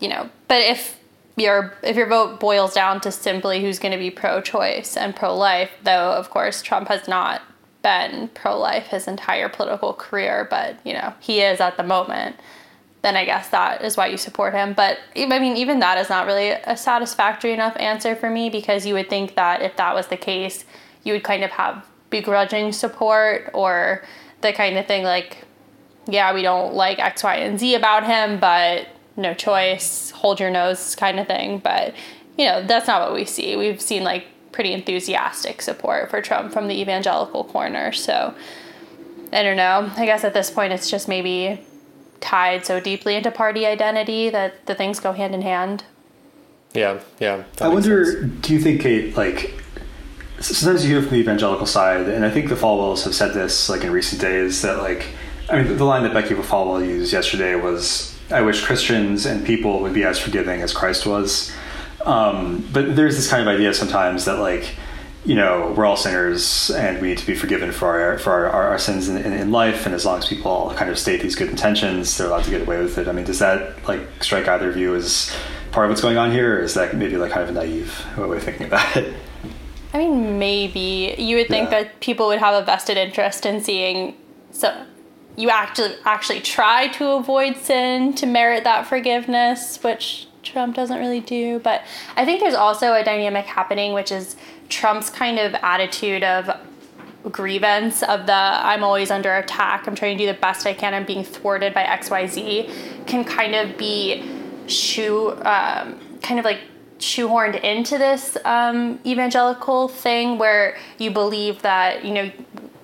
you 0.00 0.08
know. 0.08 0.30
But 0.46 0.62
if 0.62 0.98
your 1.36 1.74
if 1.82 1.96
your 1.96 2.06
vote 2.06 2.40
boils 2.40 2.74
down 2.74 3.00
to 3.02 3.12
simply 3.12 3.62
who's 3.62 3.78
going 3.78 3.92
to 3.92 3.98
be 3.98 4.10
pro-choice 4.10 4.96
and 4.96 5.14
pro-life, 5.16 5.70
though, 5.84 6.12
of 6.12 6.30
course, 6.30 6.60
Trump 6.62 6.88
has 6.88 7.08
not 7.08 7.42
been 7.82 8.28
pro-life 8.34 8.88
his 8.88 9.06
entire 9.06 9.48
political 9.48 9.94
career, 9.94 10.46
but 10.50 10.84
you 10.84 10.92
know 10.92 11.14
he 11.20 11.40
is 11.40 11.60
at 11.60 11.76
the 11.76 11.82
moment 11.82 12.36
then 13.02 13.16
I 13.16 13.24
guess 13.24 13.48
that 13.50 13.84
is 13.84 13.96
why 13.96 14.08
you 14.08 14.16
support 14.16 14.54
him. 14.54 14.72
But 14.72 14.98
I 15.16 15.38
mean, 15.38 15.56
even 15.56 15.78
that 15.80 15.98
is 15.98 16.08
not 16.08 16.26
really 16.26 16.50
a 16.50 16.76
satisfactory 16.76 17.52
enough 17.52 17.76
answer 17.76 18.16
for 18.16 18.28
me 18.28 18.50
because 18.50 18.84
you 18.84 18.94
would 18.94 19.08
think 19.08 19.34
that 19.36 19.62
if 19.62 19.76
that 19.76 19.94
was 19.94 20.08
the 20.08 20.16
case, 20.16 20.64
you 21.04 21.12
would 21.12 21.22
kind 21.22 21.44
of 21.44 21.50
have 21.50 21.86
begrudging 22.10 22.72
support 22.72 23.50
or 23.54 24.04
the 24.40 24.52
kind 24.52 24.76
of 24.76 24.86
thing 24.86 25.04
like, 25.04 25.44
yeah, 26.06 26.32
we 26.32 26.42
don't 26.42 26.74
like 26.74 26.98
X, 26.98 27.22
Y, 27.22 27.36
and 27.36 27.60
Z 27.60 27.74
about 27.74 28.04
him, 28.04 28.40
but 28.40 28.88
no 29.16 29.34
choice, 29.34 30.10
hold 30.10 30.40
your 30.40 30.50
nose 30.50 30.94
kind 30.94 31.20
of 31.20 31.26
thing. 31.26 31.58
But, 31.58 31.94
you 32.36 32.46
know, 32.46 32.66
that's 32.66 32.86
not 32.86 33.02
what 33.02 33.14
we 33.14 33.24
see. 33.24 33.56
We've 33.56 33.80
seen 33.80 34.04
like 34.04 34.26
pretty 34.52 34.72
enthusiastic 34.72 35.62
support 35.62 36.10
for 36.10 36.20
Trump 36.22 36.52
from 36.52 36.66
the 36.66 36.80
evangelical 36.80 37.44
corner. 37.44 37.92
So 37.92 38.34
I 39.32 39.42
don't 39.42 39.56
know. 39.56 39.90
I 39.96 40.06
guess 40.06 40.24
at 40.24 40.34
this 40.34 40.50
point, 40.50 40.72
it's 40.72 40.90
just 40.90 41.08
maybe 41.08 41.60
tied 42.20 42.66
so 42.66 42.80
deeply 42.80 43.14
into 43.14 43.30
party 43.30 43.66
identity 43.66 44.30
that 44.30 44.66
the 44.66 44.74
things 44.74 45.00
go 45.00 45.12
hand 45.12 45.34
in 45.34 45.42
hand. 45.42 45.84
Yeah, 46.74 47.00
yeah. 47.18 47.44
I 47.60 47.68
wonder, 47.68 48.04
sense. 48.04 48.46
do 48.46 48.52
you 48.52 48.60
think, 48.60 48.82
Kate, 48.82 49.16
like, 49.16 49.54
sometimes 50.40 50.84
you 50.84 50.90
hear 50.90 51.02
from 51.02 51.10
the 51.10 51.20
evangelical 51.20 51.66
side, 51.66 52.08
and 52.08 52.24
I 52.24 52.30
think 52.30 52.48
the 52.48 52.54
Falwells 52.54 53.04
have 53.04 53.14
said 53.14 53.34
this, 53.34 53.68
like, 53.68 53.84
in 53.84 53.90
recent 53.90 54.20
days, 54.20 54.62
that, 54.62 54.78
like, 54.78 55.06
I 55.50 55.62
mean, 55.62 55.76
the 55.76 55.84
line 55.84 56.02
that 56.02 56.12
Becky 56.12 56.34
Falwell 56.34 56.86
used 56.86 57.12
yesterday 57.12 57.54
was, 57.54 58.14
I 58.30 58.42
wish 58.42 58.62
Christians 58.62 59.24
and 59.24 59.46
people 59.46 59.80
would 59.80 59.94
be 59.94 60.04
as 60.04 60.18
forgiving 60.18 60.60
as 60.60 60.74
Christ 60.74 61.06
was. 61.06 61.50
Um, 62.04 62.68
but 62.72 62.96
there's 62.96 63.16
this 63.16 63.30
kind 63.30 63.42
of 63.42 63.48
idea 63.48 63.72
sometimes 63.72 64.26
that, 64.26 64.38
like, 64.38 64.74
you 65.28 65.34
know, 65.34 65.74
we're 65.76 65.84
all 65.84 65.94
sinners 65.94 66.70
and 66.70 67.02
we 67.02 67.08
need 67.08 67.18
to 67.18 67.26
be 67.26 67.34
forgiven 67.34 67.70
for 67.70 68.00
our 68.00 68.18
for 68.18 68.32
our, 68.32 68.48
our, 68.48 68.68
our 68.68 68.78
sins 68.78 69.10
in, 69.10 69.18
in, 69.18 69.34
in, 69.34 69.52
life. 69.52 69.84
And 69.84 69.94
as 69.94 70.06
long 70.06 70.16
as 70.18 70.26
people 70.26 70.50
all 70.50 70.74
kind 70.74 70.90
of 70.90 70.98
state 70.98 71.20
these 71.20 71.34
good 71.34 71.50
intentions, 71.50 72.16
they're 72.16 72.28
allowed 72.28 72.44
to 72.44 72.50
get 72.50 72.62
away 72.62 72.82
with 72.82 72.96
it. 72.96 73.08
I 73.08 73.12
mean, 73.12 73.26
does 73.26 73.38
that 73.40 73.86
like 73.86 74.00
strike 74.22 74.48
either 74.48 74.70
of 74.70 74.78
you 74.78 74.94
as 74.94 75.30
part 75.70 75.84
of 75.84 75.90
what's 75.90 76.00
going 76.00 76.16
on 76.16 76.32
here, 76.32 76.56
or 76.56 76.62
is 76.62 76.72
that 76.74 76.96
maybe 76.96 77.18
like 77.18 77.32
kind 77.32 77.42
of 77.42 77.50
a 77.50 77.52
naive 77.52 78.06
way 78.16 78.38
of 78.38 78.42
thinking 78.42 78.68
about 78.68 78.96
it? 78.96 79.14
I 79.92 79.98
mean, 79.98 80.38
maybe 80.38 81.14
you 81.18 81.36
would 81.36 81.48
think 81.48 81.70
yeah. 81.70 81.82
that 81.82 82.00
people 82.00 82.28
would 82.28 82.38
have 82.38 82.54
a 82.54 82.64
vested 82.64 82.96
interest 82.96 83.44
in 83.44 83.62
seeing 83.62 84.16
so 84.50 84.86
you 85.36 85.50
actually 85.50 85.94
actually 86.06 86.40
try 86.40 86.88
to 86.88 87.10
avoid 87.12 87.58
sin 87.58 88.14
to 88.14 88.24
merit 88.24 88.64
that 88.64 88.86
forgiveness, 88.86 89.82
which 89.82 90.26
Trump 90.42 90.74
doesn't 90.74 90.98
really 90.98 91.20
do. 91.20 91.58
But 91.58 91.82
I 92.16 92.24
think 92.24 92.40
there's 92.40 92.54
also 92.54 92.94
a 92.94 93.04
dynamic 93.04 93.44
happening, 93.44 93.92
which 93.92 94.10
is 94.10 94.36
Trump's 94.68 95.10
kind 95.10 95.38
of 95.38 95.54
attitude 95.54 96.22
of 96.24 96.50
grievance 97.30 98.02
of 98.02 98.26
the 98.26 98.32
I'm 98.32 98.84
always 98.84 99.10
under 99.10 99.34
attack, 99.36 99.86
I'm 99.86 99.94
trying 99.94 100.16
to 100.16 100.24
do 100.24 100.32
the 100.32 100.38
best 100.38 100.66
I 100.66 100.74
can, 100.74 100.94
I'm 100.94 101.04
being 101.04 101.24
thwarted 101.24 101.74
by 101.74 101.84
XYZ 101.84 103.06
can 103.06 103.24
kind 103.24 103.54
of 103.54 103.76
be 103.76 104.24
shoe 104.66 105.30
um, 105.42 105.98
kind 106.22 106.38
of 106.38 106.44
like 106.44 106.60
shoehorned 106.98 107.62
into 107.62 107.96
this 107.96 108.36
um, 108.44 108.98
evangelical 109.06 109.88
thing 109.88 110.38
where 110.38 110.76
you 110.98 111.10
believe 111.10 111.62
that 111.62 112.04
you 112.04 112.12
know 112.12 112.30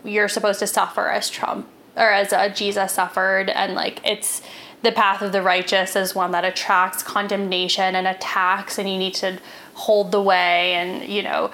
you're 0.05 0.29
supposed 0.29 0.61
to 0.61 0.67
suffer 0.67 1.09
as 1.09 1.29
Trump 1.29 1.69
or 1.97 2.11
as 2.11 2.33
uh, 2.33 2.49
Jesus 2.49 2.93
suffered 2.93 3.51
and 3.51 3.75
like 3.75 4.01
it's 4.05 4.43
the 4.83 4.93
path 4.93 5.23
of 5.23 5.33
the 5.33 5.43
righteous 5.43 5.97
is 5.97 6.15
one 6.15 6.31
that 6.33 6.45
attracts 6.45 7.03
condemnation 7.03 7.95
and 7.97 8.07
attacks 8.07 8.79
and 8.79 8.89
you 8.89 8.99
need 8.99 9.15
to 9.15 9.39
hold 9.75 10.13
the 10.13 10.23
way 10.23 10.75
and 10.75 11.11
you 11.11 11.23
know 11.23 11.51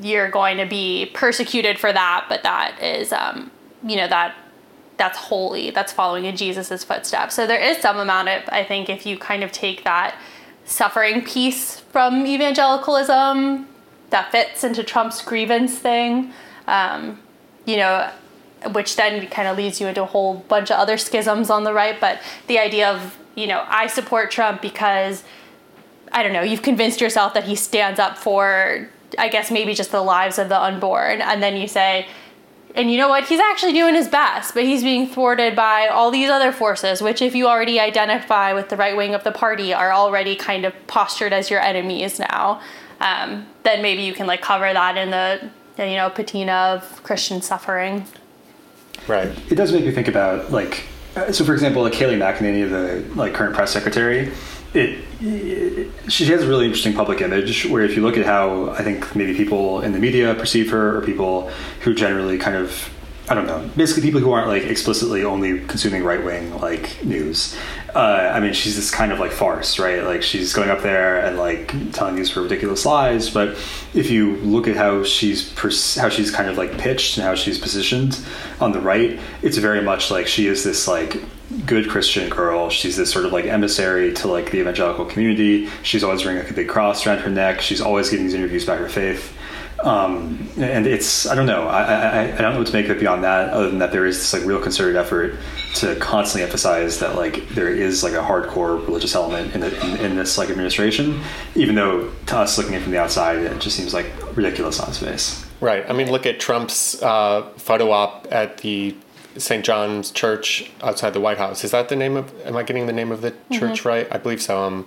you're 0.00 0.30
going 0.30 0.58
to 0.58 0.66
be 0.66 1.10
persecuted 1.14 1.78
for 1.78 1.92
that, 1.92 2.26
but 2.28 2.42
that 2.42 2.82
is, 2.82 3.12
um, 3.12 3.50
you 3.82 3.96
know, 3.96 4.08
that 4.08 4.34
that's 4.96 5.16
holy. 5.16 5.70
That's 5.70 5.92
following 5.92 6.24
in 6.24 6.36
Jesus's 6.36 6.84
footsteps. 6.84 7.34
So 7.34 7.46
there 7.46 7.60
is 7.60 7.78
some 7.78 7.98
amount 7.98 8.28
of, 8.28 8.42
I 8.48 8.64
think, 8.64 8.90
if 8.90 9.06
you 9.06 9.16
kind 9.16 9.44
of 9.44 9.52
take 9.52 9.84
that 9.84 10.16
suffering 10.64 11.24
piece 11.24 11.80
from 11.80 12.26
evangelicalism 12.26 13.68
that 14.10 14.32
fits 14.32 14.64
into 14.64 14.82
Trump's 14.82 15.22
grievance 15.22 15.78
thing, 15.78 16.32
um, 16.66 17.20
you 17.64 17.76
know, 17.76 18.10
which 18.72 18.96
then 18.96 19.24
kind 19.28 19.46
of 19.46 19.56
leads 19.56 19.80
you 19.80 19.86
into 19.86 20.02
a 20.02 20.06
whole 20.06 20.34
bunch 20.48 20.70
of 20.70 20.78
other 20.78 20.98
schisms 20.98 21.48
on 21.48 21.62
the 21.62 21.72
right. 21.72 22.00
But 22.00 22.20
the 22.48 22.58
idea 22.58 22.90
of, 22.90 23.16
you 23.36 23.46
know, 23.46 23.64
I 23.68 23.86
support 23.86 24.30
Trump 24.30 24.60
because 24.60 25.22
I 26.10 26.22
don't 26.22 26.32
know, 26.32 26.42
you've 26.42 26.62
convinced 26.62 27.00
yourself 27.00 27.34
that 27.34 27.44
he 27.44 27.54
stands 27.54 28.00
up 28.00 28.18
for 28.18 28.88
I 29.16 29.28
guess 29.28 29.50
maybe 29.50 29.74
just 29.74 29.90
the 29.90 30.02
lives 30.02 30.38
of 30.38 30.48
the 30.48 30.60
unborn, 30.60 31.22
and 31.22 31.42
then 31.42 31.56
you 31.56 31.68
say, 31.68 32.06
and 32.74 32.90
you 32.90 32.98
know 32.98 33.08
what? 33.08 33.24
He's 33.24 33.40
actually 33.40 33.72
doing 33.72 33.94
his 33.94 34.08
best, 34.08 34.54
but 34.54 34.64
he's 34.64 34.82
being 34.82 35.08
thwarted 35.08 35.56
by 35.56 35.88
all 35.88 36.10
these 36.10 36.28
other 36.28 36.52
forces, 36.52 37.00
which, 37.00 37.22
if 37.22 37.34
you 37.34 37.48
already 37.48 37.80
identify 37.80 38.52
with 38.52 38.68
the 38.68 38.76
right 38.76 38.96
wing 38.96 39.14
of 39.14 39.24
the 39.24 39.32
party, 39.32 39.72
are 39.72 39.92
already 39.92 40.36
kind 40.36 40.64
of 40.64 40.74
postured 40.86 41.32
as 41.32 41.50
your 41.50 41.60
enemies 41.60 42.18
now. 42.18 42.60
Um, 43.00 43.46
then 43.62 43.80
maybe 43.80 44.02
you 44.02 44.12
can 44.12 44.26
like 44.26 44.42
cover 44.42 44.72
that 44.72 44.96
in 44.96 45.10
the 45.10 45.50
you 45.78 45.96
know 45.96 46.10
patina 46.10 46.52
of 46.52 47.02
Christian 47.02 47.40
suffering. 47.40 48.06
Right. 49.06 49.28
It 49.50 49.54
does 49.54 49.72
make 49.72 49.84
me 49.84 49.92
think 49.92 50.08
about 50.08 50.52
like 50.52 50.84
so, 51.32 51.44
for 51.44 51.52
example, 51.52 51.82
like 51.82 51.94
Kayleigh 51.94 52.18
McEnany, 52.18 52.68
the 52.68 53.14
like 53.14 53.34
current 53.34 53.54
press 53.54 53.72
secretary 53.72 54.30
it, 54.78 55.04
it, 55.20 56.12
she 56.12 56.24
has 56.26 56.42
a 56.42 56.48
really 56.48 56.66
interesting 56.66 56.94
public 56.94 57.20
image 57.20 57.66
where 57.66 57.82
if 57.82 57.96
you 57.96 58.02
look 58.02 58.16
at 58.16 58.24
how 58.24 58.70
I 58.70 58.82
think 58.82 59.14
maybe 59.14 59.34
people 59.34 59.80
in 59.80 59.92
the 59.92 59.98
media 59.98 60.34
perceive 60.34 60.70
her 60.70 60.98
or 60.98 61.02
people 61.02 61.50
who 61.82 61.94
generally 61.94 62.38
kind 62.38 62.56
of 62.56 62.90
I 63.30 63.34
don't 63.34 63.46
know, 63.46 63.68
basically 63.76 64.02
people 64.02 64.20
who 64.20 64.32
aren't 64.32 64.48
like 64.48 64.62
explicitly 64.62 65.22
only 65.22 65.60
consuming 65.66 66.02
right 66.02 66.24
wing 66.24 66.58
like 66.60 67.04
news. 67.04 67.54
Uh, 67.94 68.30
I 68.32 68.40
mean, 68.40 68.54
she's 68.54 68.76
this 68.76 68.90
kind 68.90 69.12
of 69.12 69.18
like 69.18 69.32
farce, 69.32 69.78
right? 69.78 70.02
Like 70.02 70.22
she's 70.22 70.54
going 70.54 70.70
up 70.70 70.80
there 70.80 71.20
and 71.20 71.36
like 71.36 71.92
telling 71.92 72.16
these 72.16 72.34
ridiculous 72.34 72.86
lies. 72.86 73.28
But 73.28 73.50
if 73.92 74.10
you 74.10 74.36
look 74.36 74.66
at 74.66 74.76
how 74.76 75.04
she's 75.04 75.52
pers- 75.52 75.96
how 75.96 76.08
she's 76.08 76.30
kind 76.30 76.48
of 76.48 76.56
like 76.56 76.78
pitched 76.78 77.18
and 77.18 77.26
how 77.26 77.34
she's 77.34 77.58
positioned 77.58 78.18
on 78.60 78.72
the 78.72 78.80
right, 78.80 79.20
it's 79.42 79.58
very 79.58 79.82
much 79.82 80.10
like 80.10 80.26
she 80.26 80.46
is 80.46 80.64
this 80.64 80.88
like 80.88 81.22
good 81.66 81.88
Christian 81.88 82.28
girl. 82.28 82.70
She's 82.70 82.96
this 82.96 83.10
sort 83.10 83.24
of 83.24 83.32
like 83.32 83.46
emissary 83.46 84.12
to 84.14 84.28
like 84.28 84.50
the 84.50 84.58
evangelical 84.58 85.04
community. 85.06 85.68
She's 85.82 86.04
always 86.04 86.24
wearing 86.24 86.40
like 86.40 86.50
a 86.50 86.54
big 86.54 86.68
cross 86.68 87.06
around 87.06 87.18
her 87.18 87.30
neck. 87.30 87.60
She's 87.60 87.80
always 87.80 88.10
giving 88.10 88.26
these 88.26 88.34
interviews 88.34 88.64
about 88.64 88.78
her 88.78 88.88
faith. 88.88 89.34
Um, 89.84 90.48
and 90.58 90.88
it's 90.88 91.24
I 91.26 91.36
don't 91.36 91.46
know 91.46 91.68
I, 91.68 91.82
I, 91.82 92.22
I 92.22 92.36
don't 92.38 92.52
know 92.54 92.58
what 92.58 92.66
to 92.66 92.72
make 92.72 92.86
of 92.86 92.96
it 92.96 92.98
beyond 92.98 93.22
that 93.22 93.50
other 93.50 93.70
than 93.70 93.78
that 93.78 93.92
there 93.92 94.06
is 94.06 94.18
this 94.18 94.32
like 94.32 94.44
real 94.44 94.60
concerted 94.60 94.96
effort 94.96 95.36
to 95.76 95.94
constantly 95.96 96.42
emphasize 96.42 96.98
that 96.98 97.14
like 97.14 97.48
there 97.50 97.68
is 97.68 98.02
like 98.02 98.14
a 98.14 98.16
hardcore 98.16 98.84
religious 98.84 99.14
element 99.14 99.54
in, 99.54 99.60
the, 99.60 99.86
in, 99.86 99.96
in 100.04 100.16
this 100.16 100.36
like 100.36 100.50
administration 100.50 101.20
even 101.54 101.76
though 101.76 102.10
to 102.26 102.36
us 102.36 102.58
looking 102.58 102.74
in 102.74 102.82
from 102.82 102.90
the 102.90 102.98
outside 102.98 103.36
it 103.36 103.60
just 103.60 103.76
seems 103.76 103.94
like 103.94 104.10
ridiculous 104.36 104.80
on 104.80 104.88
its 104.88 104.98
face 104.98 105.46
right 105.60 105.88
I 105.88 105.92
mean 105.92 106.10
look 106.10 106.26
at 106.26 106.40
Trump's 106.40 107.00
uh, 107.00 107.48
photo 107.56 107.92
op 107.92 108.26
at 108.32 108.58
the 108.58 108.96
St. 109.36 109.64
John's 109.64 110.10
Church 110.10 110.70
outside 110.82 111.12
the 111.12 111.20
White 111.20 111.38
House 111.38 111.64
is 111.64 111.70
that 111.70 111.88
the 111.88 111.96
name 111.96 112.16
of 112.16 112.32
am 112.46 112.56
I 112.56 112.62
getting 112.62 112.86
the 112.86 112.92
name 112.92 113.12
of 113.12 113.20
the 113.20 113.30
church 113.52 113.80
mm-hmm. 113.80 113.88
right 113.88 114.08
I 114.10 114.18
believe 114.18 114.42
so 114.42 114.62
um 114.62 114.86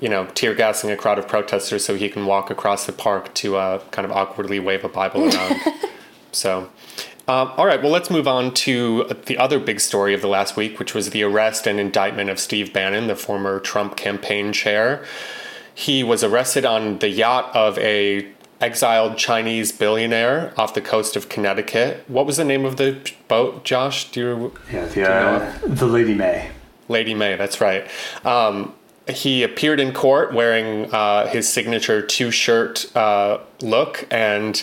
you 0.00 0.08
know, 0.08 0.26
tear 0.34 0.54
gassing 0.54 0.90
a 0.90 0.96
crowd 0.96 1.18
of 1.18 1.26
protesters 1.26 1.84
so 1.84 1.94
he 1.94 2.08
can 2.08 2.26
walk 2.26 2.50
across 2.50 2.86
the 2.86 2.92
park 2.92 3.32
to 3.34 3.56
uh, 3.56 3.78
kind 3.90 4.04
of 4.04 4.12
awkwardly 4.12 4.60
wave 4.60 4.84
a 4.84 4.88
Bible 4.88 5.24
around. 5.24 5.56
so, 6.32 6.68
um, 7.28 7.52
all 7.56 7.66
right, 7.66 7.82
well, 7.82 7.90
let's 7.90 8.10
move 8.10 8.28
on 8.28 8.52
to 8.54 9.04
the 9.24 9.38
other 9.38 9.58
big 9.58 9.80
story 9.80 10.12
of 10.12 10.20
the 10.20 10.28
last 10.28 10.56
week, 10.56 10.78
which 10.78 10.94
was 10.94 11.10
the 11.10 11.22
arrest 11.22 11.66
and 11.66 11.80
indictment 11.80 12.28
of 12.28 12.38
Steve 12.38 12.72
Bannon, 12.72 13.06
the 13.06 13.16
former 13.16 13.58
Trump 13.58 13.96
campaign 13.96 14.52
chair. 14.52 15.04
He 15.74 16.04
was 16.04 16.22
arrested 16.22 16.64
on 16.64 16.98
the 16.98 17.08
yacht 17.08 17.54
of 17.54 17.78
a 17.78 18.28
exiled 18.60 19.18
Chinese 19.18 19.72
billionaire 19.72 20.52
off 20.56 20.74
the 20.74 20.80
coast 20.80 21.16
of 21.16 21.28
Connecticut. 21.28 22.04
What 22.08 22.26
was 22.26 22.36
the 22.36 22.44
name 22.44 22.64
of 22.64 22.76
the 22.76 22.98
boat, 23.28 23.64
Josh? 23.64 24.10
Do 24.10 24.20
you? 24.20 24.54
Yeah, 24.72 24.86
the, 24.86 25.10
uh, 25.10 25.58
the 25.66 25.86
Lady 25.86 26.14
May. 26.14 26.50
Lady 26.88 27.14
May, 27.14 27.36
that's 27.36 27.60
right. 27.60 27.88
Um, 28.24 28.74
he 29.08 29.42
appeared 29.42 29.78
in 29.80 29.92
court 29.92 30.32
wearing 30.32 30.92
uh, 30.92 31.26
his 31.28 31.48
signature 31.48 32.02
two 32.02 32.30
shirt 32.30 32.94
uh, 32.96 33.38
look 33.60 34.06
and 34.10 34.62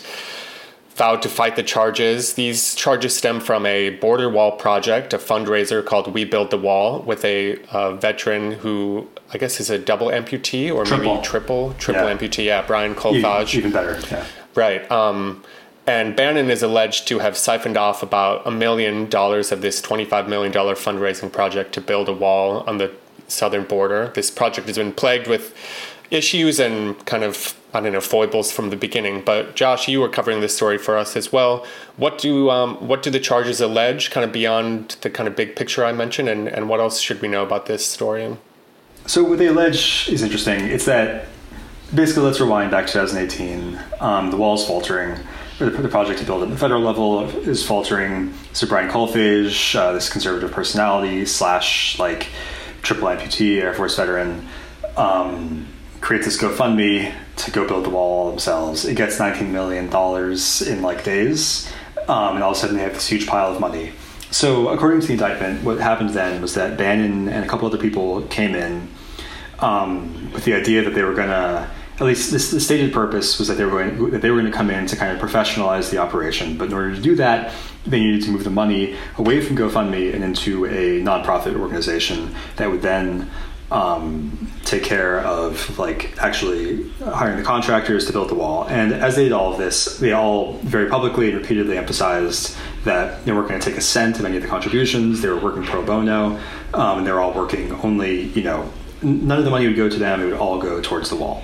vowed 0.96 1.22
to 1.24 1.30
fight 1.30 1.56
the 1.56 1.64
charges. 1.64 2.34
These 2.34 2.76
charges 2.76 3.16
stem 3.16 3.40
from 3.40 3.66
a 3.66 3.92
border 3.92 4.30
wall 4.30 4.52
project, 4.52 5.14
a 5.14 5.18
fundraiser 5.18 5.84
called 5.84 6.14
We 6.14 6.24
Build 6.26 6.52
the 6.52 6.58
Wall, 6.58 7.02
with 7.02 7.26
a 7.26 7.62
uh, 7.72 7.94
veteran 7.96 8.54
who 8.54 9.08
I 9.34 9.38
guess 9.38 9.60
is 9.60 9.70
a 9.70 9.80
double 9.80 10.08
amputee 10.08 10.74
or 10.74 10.86
triple. 10.86 11.16
maybe 11.16 11.26
triple 11.26 11.74
triple 11.80 12.04
yeah. 12.04 12.16
amputee. 12.16 12.46
Yeah, 12.46 12.62
Brian 12.62 12.94
Kolfage. 12.94 13.56
Even, 13.56 13.72
even 13.72 13.72
better. 13.72 14.00
Yeah. 14.12 14.26
Right. 14.56 14.90
Um, 14.92 15.44
and 15.86 16.16
Bannon 16.16 16.50
is 16.50 16.64
alleged 16.64 17.08
to 17.10 17.20
have 17.20 17.36
siphoned 17.38 17.76
off 17.76 18.04
about 18.04 18.46
a 18.48 18.52
million 18.52 19.10
dollars 19.10 19.52
of 19.52 19.62
this 19.62 19.82
$25 19.82 20.30
million 20.30 20.54
fundraising 20.54 21.32
project 21.32 21.74
to 21.74 21.82
build 21.82 22.08
a 22.08 22.14
wall 22.14 22.62
on 22.62 22.78
the 22.78 22.92
southern 23.28 23.66
border. 23.66 24.12
This 24.16 24.32
project 24.32 24.68
has 24.68 24.78
been 24.78 24.94
plagued 24.94 25.28
with 25.28 25.54
issues 26.10 26.60
and 26.60 27.04
kind 27.06 27.24
of 27.24 27.60
I 27.74 27.82
don't 27.82 27.92
know 27.92 28.02
foibles 28.02 28.52
from 28.52 28.70
the 28.70 28.76
beginning. 28.76 29.24
But 29.26 29.56
Josh, 29.56 29.88
you 29.88 30.00
were 30.00 30.10
covering 30.10 30.42
this 30.42 30.56
story 30.56 30.78
for 30.78 30.96
us 30.96 31.16
as 31.16 31.32
well. 31.32 31.66
What 31.98 32.18
do 32.18 32.50
um, 32.50 32.76
what 32.88 33.02
do 33.02 33.10
the 33.10 33.20
charges 33.20 33.62
allege, 33.62 34.12
kind 34.12 34.24
of 34.24 34.32
beyond 34.32 34.98
the 35.02 35.10
kind 35.10 35.28
of 35.28 35.36
big 35.36 35.56
picture 35.56 35.84
I 35.84 35.92
mentioned, 35.92 36.30
and, 36.30 36.48
and 36.48 36.70
what 36.70 36.80
else 36.80 37.00
should 37.00 37.22
we 37.22 37.28
know 37.28 37.44
about 37.44 37.66
this 37.66 37.86
story? 37.86 38.38
So 39.06 39.24
what 39.24 39.40
they 39.40 39.48
allege 39.48 40.08
is 40.10 40.22
interesting. 40.22 40.62
It's 40.62 40.86
that 40.86 41.26
basically 41.94 42.24
let's 42.24 42.40
rewind 42.40 42.72
back 42.72 42.86
to 42.88 42.94
2018. 42.94 43.80
Um, 44.00 44.32
the 44.32 44.38
wall 44.38 44.56
is 44.56 44.66
faltering. 44.66 45.20
The, 45.60 45.70
the 45.70 45.90
project 45.90 46.20
to 46.20 46.26
build 46.26 46.44
at 46.44 46.50
the 46.50 46.58
federal 46.58 46.82
level 46.82 47.28
is 47.48 47.66
faltering. 47.66 48.34
So 48.54 48.68
Brian 48.68 48.90
Kolfage, 48.90 49.76
uh, 49.76 49.92
this 49.92 50.10
conservative 50.10 50.52
personality 50.52 51.26
slash 51.26 52.00
like 52.00 52.28
triple 52.82 53.08
amputee 53.08 53.62
Air 53.62 53.74
Force 53.74 53.96
veteran, 53.96 54.48
um, 54.98 55.68
creates 56.04 56.26
this 56.26 56.38
GoFundMe 56.38 57.14
to 57.38 57.52
go 57.52 57.66
build 57.66 57.86
the 57.86 57.90
wall 57.90 58.30
themselves. 58.30 58.84
It 58.84 58.96
gets 58.96 59.18
$19 59.18 59.48
million 59.48 59.86
in 59.86 60.82
like 60.84 61.04
days, 61.06 61.72
um, 62.10 62.36
and 62.36 62.44
all 62.44 62.52
of 62.52 62.58
a 62.58 62.60
sudden 62.60 62.76
they 62.76 62.84
have 62.84 62.94
this 62.94 63.08
huge 63.08 63.26
pile 63.26 63.54
of 63.54 63.62
money. 63.62 63.94
So, 64.30 64.68
according 64.68 65.00
to 65.02 65.08
the 65.08 65.14
indictment, 65.14 65.64
what 65.64 65.80
happened 65.80 66.10
then 66.10 66.42
was 66.42 66.56
that 66.56 66.78
Bannon 66.78 67.30
and 67.30 67.46
a 67.46 67.48
couple 67.48 67.68
other 67.68 67.78
people 67.78 68.24
came 68.24 68.54
in, 68.54 68.90
um, 69.60 70.32
with 70.34 70.44
the 70.44 70.56
idea 70.56 70.84
that 70.84 70.94
they 70.94 71.04
were 71.04 71.14
going 71.14 71.30
to 71.30 71.70
at 72.00 72.08
least 72.08 72.32
this, 72.32 72.50
the 72.50 72.60
stated 72.60 72.92
purpose 72.92 73.38
was 73.38 73.48
that 73.48 73.54
they 73.54 73.64
were 73.64 73.84
going 73.84 74.10
that 74.10 74.22
they 74.22 74.32
were 74.32 74.40
going 74.40 74.52
to 74.52 74.58
come 74.58 74.72
in 74.72 74.88
to 74.88 74.96
kind 74.96 75.16
of 75.16 75.24
professionalize 75.24 75.92
the 75.92 76.00
operation. 76.00 76.58
But 76.58 76.70
in 76.70 76.74
order 76.74 76.96
to 76.96 77.02
do 77.02 77.16
that, 77.18 77.54
they 77.86 78.00
needed 78.00 78.24
to 78.24 78.32
move 78.32 78.44
the 78.44 78.50
money 78.50 78.98
away 79.18 79.42
from 79.42 79.56
GoFundMe 79.56 80.14
and 80.14 80.24
into 80.24 80.66
a 80.66 81.02
nonprofit 81.02 81.56
organization 81.56 82.36
that 82.56 82.72
would 82.72 82.82
then 82.82 83.30
um, 83.74 84.52
take 84.66 84.84
care 84.84 85.20
of 85.22 85.78
like 85.80 86.16
actually 86.20 86.90
hiring 87.00 87.38
the 87.38 87.44
contractors 87.44 88.06
to 88.06 88.14
build 88.14 88.30
the 88.30 88.36
wall. 88.36 88.68
And 88.68 88.94
as 88.94 89.16
they 89.16 89.24
did 89.24 89.32
all 89.32 89.52
of 89.52 89.58
this, 89.58 89.98
they 89.98 90.14
all 90.14 90.54
very 90.60 90.88
publicly 90.88 91.32
and 91.32 91.42
repeatedly 91.42 91.78
emphasized 91.78 92.56
that 92.86 93.26
they 93.26 93.32
weren't 93.32 93.50
going 93.50 93.60
to 93.60 93.68
take 93.68 93.78
a 93.78 93.82
cent 93.82 94.20
of 94.20 94.26
any 94.26 94.38
of 94.38 94.44
the 94.44 94.48
contributions. 94.48 95.22
They 95.22 95.30
were 95.30 95.40
working 95.40 95.64
pro 95.64 95.84
bono, 95.84 96.40
um, 96.74 97.00
and 97.00 97.08
they 97.08 97.12
were 97.12 97.20
all 97.20 97.34
working 97.34 97.72
only, 97.84 98.22
you 98.22 98.44
know, 98.44 98.72
none 99.02 99.40
of 99.40 99.44
the 99.44 99.52
money 99.52 99.66
would 99.66 99.76
go 99.76 99.90
to 99.90 99.98
them. 99.98 100.22
It 100.22 100.26
would 100.26 100.34
all 100.34 100.62
go 100.62 100.80
towards 100.80 101.10
the 101.10 101.16
wall. 101.16 101.44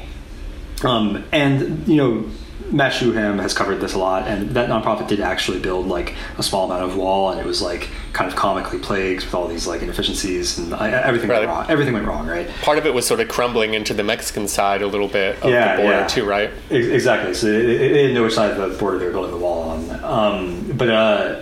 Um, 0.84 1.26
and 1.32 1.88
you 1.88 1.98
know, 1.98 2.30
Matt 2.72 2.92
Shuham 2.94 3.40
has 3.42 3.54
covered 3.54 3.78
this 3.80 3.94
a 3.94 4.00
lot, 4.00 4.28
and 4.28 4.50
that 4.52 4.70
nonprofit 4.70 5.08
did 5.08 5.20
actually 5.22 5.60
build 5.60 5.88
like 5.88 6.14
a 6.38 6.44
small 6.44 6.66
amount 6.70 6.84
of 6.84 6.98
wall, 6.98 7.32
and 7.32 7.40
it 7.40 7.46
was 7.46 7.62
like 7.62 7.88
kind 8.14 8.30
of 8.30 8.36
comically 8.36 8.78
plagued 8.80 9.24
with 9.24 9.34
all 9.34 9.48
these 9.48 9.66
like 9.66 9.82
inefficiencies 9.82 10.58
and 10.60 10.74
I, 10.74 10.92
everything 10.92 11.30
Right. 11.30 11.40
went 11.40 11.50
wrong. 11.50 11.66
Everything 11.70 11.94
went 11.94 12.06
wrong, 12.06 12.28
right? 12.28 12.48
Part 12.62 12.78
of 12.78 12.86
it 12.86 12.94
was 12.94 13.08
sort 13.08 13.22
of 13.22 13.28
crumbling 13.30 13.74
into 13.74 13.94
the 13.94 14.04
Mexican 14.04 14.48
side 14.48 14.82
a 14.82 14.88
little 14.88 15.08
bit 15.08 15.42
of 15.42 15.50
Yeah, 15.50 15.78
the 15.78 15.82
border 15.84 15.98
yeah. 16.00 16.08
too, 16.08 16.26
right? 16.26 16.52
Ex- 16.70 16.88
Exactly. 16.88 17.34
So 17.34 17.48
they, 17.48 17.66
they 17.78 17.88
didn't 17.90 18.14
know 18.14 18.24
which 18.24 18.34
side 18.34 18.52
of 18.52 18.72
the 18.72 18.78
border 18.78 19.00
they 19.00 19.06
were 19.06 19.12
building 19.12 19.32
the 19.32 19.38
wall 19.38 19.70
on. 19.70 20.04
Um, 20.04 20.72
but 20.76 20.90
uh, 20.90 21.42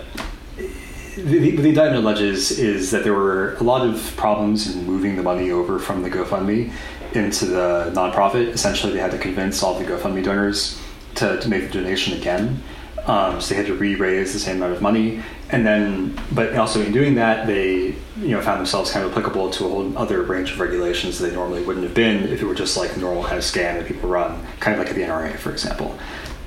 the, 0.56 1.22
the, 1.22 1.56
the 1.56 1.68
indictment 1.70 2.04
alleges 2.04 2.52
is 2.58 2.90
that 2.92 3.02
there 3.04 3.14
were 3.14 3.54
a 3.54 3.62
lot 3.62 3.86
of 3.86 4.14
problems 4.16 4.74
in 4.74 4.84
moving 4.84 5.16
the 5.16 5.22
money 5.22 5.50
over 5.50 5.78
from 5.78 6.02
the 6.02 6.10
GoFundMe 6.10 6.70
into 7.14 7.46
the 7.46 7.90
nonprofit. 7.94 8.48
Essentially, 8.48 8.92
they 8.92 8.98
had 9.00 9.10
to 9.10 9.18
convince 9.18 9.62
all 9.62 9.78
the 9.78 9.84
GoFundMe 9.84 10.22
donors 10.22 10.80
to, 11.18 11.40
to 11.40 11.48
make 11.48 11.70
the 11.70 11.72
donation 11.72 12.18
again. 12.18 12.62
Um, 13.06 13.40
so 13.40 13.50
they 13.50 13.56
had 13.56 13.66
to 13.66 13.74
re-raise 13.74 14.34
the 14.34 14.38
same 14.38 14.56
amount 14.56 14.74
of 14.74 14.82
money, 14.82 15.22
and 15.50 15.66
then, 15.66 16.20
but 16.30 16.54
also 16.56 16.82
in 16.82 16.92
doing 16.92 17.14
that, 17.14 17.46
they 17.46 17.94
you 18.18 18.28
know 18.28 18.42
found 18.42 18.58
themselves 18.58 18.90
kind 18.90 19.06
of 19.06 19.12
applicable 19.12 19.50
to 19.50 19.64
a 19.64 19.68
whole 19.68 19.96
other 19.96 20.22
range 20.22 20.52
of 20.52 20.60
regulations 20.60 21.18
that 21.18 21.28
they 21.28 21.34
normally 21.34 21.62
wouldn't 21.62 21.84
have 21.84 21.94
been 21.94 22.24
if 22.24 22.42
it 22.42 22.44
were 22.44 22.54
just 22.54 22.76
like 22.76 22.94
normal 22.98 23.22
kind 23.22 23.38
of 23.38 23.44
scam 23.44 23.78
that 23.78 23.86
people 23.86 24.10
run, 24.10 24.44
kind 24.60 24.74
of 24.74 24.80
like 24.80 24.90
at 24.90 24.94
the 24.94 25.02
NRA, 25.02 25.36
for 25.36 25.50
example. 25.50 25.98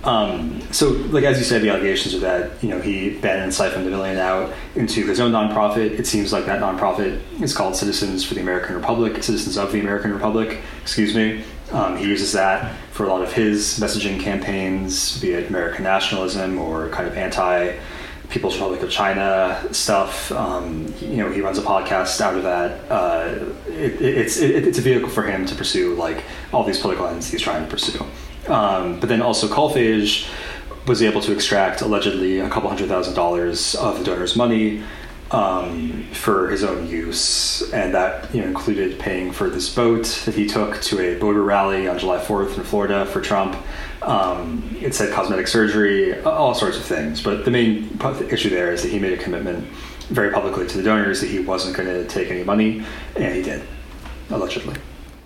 Um, 0.03 0.61
so, 0.71 0.89
like 0.89 1.23
as 1.23 1.37
you 1.37 1.43
said, 1.45 1.61
the 1.61 1.69
allegations 1.69 2.13
are 2.15 2.19
that 2.19 2.63
you 2.63 2.69
know 2.69 2.79
he 2.79 3.17
Bannon 3.19 3.51
siphoned 3.51 3.87
a 3.87 3.89
million 3.89 4.17
out 4.17 4.53
into 4.75 5.05
his 5.05 5.19
own 5.19 5.31
nonprofit. 5.31 5.99
It 5.99 6.05
seems 6.07 6.33
like 6.33 6.45
that 6.45 6.61
nonprofit 6.61 7.21
is 7.41 7.55
called 7.55 7.75
Citizens 7.75 8.23
for 8.23 8.33
the 8.33 8.41
American 8.41 8.75
Republic, 8.75 9.23
Citizens 9.23 9.57
of 9.57 9.71
the 9.71 9.79
American 9.79 10.13
Republic. 10.13 10.59
Excuse 10.81 11.15
me. 11.15 11.43
Um, 11.71 11.97
he 11.97 12.05
uses 12.05 12.33
that 12.33 12.75
for 12.91 13.05
a 13.05 13.09
lot 13.09 13.21
of 13.21 13.31
his 13.31 13.79
messaging 13.79 14.19
campaigns, 14.19 15.19
be 15.21 15.31
it 15.31 15.49
American 15.49 15.83
nationalism 15.83 16.59
or 16.59 16.89
kind 16.89 17.07
of 17.07 17.17
anti 17.17 17.77
People's 18.29 18.55
Republic 18.55 18.81
of 18.81 18.89
China 18.89 19.61
stuff. 19.71 20.31
Um, 20.31 20.93
you 21.01 21.17
know, 21.17 21.29
he 21.29 21.41
runs 21.41 21.57
a 21.57 21.61
podcast 21.61 22.21
out 22.21 22.35
of 22.35 22.43
that. 22.43 22.89
Uh, 22.89 23.45
it, 23.67 24.01
it's 24.01 24.37
it, 24.37 24.67
it's 24.67 24.77
a 24.77 24.81
vehicle 24.81 25.09
for 25.09 25.23
him 25.23 25.45
to 25.45 25.55
pursue 25.55 25.95
like 25.95 26.23
all 26.53 26.63
these 26.63 26.79
political 26.79 27.07
ends 27.07 27.29
he's 27.29 27.41
trying 27.41 27.63
to 27.63 27.69
pursue. 27.69 27.99
Um, 28.47 28.99
but 29.01 29.09
then 29.09 29.21
also 29.21 29.47
Kolfage 29.47 30.29
was 30.87 31.03
able 31.03 31.21
to 31.21 31.33
extract 31.33 31.81
allegedly 31.81 32.39
a 32.39 32.49
couple 32.49 32.69
hundred 32.69 32.87
thousand 32.87 33.15
dollars 33.15 33.75
of 33.75 33.99
the 33.99 34.05
donor's 34.05 34.35
money 34.35 34.81
um, 35.31 36.03
for 36.11 36.49
his 36.49 36.63
own 36.63 36.87
use, 36.87 37.71
and 37.71 37.93
that 37.93 38.33
you 38.33 38.41
know 38.41 38.47
included 38.47 38.99
paying 38.99 39.31
for 39.31 39.49
this 39.49 39.73
boat 39.73 40.05
that 40.25 40.35
he 40.35 40.45
took 40.45 40.81
to 40.81 40.99
a 40.99 41.17
voter 41.17 41.41
rally 41.41 41.87
on 41.87 41.97
July 41.97 42.19
4th 42.19 42.57
in 42.57 42.63
Florida 42.63 43.05
for 43.05 43.21
Trump. 43.21 43.55
Um, 44.01 44.77
it 44.81 44.93
said 44.93 45.13
cosmetic 45.13 45.47
surgery, 45.47 46.19
all 46.23 46.53
sorts 46.53 46.77
of 46.77 46.83
things. 46.83 47.21
But 47.21 47.45
the 47.45 47.51
main 47.51 47.97
issue 48.29 48.49
there 48.49 48.71
is 48.71 48.81
that 48.83 48.89
he 48.89 48.99
made 48.99 49.13
a 49.13 49.21
commitment 49.21 49.65
very 50.09 50.31
publicly 50.31 50.67
to 50.67 50.77
the 50.77 50.83
donors 50.83 51.21
that 51.21 51.27
he 51.27 51.39
wasn't 51.39 51.77
going 51.77 51.87
to 51.87 52.05
take 52.07 52.29
any 52.29 52.43
money, 52.43 52.83
and 53.15 53.35
he 53.35 53.41
did, 53.41 53.63
allegedly. 54.29 54.75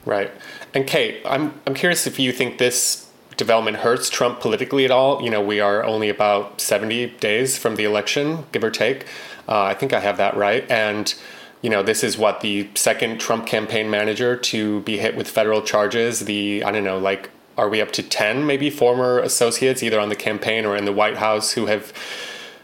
Right. 0.05 0.31
And 0.75 0.85
Kate, 0.85 1.21
I'm 1.25 1.59
I'm 1.65 1.73
curious 1.73 2.05
if 2.05 2.19
you 2.19 2.31
think 2.31 2.59
this 2.59 3.09
development 3.37 3.77
hurts 3.77 4.09
Trump 4.09 4.39
politically 4.39 4.85
at 4.85 4.91
all. 4.91 5.21
You 5.21 5.29
know, 5.29 5.41
we 5.41 5.59
are 5.59 5.83
only 5.83 6.09
about 6.09 6.61
70 6.61 7.07
days 7.19 7.57
from 7.57 7.75
the 7.75 7.83
election, 7.83 8.45
give 8.51 8.63
or 8.63 8.71
take. 8.71 9.05
Uh, 9.47 9.63
I 9.63 9.73
think 9.73 9.93
I 9.93 9.99
have 9.99 10.17
that 10.17 10.35
right. 10.35 10.69
And 10.69 11.13
you 11.61 11.71
know, 11.71 11.81
this 11.81 12.03
is 12.03 12.15
what 12.15 12.41
the 12.41 12.69
second 12.75 13.19
Trump 13.19 13.47
campaign 13.47 13.89
manager 13.89 14.35
to 14.35 14.81
be 14.81 14.97
hit 14.97 15.15
with 15.15 15.27
federal 15.27 15.63
charges. 15.63 16.19
The 16.21 16.63
I 16.63 16.71
don't 16.71 16.83
know, 16.83 16.99
like, 16.99 17.31
are 17.57 17.69
we 17.69 17.81
up 17.81 17.91
to 17.93 18.03
10 18.03 18.45
maybe 18.45 18.69
former 18.69 19.19
associates, 19.19 19.81
either 19.81 19.99
on 19.99 20.09
the 20.09 20.15
campaign 20.15 20.65
or 20.65 20.75
in 20.75 20.85
the 20.85 20.91
White 20.91 21.17
House, 21.17 21.53
who 21.53 21.65
have 21.65 21.91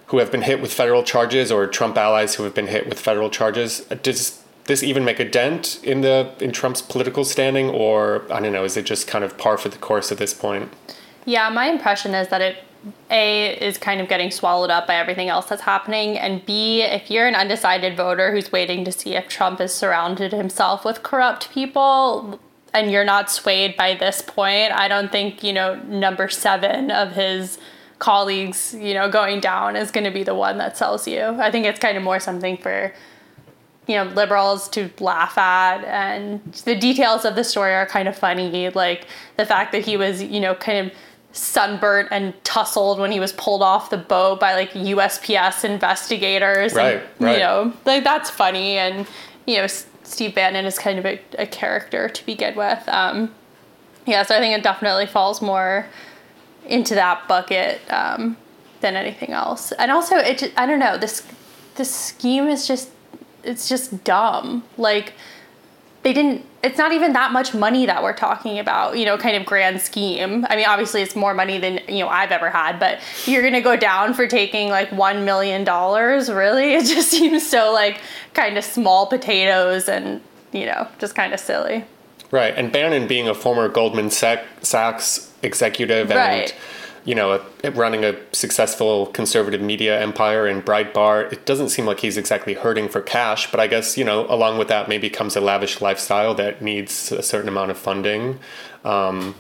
who 0.08 0.18
have 0.20 0.32
been 0.32 0.44
hit 0.44 0.62
with 0.62 0.72
federal 0.72 1.02
charges, 1.04 1.52
or 1.52 1.66
Trump 1.66 1.98
allies 1.98 2.36
who 2.36 2.44
have 2.44 2.54
been 2.54 2.68
hit 2.68 2.88
with 2.88 3.00
federal 3.00 3.30
charges? 3.30 3.80
Does 4.04 4.44
this 4.66 4.84
even 4.84 5.04
make 5.04 5.20
a 5.20 5.28
dent 5.28 5.80
in 5.84 6.02
the 6.02 6.34
in 6.40 6.52
Trump's 6.52 6.82
political 6.82 7.26
standing, 7.26 7.70
or 7.70 8.24
I 8.32 8.40
don't 8.40 8.54
know, 8.54 8.66
is 8.66 8.78
it 8.78 8.86
just 8.86 9.08
kind 9.08 9.24
of 9.24 9.38
par 9.38 9.58
for 9.58 9.70
the 9.70 9.78
course 9.78 10.12
at 10.12 10.20
this 10.20 10.34
point? 10.34 10.72
Yeah, 11.26 11.50
my 11.50 11.66
impression 11.66 12.14
is 12.14 12.28
that 12.28 12.42
it 12.42 12.58
A 13.10 13.54
is 13.58 13.78
kind 13.78 14.02
of 14.02 14.10
getting 14.10 14.32
swallowed 14.32 14.70
up 14.70 14.88
by 14.88 14.96
everything 14.96 15.30
else 15.30 15.46
that's 15.46 15.62
happening, 15.62 16.18
and 16.18 16.46
B, 16.46 16.82
if 16.82 17.12
you're 17.12 17.28
an 17.28 17.36
undecided 17.36 17.96
voter 17.96 18.32
who's 18.32 18.52
waiting 18.52 18.84
to 18.86 18.92
see 18.92 19.16
if 19.16 19.28
Trump 19.28 19.60
has 19.60 19.74
surrounded 19.74 20.32
himself 20.32 20.84
with 20.84 21.04
corrupt 21.04 21.52
people 21.52 22.40
and 22.74 22.92
you're 22.92 23.06
not 23.06 23.30
swayed 23.30 23.76
by 23.78 23.96
this 23.96 24.22
point, 24.22 24.72
I 24.72 24.88
don't 24.88 25.12
think, 25.12 25.44
you 25.44 25.54
know, 25.54 25.76
number 25.84 26.30
7 26.30 26.90
of 26.90 27.12
his 27.12 27.60
colleagues, 28.00 28.74
you 28.74 28.94
know, 28.94 29.12
going 29.12 29.42
down 29.42 29.76
is 29.76 29.92
going 29.92 30.06
to 30.06 30.12
be 30.12 30.24
the 30.24 30.34
one 30.34 30.58
that 30.58 30.76
sells 30.76 31.08
you. 31.08 31.22
I 31.22 31.52
think 31.52 31.66
it's 31.66 31.80
kind 31.80 31.98
of 31.98 32.04
more 32.04 32.20
something 32.20 32.58
for 32.58 32.94
you 33.88 33.96
know 33.96 34.04
liberals 34.04 34.70
to 34.70 34.90
laugh 35.00 35.38
at 35.38 35.84
and 35.86 36.40
the 36.66 36.76
details 36.76 37.26
of 37.26 37.36
the 37.36 37.44
story 37.44 37.74
are 37.74 37.88
kind 37.88 38.08
of 38.08 38.16
funny 38.16 38.70
like 38.70 39.08
the 39.38 39.46
fact 39.46 39.72
that 39.72 39.84
he 39.84 39.98
was 39.98 40.22
you 40.22 40.40
know 40.40 40.54
kind 40.54 40.88
of 40.88 40.94
sunburnt 41.34 42.10
and 42.12 42.34
tussled 42.44 43.00
when 43.00 43.12
he 43.12 43.20
was 43.20 43.32
pulled 43.34 43.62
off 43.62 43.90
the 43.90 43.98
boat 43.98 44.40
by 44.40 44.54
like 44.54 44.72
USPS 44.72 45.64
investigators 45.64 46.74
Right, 46.74 46.96
and, 46.98 47.04
right. 47.20 47.34
you 47.34 47.40
know 47.40 47.74
like 47.86 48.04
that's 48.04 48.30
funny 48.30 48.78
and 48.78 49.08
you 49.48 49.58
know 49.58 49.64
S- 49.64 49.86
Steve 50.04 50.36
Bannon 50.36 50.66
is 50.66 50.78
kind 50.78 51.00
of 51.00 51.06
a, 51.06 51.20
a 51.40 51.46
character 51.48 52.10
to 52.10 52.26
begin 52.26 52.56
with 52.56 52.88
um 52.90 53.34
yeah 54.06 54.24
so 54.24 54.36
I 54.36 54.40
think 54.40 54.58
it 54.58 54.64
definitely 54.64 55.06
falls 55.06 55.42
more 55.42 55.86
into 56.66 56.96
that 56.96 57.28
bucket 57.28 57.80
um, 57.92 58.36
than 58.82 58.96
anything 58.96 59.32
else 59.32 59.72
and 59.74 59.90
also 59.90 60.18
it 60.18 60.38
ju- 60.40 60.52
I 60.58 60.66
don't 60.66 60.80
know 60.80 60.98
this 60.98 61.26
this 61.76 61.94
scheme 61.94 62.48
is 62.48 62.68
just 62.68 62.90
it's 63.44 63.68
just 63.70 64.04
dumb. 64.04 64.64
Like 64.78 65.14
they 66.04 66.14
didn't 66.14 66.46
it's 66.64 66.78
not 66.78 66.92
even 66.92 67.14
that 67.14 67.32
much 67.32 67.54
money 67.54 67.86
that 67.86 68.04
we're 68.04 68.14
talking 68.14 68.60
about, 68.60 68.98
you 68.98 69.06
know, 69.06 69.18
kind 69.18 69.36
of 69.36 69.46
grand 69.46 69.82
scheme. 69.82 70.46
I 70.48 70.56
mean, 70.56 70.66
obviously 70.68 71.02
it's 71.02 71.16
more 71.16 71.34
money 71.34 71.58
than, 71.58 71.80
you 71.88 72.00
know, 72.00 72.08
I've 72.08 72.32
ever 72.32 72.50
had, 72.52 72.80
but 72.80 73.00
you're 73.26 73.42
going 73.42 73.56
to 73.56 73.62
go 73.62 73.76
down 73.76 74.14
for 74.14 74.28
taking 74.28 74.70
like 74.70 74.92
1 74.92 75.26
million 75.26 75.64
dollars, 75.64 76.30
really? 76.30 76.74
It 76.82 76.86
just 76.86 77.10
seems 77.10 77.48
so 77.48 77.74
like 77.74 78.00
kind 78.34 78.58
of 78.58 78.64
small 78.64 79.08
potatoes 79.08 79.90
and, 79.90 80.22
you 80.52 80.66
know, 80.66 80.88
just 81.00 81.16
kind 81.16 81.34
of 81.34 81.40
silly. 81.40 81.84
Right, 82.30 82.54
and 82.56 82.72
Bannon 82.72 83.08
being 83.08 83.28
a 83.28 83.34
former 83.34 83.68
Goldman 83.68 84.10
Sachs 84.10 85.34
executive 85.42 86.12
and 86.12 86.18
Right. 86.18 86.56
You 87.06 87.16
know 87.16 87.44
running 87.74 88.04
a 88.04 88.16
successful 88.34 89.08
conservative 89.08 89.62
media 89.62 90.00
empire 90.00 90.48
in 90.48 90.62
Breitbart, 90.62 91.34
it 91.34 91.46
doesn't 91.46 91.70
seem 91.70 91.86
like 91.86 92.00
he's 92.00 92.18
exactly 92.18 92.54
hurting 92.54 92.90
for 92.90 93.02
cash. 93.02 93.50
But 93.52 93.60
I 93.60 93.68
guess 93.68 93.98
you 93.98 94.04
know 94.04 94.26
along 94.28 94.58
with 94.58 94.68
that 94.68 94.88
maybe 94.90 95.10
comes 95.10 95.36
a 95.36 95.42
lavish 95.42 95.82
lifestyle 95.82 96.34
that 96.36 96.62
needs 96.62 97.12
a 97.12 97.24
certain 97.24 97.50
amount 97.50 97.72
of 97.72 97.78
funding. 97.78 98.40
Um, 98.84 99.36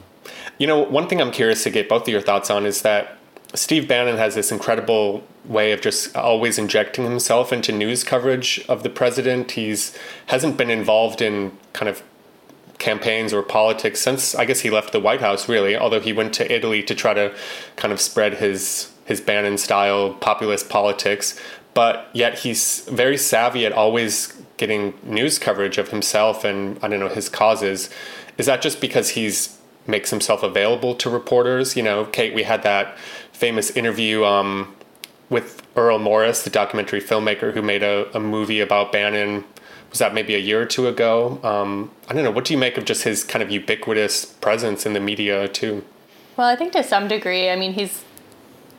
you 0.57 0.67
know, 0.67 0.79
one 0.79 1.07
thing 1.07 1.21
I'm 1.21 1.31
curious 1.31 1.63
to 1.63 1.69
get 1.69 1.89
both 1.89 2.03
of 2.03 2.07
your 2.09 2.21
thoughts 2.21 2.49
on 2.49 2.65
is 2.65 2.83
that 2.83 3.17
Steve 3.53 3.87
Bannon 3.87 4.17
has 4.17 4.35
this 4.35 4.51
incredible 4.51 5.23
way 5.45 5.71
of 5.71 5.81
just 5.81 6.15
always 6.15 6.57
injecting 6.57 7.03
himself 7.03 7.51
into 7.51 7.71
news 7.71 8.03
coverage 8.03 8.63
of 8.69 8.83
the 8.83 8.89
president. 8.89 9.51
He's 9.51 9.97
hasn't 10.27 10.57
been 10.57 10.69
involved 10.69 11.21
in 11.21 11.57
kind 11.73 11.89
of 11.89 12.03
campaigns 12.81 13.31
or 13.31 13.43
politics 13.43 14.01
since 14.01 14.35
I 14.35 14.43
guess 14.43 14.61
he 14.61 14.69
left 14.69 14.91
the 14.91 14.99
White 14.99 15.21
House 15.21 15.47
really, 15.47 15.77
although 15.77 16.01
he 16.01 16.11
went 16.11 16.33
to 16.33 16.51
Italy 16.51 16.83
to 16.83 16.95
try 16.95 17.13
to 17.13 17.33
kind 17.77 17.93
of 17.93 18.01
spread 18.01 18.33
his 18.35 18.91
his 19.05 19.21
Bannon 19.21 19.57
style 19.57 20.13
populist 20.15 20.67
politics. 20.67 21.39
But 21.73 22.09
yet 22.13 22.39
he's 22.39 22.81
very 22.89 23.17
savvy 23.17 23.65
at 23.65 23.71
always 23.71 24.33
getting 24.57 24.93
news 25.03 25.39
coverage 25.39 25.77
of 25.77 25.89
himself 25.89 26.43
and 26.43 26.77
I 26.81 26.89
don't 26.89 26.99
know 26.99 27.07
his 27.07 27.29
causes. 27.29 27.89
Is 28.37 28.47
that 28.47 28.61
just 28.61 28.81
because 28.81 29.09
he's 29.09 29.57
makes 29.87 30.09
himself 30.09 30.43
available 30.43 30.95
to 30.95 31.09
reporters? 31.09 31.75
You 31.77 31.83
know, 31.83 32.05
Kate, 32.05 32.33
we 32.33 32.43
had 32.43 32.63
that 32.63 32.97
famous 33.31 33.71
interview 33.71 34.25
um, 34.25 34.75
with 35.29 35.61
Errol 35.75 35.99
Morris, 35.99 36.43
the 36.43 36.49
documentary 36.49 37.01
filmmaker 37.01 37.53
who 37.53 37.61
made 37.61 37.83
a, 37.83 38.15
a 38.15 38.19
movie 38.19 38.59
about 38.59 38.91
Bannon 38.91 39.45
was 39.91 39.99
that 39.99 40.13
maybe 40.13 40.33
a 40.33 40.39
year 40.39 40.61
or 40.61 40.65
two 40.65 40.87
ago. 40.87 41.39
Um, 41.43 41.91
I 42.07 42.13
don't 42.13 42.23
know. 42.23 42.31
What 42.31 42.45
do 42.45 42.53
you 42.53 42.57
make 42.57 42.77
of 42.77 42.85
just 42.85 43.03
his 43.03 43.23
kind 43.23 43.43
of 43.43 43.51
ubiquitous 43.51 44.25
presence 44.25 44.85
in 44.85 44.93
the 44.93 44.99
media 44.99 45.47
too? 45.47 45.85
Well, 46.37 46.47
I 46.47 46.55
think 46.55 46.71
to 46.73 46.83
some 46.83 47.07
degree, 47.07 47.49
I 47.49 47.55
mean, 47.55 47.73
he's 47.73 48.03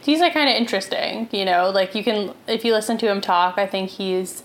he's 0.01 0.20
like 0.20 0.33
kind 0.33 0.48
of 0.48 0.57
interesting, 0.57 1.29
you 1.31 1.44
know. 1.44 1.70
Like 1.70 1.94
you 1.94 2.03
can 2.03 2.35
if 2.48 2.64
you 2.64 2.72
listen 2.72 2.98
to 2.98 3.11
him 3.11 3.20
talk, 3.20 3.59
I 3.59 3.66
think 3.66 3.90
he's 3.90 4.42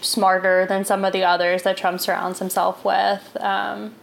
smarter 0.00 0.66
than 0.66 0.84
some 0.84 1.04
of 1.04 1.12
the 1.12 1.24
others 1.24 1.62
that 1.62 1.76
Trump 1.76 2.00
surrounds 2.00 2.38
himself 2.38 2.84
with, 2.84 3.36
um, 3.40 3.94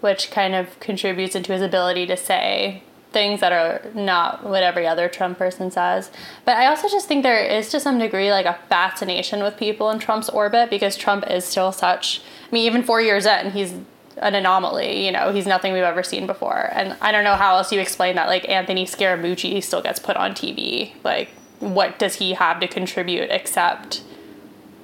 which 0.00 0.30
kind 0.30 0.54
of 0.54 0.78
contributes 0.80 1.34
into 1.34 1.52
his 1.52 1.62
ability 1.62 2.06
to 2.06 2.16
say 2.16 2.82
things 3.18 3.40
that 3.40 3.50
are 3.50 3.82
not 3.94 4.44
what 4.44 4.62
every 4.62 4.86
other 4.86 5.08
Trump 5.08 5.38
person 5.38 5.72
says. 5.72 6.12
But 6.44 6.56
I 6.56 6.66
also 6.66 6.88
just 6.88 7.08
think 7.08 7.24
there 7.24 7.44
is 7.44 7.68
to 7.70 7.80
some 7.80 7.98
degree 7.98 8.30
like 8.30 8.46
a 8.46 8.56
fascination 8.68 9.42
with 9.42 9.56
people 9.56 9.90
in 9.90 9.98
Trump's 9.98 10.28
orbit 10.28 10.70
because 10.70 10.96
Trump 10.96 11.28
is 11.28 11.44
still 11.44 11.72
such. 11.72 12.22
I 12.48 12.54
mean, 12.54 12.64
even 12.64 12.84
four 12.84 13.00
years 13.00 13.26
in, 13.26 13.50
he's 13.50 13.74
an 14.18 14.36
anomaly. 14.36 15.04
You 15.04 15.10
know, 15.10 15.32
he's 15.32 15.48
nothing 15.48 15.72
we've 15.72 15.82
ever 15.82 16.04
seen 16.04 16.28
before. 16.28 16.70
And 16.72 16.96
I 17.00 17.10
don't 17.10 17.24
know 17.24 17.34
how 17.34 17.56
else 17.56 17.72
you 17.72 17.80
explain 17.80 18.14
that. 18.14 18.28
Like 18.28 18.48
Anthony 18.48 18.86
Scaramucci 18.86 19.60
still 19.64 19.82
gets 19.82 19.98
put 19.98 20.16
on 20.16 20.30
TV. 20.30 20.92
Like, 21.02 21.30
what 21.58 21.98
does 21.98 22.16
he 22.16 22.34
have 22.34 22.60
to 22.60 22.68
contribute 22.68 23.30
except, 23.32 24.02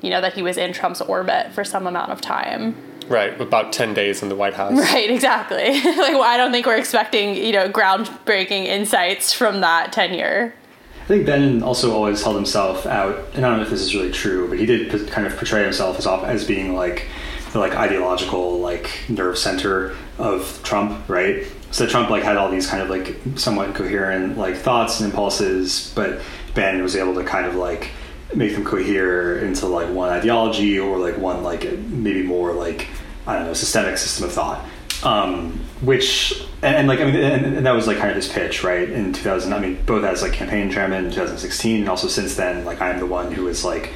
you 0.02 0.10
know, 0.10 0.20
that 0.20 0.32
he 0.32 0.42
was 0.42 0.56
in 0.56 0.72
Trump's 0.72 1.00
orbit 1.00 1.52
for 1.52 1.62
some 1.62 1.86
amount 1.86 2.10
of 2.10 2.20
time? 2.20 2.74
Right, 3.08 3.38
about 3.40 3.72
10 3.72 3.94
days 3.94 4.22
in 4.22 4.28
the 4.28 4.36
White 4.36 4.54
House. 4.54 4.72
Right, 4.94 5.10
exactly. 5.10 5.80
like, 5.82 6.12
well, 6.12 6.22
I 6.22 6.36
don't 6.36 6.52
think 6.52 6.66
we're 6.66 6.76
expecting, 6.76 7.36
you 7.36 7.52
know, 7.52 7.68
groundbreaking 7.68 8.66
insights 8.66 9.32
from 9.32 9.60
that 9.60 9.92
tenure. 9.92 10.54
I 11.02 11.06
think 11.06 11.26
Bannon 11.26 11.62
also 11.62 11.92
always 11.92 12.22
held 12.22 12.36
himself 12.36 12.86
out, 12.86 13.18
and 13.34 13.44
I 13.44 13.50
don't 13.50 13.58
know 13.58 13.64
if 13.64 13.70
this 13.70 13.82
is 13.82 13.94
really 13.94 14.10
true, 14.10 14.48
but 14.48 14.58
he 14.58 14.64
did 14.64 15.10
kind 15.10 15.26
of 15.26 15.36
portray 15.36 15.62
himself 15.62 15.98
as, 15.98 16.06
as 16.06 16.46
being 16.46 16.74
like 16.74 17.08
the 17.52 17.58
like 17.58 17.74
ideological 17.74 18.58
like 18.58 18.90
nerve 19.08 19.36
center 19.36 19.94
of 20.18 20.60
Trump, 20.62 21.06
right? 21.08 21.44
So 21.70 21.86
Trump 21.86 22.08
like 22.08 22.22
had 22.22 22.36
all 22.36 22.50
these 22.50 22.66
kind 22.66 22.82
of 22.82 22.88
like 22.88 23.16
somewhat 23.36 23.74
coherent 23.74 24.38
like 24.38 24.56
thoughts 24.56 25.00
and 25.00 25.10
impulses, 25.10 25.92
but 25.94 26.20
Bannon 26.54 26.82
was 26.82 26.96
able 26.96 27.14
to 27.14 27.24
kind 27.24 27.46
of 27.46 27.54
like 27.54 27.90
make 28.36 28.52
them 28.54 28.64
cohere 28.64 29.38
into 29.38 29.66
like 29.66 29.88
one 29.88 30.10
ideology 30.10 30.78
or 30.78 30.98
like 30.98 31.18
one 31.18 31.42
like 31.42 31.64
maybe 31.78 32.22
more 32.22 32.52
like 32.52 32.88
I 33.26 33.36
don't 33.36 33.46
know 33.46 33.54
systemic 33.54 33.98
system 33.98 34.26
of 34.26 34.32
thought. 34.32 34.64
Um, 35.02 35.60
which 35.82 36.32
and, 36.62 36.76
and, 36.76 36.88
like 36.88 37.00
I 37.00 37.04
mean, 37.04 37.16
and, 37.16 37.56
and, 37.56 37.66
that 37.66 37.72
was 37.72 37.86
like 37.86 37.98
kind 37.98 38.08
of 38.08 38.16
his 38.16 38.28
pitch, 38.28 38.64
right? 38.64 38.88
In 38.88 39.12
2000, 39.12 39.52
I 39.52 39.58
mean, 39.58 39.78
both 39.84 40.02
as 40.02 40.22
like 40.22 40.32
campaign 40.32 40.70
chairman 40.70 41.06
in 41.06 41.10
2016, 41.10 41.80
and 41.80 41.88
also 41.90 42.08
since 42.08 42.36
then, 42.36 42.64
like 42.64 42.80
I'm 42.80 42.98
the 43.00 43.06
one 43.06 43.30
who 43.30 43.46
is 43.48 43.64
like, 43.64 43.92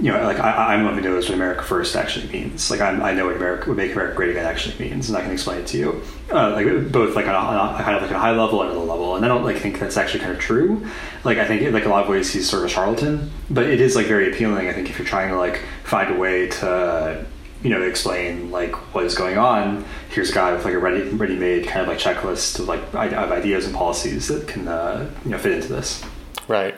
you 0.00 0.10
know, 0.10 0.22
like 0.24 0.38
I, 0.38 0.74
am 0.74 0.84
one 0.84 0.94
who 0.94 1.00
knows 1.00 1.28
what 1.28 1.34
America 1.34 1.62
First 1.62 1.96
actually 1.96 2.28
means. 2.28 2.70
Like 2.70 2.80
I'm, 2.80 3.02
I 3.02 3.12
know 3.12 3.26
what 3.26 3.36
America, 3.36 3.68
what 3.68 3.76
Make 3.76 3.92
America 3.92 4.16
Great 4.16 4.30
Again 4.30 4.46
actually 4.46 4.88
means, 4.88 5.08
and 5.08 5.16
I 5.16 5.22
can 5.22 5.30
explain 5.30 5.60
it 5.60 5.66
to 5.68 5.78
you, 5.78 6.02
uh, 6.30 6.50
like 6.50 6.90
both 6.90 7.14
like 7.14 7.26
on 7.26 7.34
a, 7.34 7.38
on 7.38 7.80
a, 7.80 7.84
kind 7.84 7.96
of 7.96 8.02
like 8.02 8.10
a 8.10 8.18
high 8.18 8.32
level 8.32 8.62
and 8.62 8.70
a 8.70 8.74
low 8.74 8.84
level. 8.84 9.16
And 9.16 9.24
I 9.24 9.28
don't 9.28 9.44
like 9.44 9.58
think 9.58 9.78
that's 9.78 9.96
actually 9.96 10.20
kind 10.20 10.32
of 10.32 10.38
true. 10.38 10.86
Like 11.24 11.38
I 11.38 11.46
think 11.46 11.70
like 11.72 11.84
a 11.84 11.88
lot 11.88 12.04
of 12.04 12.08
ways 12.08 12.32
he's 12.32 12.48
sort 12.48 12.62
of 12.64 12.70
a 12.70 12.72
charlatan, 12.72 13.30
but 13.50 13.66
it 13.66 13.80
is 13.80 13.94
like 13.94 14.06
very 14.06 14.32
appealing. 14.32 14.68
I 14.68 14.72
think 14.72 14.90
if 14.90 14.98
you're 14.98 15.06
trying 15.06 15.28
to 15.28 15.36
like 15.36 15.60
find 15.84 16.14
a 16.14 16.18
way 16.18 16.48
to 16.48 17.26
you 17.62 17.70
know, 17.70 17.82
explain 17.82 18.50
like 18.50 18.74
what 18.94 19.04
is 19.04 19.14
going 19.14 19.38
on. 19.38 19.84
Here's 20.10 20.30
a 20.30 20.34
guy 20.34 20.52
with 20.52 20.64
like 20.64 20.74
a 20.74 20.78
ready, 20.78 21.02
ready-made 21.02 21.66
kind 21.66 21.82
of 21.82 21.88
like 21.88 21.98
checklist 21.98 22.58
of 22.58 22.66
like 22.66 22.82
of 22.92 23.32
ideas 23.32 23.66
and 23.66 23.74
policies 23.74 24.28
that 24.28 24.48
can 24.48 24.66
uh, 24.68 25.08
you 25.24 25.30
know 25.30 25.38
fit 25.38 25.52
into 25.52 25.68
this. 25.68 26.04
Right. 26.48 26.74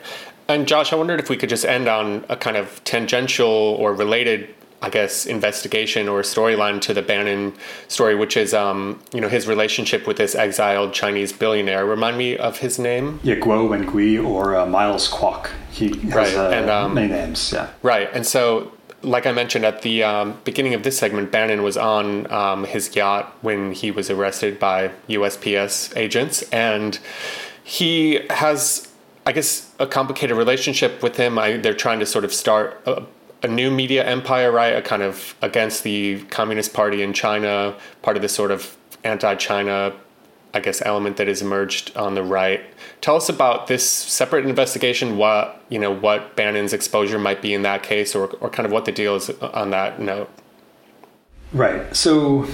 And 0.47 0.67
Josh, 0.67 0.93
I 0.93 0.95
wondered 0.95 1.19
if 1.19 1.29
we 1.29 1.37
could 1.37 1.49
just 1.49 1.65
end 1.65 1.87
on 1.87 2.25
a 2.29 2.35
kind 2.35 2.57
of 2.57 2.83
tangential 2.83 3.47
or 3.47 3.93
related, 3.93 4.53
I 4.81 4.89
guess, 4.89 5.25
investigation 5.25 6.07
or 6.07 6.21
storyline 6.21 6.81
to 6.81 6.93
the 6.93 7.01
Bannon 7.01 7.53
story, 7.87 8.15
which 8.15 8.37
is, 8.37 8.53
um, 8.53 9.01
you 9.11 9.21
know, 9.21 9.29
his 9.29 9.47
relationship 9.47 10.05
with 10.05 10.17
this 10.17 10.35
exiled 10.35 10.93
Chinese 10.93 11.33
billionaire. 11.33 11.85
Remind 11.85 12.17
me 12.17 12.37
of 12.37 12.59
his 12.59 12.77
name. 12.77 13.19
Yeah, 13.23 13.35
Guo 13.35 13.67
Wengui 13.67 14.23
or 14.23 14.55
uh, 14.55 14.65
Miles 14.65 15.09
Kwok. 15.09 15.49
He 15.71 15.97
has 16.09 16.13
right. 16.13 16.35
uh, 16.35 16.49
and, 16.49 16.69
um, 16.69 16.93
many 16.93 17.07
names. 17.07 17.51
Yeah. 17.51 17.69
Right. 17.81 18.09
And 18.13 18.25
so 18.25 18.71
like 19.05 19.25
I 19.25 19.31
mentioned 19.31 19.65
at 19.65 19.81
the 19.81 20.03
um, 20.03 20.39
beginning 20.43 20.73
of 20.73 20.83
this 20.83 20.97
segment, 20.97 21.31
Bannon 21.31 21.63
was 21.63 21.77
on 21.77 22.29
um, 22.31 22.65
his 22.65 22.95
yacht 22.95 23.35
when 23.41 23.71
he 23.71 23.91
was 23.91 24.09
arrested 24.09 24.59
by 24.59 24.91
USPS 25.07 25.95
agents, 25.95 26.41
and 26.51 26.99
he 27.63 28.21
has, 28.29 28.87
I 29.25 29.31
guess, 29.31 29.73
a 29.79 29.87
complicated 29.87 30.37
relationship 30.37 31.01
with 31.01 31.17
him. 31.17 31.37
I, 31.39 31.57
they're 31.57 31.73
trying 31.73 31.99
to 31.99 32.05
sort 32.05 32.25
of 32.25 32.33
start 32.33 32.81
a, 32.85 33.03
a 33.43 33.47
new 33.47 33.71
media 33.71 34.05
empire, 34.05 34.51
right? 34.51 34.75
A 34.75 34.81
kind 34.81 35.01
of 35.01 35.35
against 35.41 35.83
the 35.83 36.21
Communist 36.25 36.73
Party 36.73 37.01
in 37.01 37.13
China, 37.13 37.75
part 38.01 38.15
of 38.15 38.21
this 38.21 38.33
sort 38.33 38.51
of 38.51 38.77
anti-China 39.03 39.93
I 40.55 40.61
guess, 40.61 40.81
element 40.85 41.17
that 41.17 41.27
has 41.27 41.41
emerged 41.41 41.95
on 41.97 42.15
the 42.15 42.23
right. 42.23 42.61
Tell 43.01 43.17
us 43.17 43.27
about 43.27 43.67
this 43.67 43.87
separate 43.87 44.45
investigation. 44.45 45.17
What 45.17 45.61
you 45.67 45.77
know, 45.77 45.93
what 45.93 46.37
Bannon's 46.37 46.71
exposure 46.71 47.19
might 47.19 47.41
be 47.41 47.53
in 47.53 47.63
that 47.63 47.83
case, 47.83 48.15
or 48.15 48.27
or 48.39 48.49
kind 48.49 48.65
of 48.65 48.71
what 48.71 48.85
the 48.85 48.93
deal 48.93 49.17
is 49.17 49.29
on 49.41 49.71
that 49.71 49.99
note. 49.99 50.29
Right. 51.51 51.93
So 51.93 52.47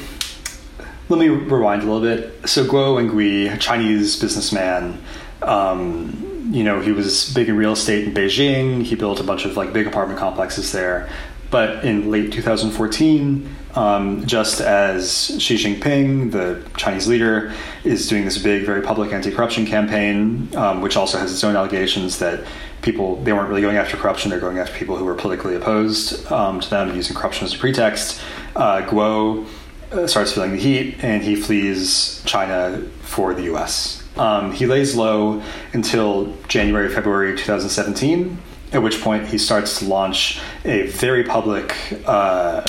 let 1.10 1.20
me 1.20 1.28
rewind 1.28 1.84
a 1.84 1.86
little 1.86 2.02
bit. 2.02 2.50
So 2.50 2.66
Guo 2.66 2.98
Wengui, 2.98 3.54
a 3.54 3.58
Chinese 3.60 4.20
businessman, 4.20 5.00
um, 5.44 6.31
you 6.52 6.64
know, 6.64 6.82
he 6.82 6.92
was 6.92 7.34
big 7.34 7.48
in 7.48 7.56
real 7.56 7.74
estate 7.74 8.08
in 8.08 8.14
Beijing. 8.14 8.84
He 8.84 8.96
built 8.96 9.20
a 9.20 9.24
bunch 9.24 9.46
of 9.46 9.56
like 9.56 9.72
big 9.72 9.88
apartment 9.88 10.20
complexes 10.20 10.72
there. 10.72 11.10
But 11.50 11.84
in 11.84 12.12
late 12.12 12.32
2014, 12.32 13.56
um, 13.76 14.26
just 14.26 14.62
as 14.62 15.36
Xi 15.42 15.56
Jinping, 15.56 16.32
the 16.32 16.64
Chinese 16.78 17.08
leader, 17.08 17.54
is 17.84 18.08
doing 18.08 18.26
this 18.26 18.38
big, 18.38 18.66
very 18.66 18.82
public 18.82 19.12
anti-corruption 19.12 19.66
campaign, 19.66 20.50
um, 20.56 20.82
which 20.82 20.98
also 20.98 21.18
has 21.18 21.32
its 21.32 21.44
own 21.44 21.56
allegations 21.56 22.20
that 22.20 22.46
people 22.82 23.18
they 23.24 23.34
weren't 23.34 23.50
really 23.50 23.62
going 23.62 23.78
after 23.78 23.98
corruption; 23.98 24.30
they're 24.30 24.40
going 24.40 24.60
after 24.60 24.74
people 24.78 24.98
who 24.98 25.06
were 25.06 25.16
politically 25.16 25.56
opposed 25.56 26.30
um, 26.32 26.60
to 26.60 26.70
them, 26.70 26.96
using 26.96 27.16
corruption 27.16 27.46
as 27.46 27.54
a 27.54 27.58
pretext. 27.58 28.22
Uh, 28.56 28.82
Guo 28.82 29.46
uh, 29.92 30.08
starts 30.08 30.34
feeling 30.34 30.52
the 30.52 30.58
heat, 30.58 31.04
and 31.04 31.22
he 31.24 31.36
flees 31.36 32.22
China 32.26 32.82
for 33.02 33.34
the 33.34 33.44
U.S. 33.44 34.01
Um, 34.18 34.52
he 34.52 34.66
lays 34.66 34.96
low 34.96 35.42
until 35.74 36.36
January, 36.48 36.90
February 36.90 37.38
2017 37.38 38.38
at 38.74 38.82
which 38.82 39.02
point 39.02 39.28
he 39.28 39.38
starts 39.38 39.80
to 39.80 39.86
launch 39.86 40.40
a 40.64 40.88
very 40.88 41.24
public 41.24 41.76
uh, 42.06 42.66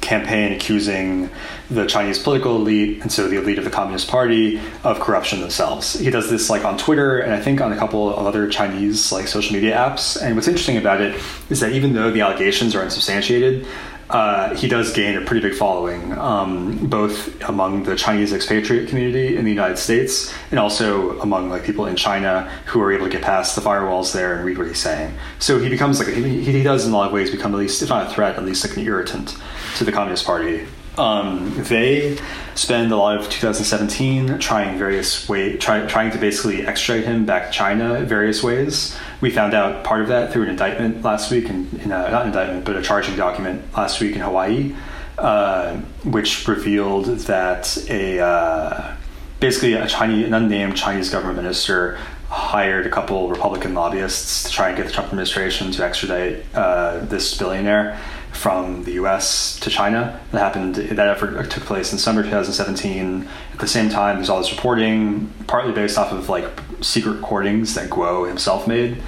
campaign 0.00 0.52
accusing 0.52 1.28
the 1.70 1.86
Chinese 1.86 2.18
political 2.18 2.56
elite 2.56 3.02
and 3.02 3.12
so 3.12 3.28
the 3.28 3.36
elite 3.36 3.58
of 3.58 3.64
the 3.64 3.70
Communist 3.70 4.08
Party 4.08 4.60
of 4.82 4.98
corruption 5.00 5.40
themselves. 5.40 5.98
He 5.98 6.10
does 6.10 6.30
this 6.30 6.48
like 6.48 6.64
on 6.64 6.78
Twitter 6.78 7.18
and 7.18 7.32
I 7.32 7.40
think 7.40 7.60
on 7.60 7.72
a 7.72 7.76
couple 7.76 8.08
of 8.08 8.26
other 8.26 8.48
Chinese 8.48 9.12
like 9.12 9.28
social 9.28 9.52
media 9.54 9.76
apps. 9.76 10.20
And 10.20 10.34
what's 10.34 10.48
interesting 10.48 10.78
about 10.78 11.00
it 11.00 11.20
is 11.50 11.60
that 11.60 11.72
even 11.72 11.92
though 11.92 12.10
the 12.10 12.22
allegations 12.22 12.74
are 12.74 12.80
unsubstantiated, 12.80 13.66
uh, 14.10 14.54
he 14.54 14.68
does 14.68 14.92
gain 14.92 15.16
a 15.16 15.20
pretty 15.20 15.46
big 15.46 15.56
following, 15.56 16.12
um, 16.12 16.86
both 16.86 17.40
among 17.48 17.82
the 17.82 17.94
Chinese 17.94 18.32
expatriate 18.32 18.88
community 18.88 19.36
in 19.36 19.44
the 19.44 19.50
United 19.50 19.76
States 19.76 20.32
and 20.50 20.58
also 20.58 21.20
among 21.20 21.50
like 21.50 21.64
people 21.64 21.86
in 21.86 21.94
China 21.94 22.50
who 22.66 22.80
are 22.80 22.92
able 22.92 23.04
to 23.04 23.12
get 23.12 23.22
past 23.22 23.54
the 23.54 23.60
firewalls 23.60 24.12
there 24.12 24.36
and 24.36 24.46
read 24.46 24.56
what 24.56 24.66
he's 24.66 24.78
saying. 24.78 25.14
So 25.38 25.58
he 25.58 25.68
becomes 25.68 25.98
like 25.98 26.08
he, 26.08 26.42
he 26.42 26.62
does 26.62 26.86
in 26.86 26.92
a 26.92 26.96
lot 26.96 27.08
of 27.08 27.12
ways 27.12 27.30
become 27.30 27.52
at 27.52 27.58
least, 27.58 27.82
if 27.82 27.90
not 27.90 28.06
a 28.06 28.10
threat, 28.10 28.36
at 28.36 28.44
least 28.44 28.66
like 28.66 28.76
an 28.78 28.84
irritant 28.84 29.36
to 29.76 29.84
the 29.84 29.92
Communist 29.92 30.24
Party. 30.24 30.66
Um, 30.98 31.54
they 31.56 32.18
spend 32.56 32.90
a 32.90 32.96
lot 32.96 33.16
of 33.16 33.30
2017 33.30 34.40
trying 34.40 34.76
various 34.78 35.28
way 35.28 35.56
try, 35.56 35.86
trying 35.86 36.10
to 36.10 36.18
basically 36.18 36.66
extradite 36.66 37.04
him 37.06 37.24
back 37.24 37.46
to 37.46 37.52
China 37.52 38.04
various 38.04 38.42
ways. 38.42 38.96
We 39.20 39.30
found 39.30 39.54
out 39.54 39.84
part 39.84 40.02
of 40.02 40.08
that 40.08 40.32
through 40.32 40.44
an 40.44 40.48
indictment 40.50 41.02
last 41.02 41.30
week, 41.30 41.48
in, 41.48 41.68
in 41.82 41.92
a, 41.92 42.10
not 42.10 42.22
an 42.22 42.28
indictment, 42.28 42.64
but 42.64 42.76
a 42.76 42.82
charging 42.82 43.16
document 43.16 43.62
last 43.76 44.00
week 44.00 44.16
in 44.16 44.22
Hawaii, 44.22 44.74
uh, 45.18 45.76
which 46.04 46.48
revealed 46.48 47.06
that 47.06 47.76
a 47.88 48.18
uh, 48.18 48.96
basically 49.38 49.74
a 49.74 49.86
Chinese, 49.86 50.26
an 50.26 50.34
unnamed 50.34 50.76
Chinese 50.76 51.10
government 51.10 51.36
minister 51.36 51.96
hired 52.28 52.86
a 52.86 52.90
couple 52.90 53.30
Republican 53.30 53.72
lobbyists 53.72 54.44
to 54.44 54.50
try 54.50 54.68
and 54.68 54.76
get 54.76 54.86
the 54.86 54.92
Trump 54.92 55.08
administration 55.08 55.70
to 55.72 55.84
extradite 55.84 56.44
uh, 56.54 56.98
this 57.04 57.38
billionaire 57.38 57.98
from 58.38 58.84
the 58.84 58.92
U.S. 58.92 59.58
to 59.60 59.68
China. 59.68 60.20
That 60.30 60.38
happened. 60.38 60.76
That 60.76 61.08
effort 61.08 61.50
took 61.50 61.64
place 61.64 61.92
in 61.92 61.98
summer 61.98 62.22
2017. 62.22 63.28
At 63.52 63.58
the 63.58 63.66
same 63.66 63.90
time, 63.90 64.16
there's 64.16 64.28
all 64.28 64.38
this 64.38 64.52
reporting, 64.52 65.32
partly 65.48 65.72
based 65.72 65.98
off 65.98 66.12
of 66.12 66.28
like 66.28 66.46
secret 66.80 67.16
recordings 67.16 67.74
that 67.74 67.90
Guo 67.90 68.28
himself 68.28 68.68
made, 68.68 69.02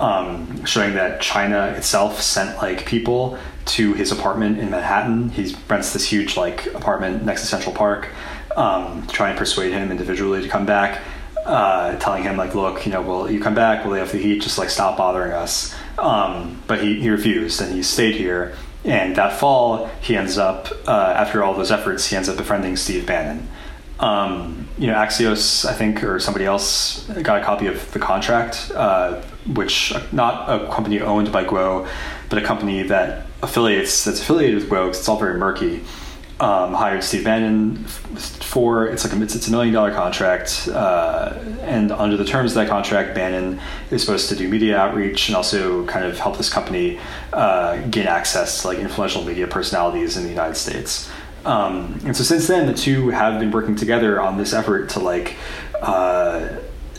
um, 0.00 0.64
showing 0.64 0.94
that 0.94 1.20
China 1.20 1.66
itself 1.76 2.20
sent 2.20 2.56
like 2.56 2.84
people 2.84 3.38
to 3.66 3.94
his 3.94 4.10
apartment 4.10 4.58
in 4.58 4.70
Manhattan. 4.70 5.28
He 5.30 5.54
rents 5.68 5.92
this 5.92 6.04
huge 6.10 6.36
like 6.36 6.66
apartment 6.74 7.24
next 7.24 7.42
to 7.42 7.46
Central 7.46 7.74
Park 7.74 8.08
um, 8.56 9.06
to 9.06 9.14
try 9.14 9.30
and 9.30 9.38
persuade 9.38 9.72
him 9.72 9.92
individually 9.92 10.42
to 10.42 10.48
come 10.48 10.66
back. 10.66 11.00
Uh, 11.46 11.96
telling 11.98 12.22
him 12.22 12.36
like, 12.36 12.54
look, 12.54 12.86
you 12.86 12.92
know, 12.92 13.02
well, 13.02 13.28
you 13.28 13.40
come 13.40 13.54
back, 13.54 13.84
we'll 13.84 13.94
lay 13.94 14.00
off 14.00 14.12
the 14.12 14.18
heat, 14.18 14.40
just 14.40 14.58
like 14.58 14.70
stop 14.70 14.96
bothering 14.96 15.32
us. 15.32 15.74
Um, 15.98 16.62
but 16.68 16.80
he, 16.80 17.00
he 17.00 17.10
refused, 17.10 17.60
and 17.60 17.74
he 17.74 17.82
stayed 17.82 18.14
here 18.14 18.54
And 18.84 19.14
that 19.16 19.38
fall, 19.38 19.86
he 20.00 20.16
ends 20.16 20.38
up, 20.38 20.68
uh, 20.88 21.14
after 21.16 21.44
all 21.44 21.54
those 21.54 21.70
efforts, 21.70 22.06
he 22.06 22.16
ends 22.16 22.28
up 22.28 22.36
befriending 22.36 22.76
Steve 22.76 23.06
Bannon. 23.06 23.48
Um, 24.00 24.68
you 24.76 24.88
know, 24.88 24.94
Axios, 24.94 25.64
I 25.64 25.74
think, 25.74 26.02
or 26.02 26.18
somebody 26.18 26.44
else 26.44 27.06
got 27.22 27.40
a 27.40 27.44
copy 27.44 27.68
of 27.68 27.92
the 27.92 28.00
contract, 28.00 28.72
uh, 28.74 29.22
which 29.54 29.94
not 30.10 30.48
a 30.48 30.66
company 30.72 31.00
owned 31.00 31.30
by 31.30 31.44
Guo, 31.44 31.88
but 32.28 32.42
a 32.42 32.44
company 32.44 32.82
that 32.82 33.26
affiliates 33.42 34.04
that's 34.04 34.20
affiliated 34.20 34.56
with 34.56 34.68
Guo. 34.68 34.88
It's 34.88 35.08
all 35.08 35.18
very 35.18 35.38
murky. 35.38 35.84
Um, 36.42 36.74
hired 36.74 37.04
Steve 37.04 37.22
Bannon 37.22 37.84
for 37.84 38.88
it's 38.88 39.04
like 39.04 39.12
a, 39.12 39.22
it's, 39.22 39.46
a 39.46 39.50
million 39.52 39.72
dollar 39.72 39.94
contract, 39.94 40.68
uh, 40.72 41.38
and 41.60 41.92
under 41.92 42.16
the 42.16 42.24
terms 42.24 42.50
of 42.50 42.56
that 42.56 42.68
contract, 42.68 43.14
Bannon 43.14 43.60
is 43.92 44.00
supposed 44.00 44.28
to 44.30 44.34
do 44.34 44.48
media 44.48 44.76
outreach 44.76 45.28
and 45.28 45.36
also 45.36 45.86
kind 45.86 46.04
of 46.04 46.18
help 46.18 46.36
this 46.36 46.52
company 46.52 46.98
uh, 47.32 47.76
gain 47.90 48.08
access 48.08 48.62
to 48.62 48.66
like 48.66 48.78
influential 48.78 49.22
media 49.24 49.46
personalities 49.46 50.16
in 50.16 50.24
the 50.24 50.30
United 50.30 50.56
States. 50.56 51.08
Um, 51.44 52.00
and 52.04 52.16
so 52.16 52.24
since 52.24 52.48
then, 52.48 52.66
the 52.66 52.74
two 52.74 53.10
have 53.10 53.38
been 53.38 53.52
working 53.52 53.76
together 53.76 54.20
on 54.20 54.36
this 54.36 54.52
effort 54.52 54.88
to 54.90 54.98
like 54.98 55.36
uh, 55.80 56.48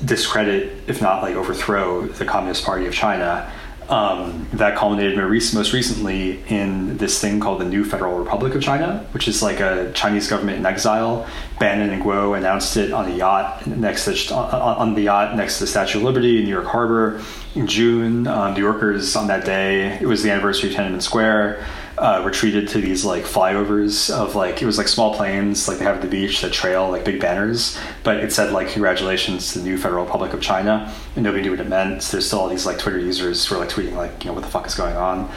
discredit, 0.05 0.71
if 0.87 1.01
not 1.01 1.21
like 1.21 1.35
overthrow, 1.35 2.07
the 2.07 2.23
Communist 2.23 2.63
Party 2.63 2.85
of 2.85 2.93
China. 2.93 3.51
Um, 3.93 4.47
that 4.53 4.75
culminated 4.75 5.15
most 5.19 5.71
recently 5.71 6.43
in 6.47 6.97
this 6.97 7.21
thing 7.21 7.39
called 7.39 7.61
the 7.61 7.65
New 7.65 7.85
Federal 7.85 8.17
Republic 8.17 8.55
of 8.55 8.61
China, 8.63 9.05
which 9.11 9.27
is 9.27 9.43
like 9.43 9.59
a 9.59 9.91
Chinese 9.93 10.27
government 10.27 10.57
in 10.57 10.65
exile. 10.65 11.27
Bannon 11.59 11.91
and 11.91 12.01
Guo 12.01 12.35
announced 12.35 12.75
it 12.75 12.91
on 12.91 13.11
a 13.11 13.15
yacht 13.15 13.67
next 13.67 14.05
to, 14.05 14.33
on 14.33 14.95
the 14.95 15.03
yacht 15.03 15.35
next 15.35 15.59
to 15.59 15.65
the 15.65 15.67
Statue 15.67 15.99
of 15.99 16.05
Liberty 16.05 16.39
in 16.39 16.45
New 16.45 16.49
York 16.49 16.65
Harbor 16.65 17.21
in 17.53 17.67
June. 17.67 18.25
Um, 18.25 18.55
New 18.55 18.61
Yorkers 18.61 19.15
on 19.15 19.27
that 19.27 19.45
day, 19.45 19.99
it 20.01 20.07
was 20.07 20.23
the 20.23 20.31
anniversary 20.31 20.71
of 20.71 20.75
Tiananmen 20.75 21.03
Square 21.03 21.63
uh, 22.03 22.21
retreated 22.25 22.67
to 22.67 22.81
these 22.81 23.05
like 23.05 23.23
flyovers 23.23 24.13
of 24.13 24.35
like 24.35 24.61
it 24.61 24.65
was 24.65 24.77
like 24.77 24.89
small 24.89 25.15
planes 25.15 25.69
like 25.69 25.77
they 25.77 25.85
have 25.85 25.95
at 25.95 26.01
the 26.01 26.07
beach 26.07 26.41
that 26.41 26.51
trail 26.51 26.89
like 26.89 27.05
big 27.05 27.17
banners, 27.21 27.79
but 28.03 28.17
it 28.17 28.33
said 28.33 28.51
like 28.51 28.67
congratulations 28.67 29.53
to 29.53 29.59
the 29.59 29.63
new 29.63 29.77
Federal 29.77 30.03
Republic 30.03 30.33
of 30.33 30.41
China, 30.41 30.93
and 31.15 31.23
nobody 31.23 31.41
knew 31.41 31.51
what 31.51 31.61
it 31.61 31.69
meant. 31.69 32.03
So 32.03 32.17
there's 32.17 32.27
still 32.27 32.41
all 32.41 32.49
these 32.49 32.65
like 32.65 32.77
Twitter 32.77 32.99
users 32.99 33.45
who 33.45 33.55
are 33.55 33.59
like 33.59 33.69
tweeting 33.69 33.93
like 33.93 34.25
you 34.25 34.29
know 34.29 34.33
what 34.33 34.43
the 34.43 34.49
fuck 34.49 34.67
is 34.67 34.75
going 34.75 34.97
on. 34.97 35.31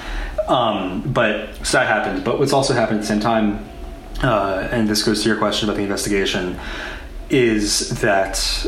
Um, 0.49 1.03
but 1.07 1.55
so 1.65 1.79
that 1.79 1.87
happened. 1.87 2.25
But 2.25 2.41
what's 2.41 2.53
also 2.53 2.75
happened 2.75 2.99
at 2.99 3.03
the 3.03 3.07
same 3.07 3.21
time, 3.21 3.65
uh, 4.25 4.67
and 4.73 4.89
this 4.89 5.05
goes 5.05 5.23
to 5.23 5.29
your 5.29 5.39
question 5.39 5.69
about 5.69 5.77
the 5.77 5.85
investigation, 5.85 6.59
is 7.31 7.91
that 8.01 8.67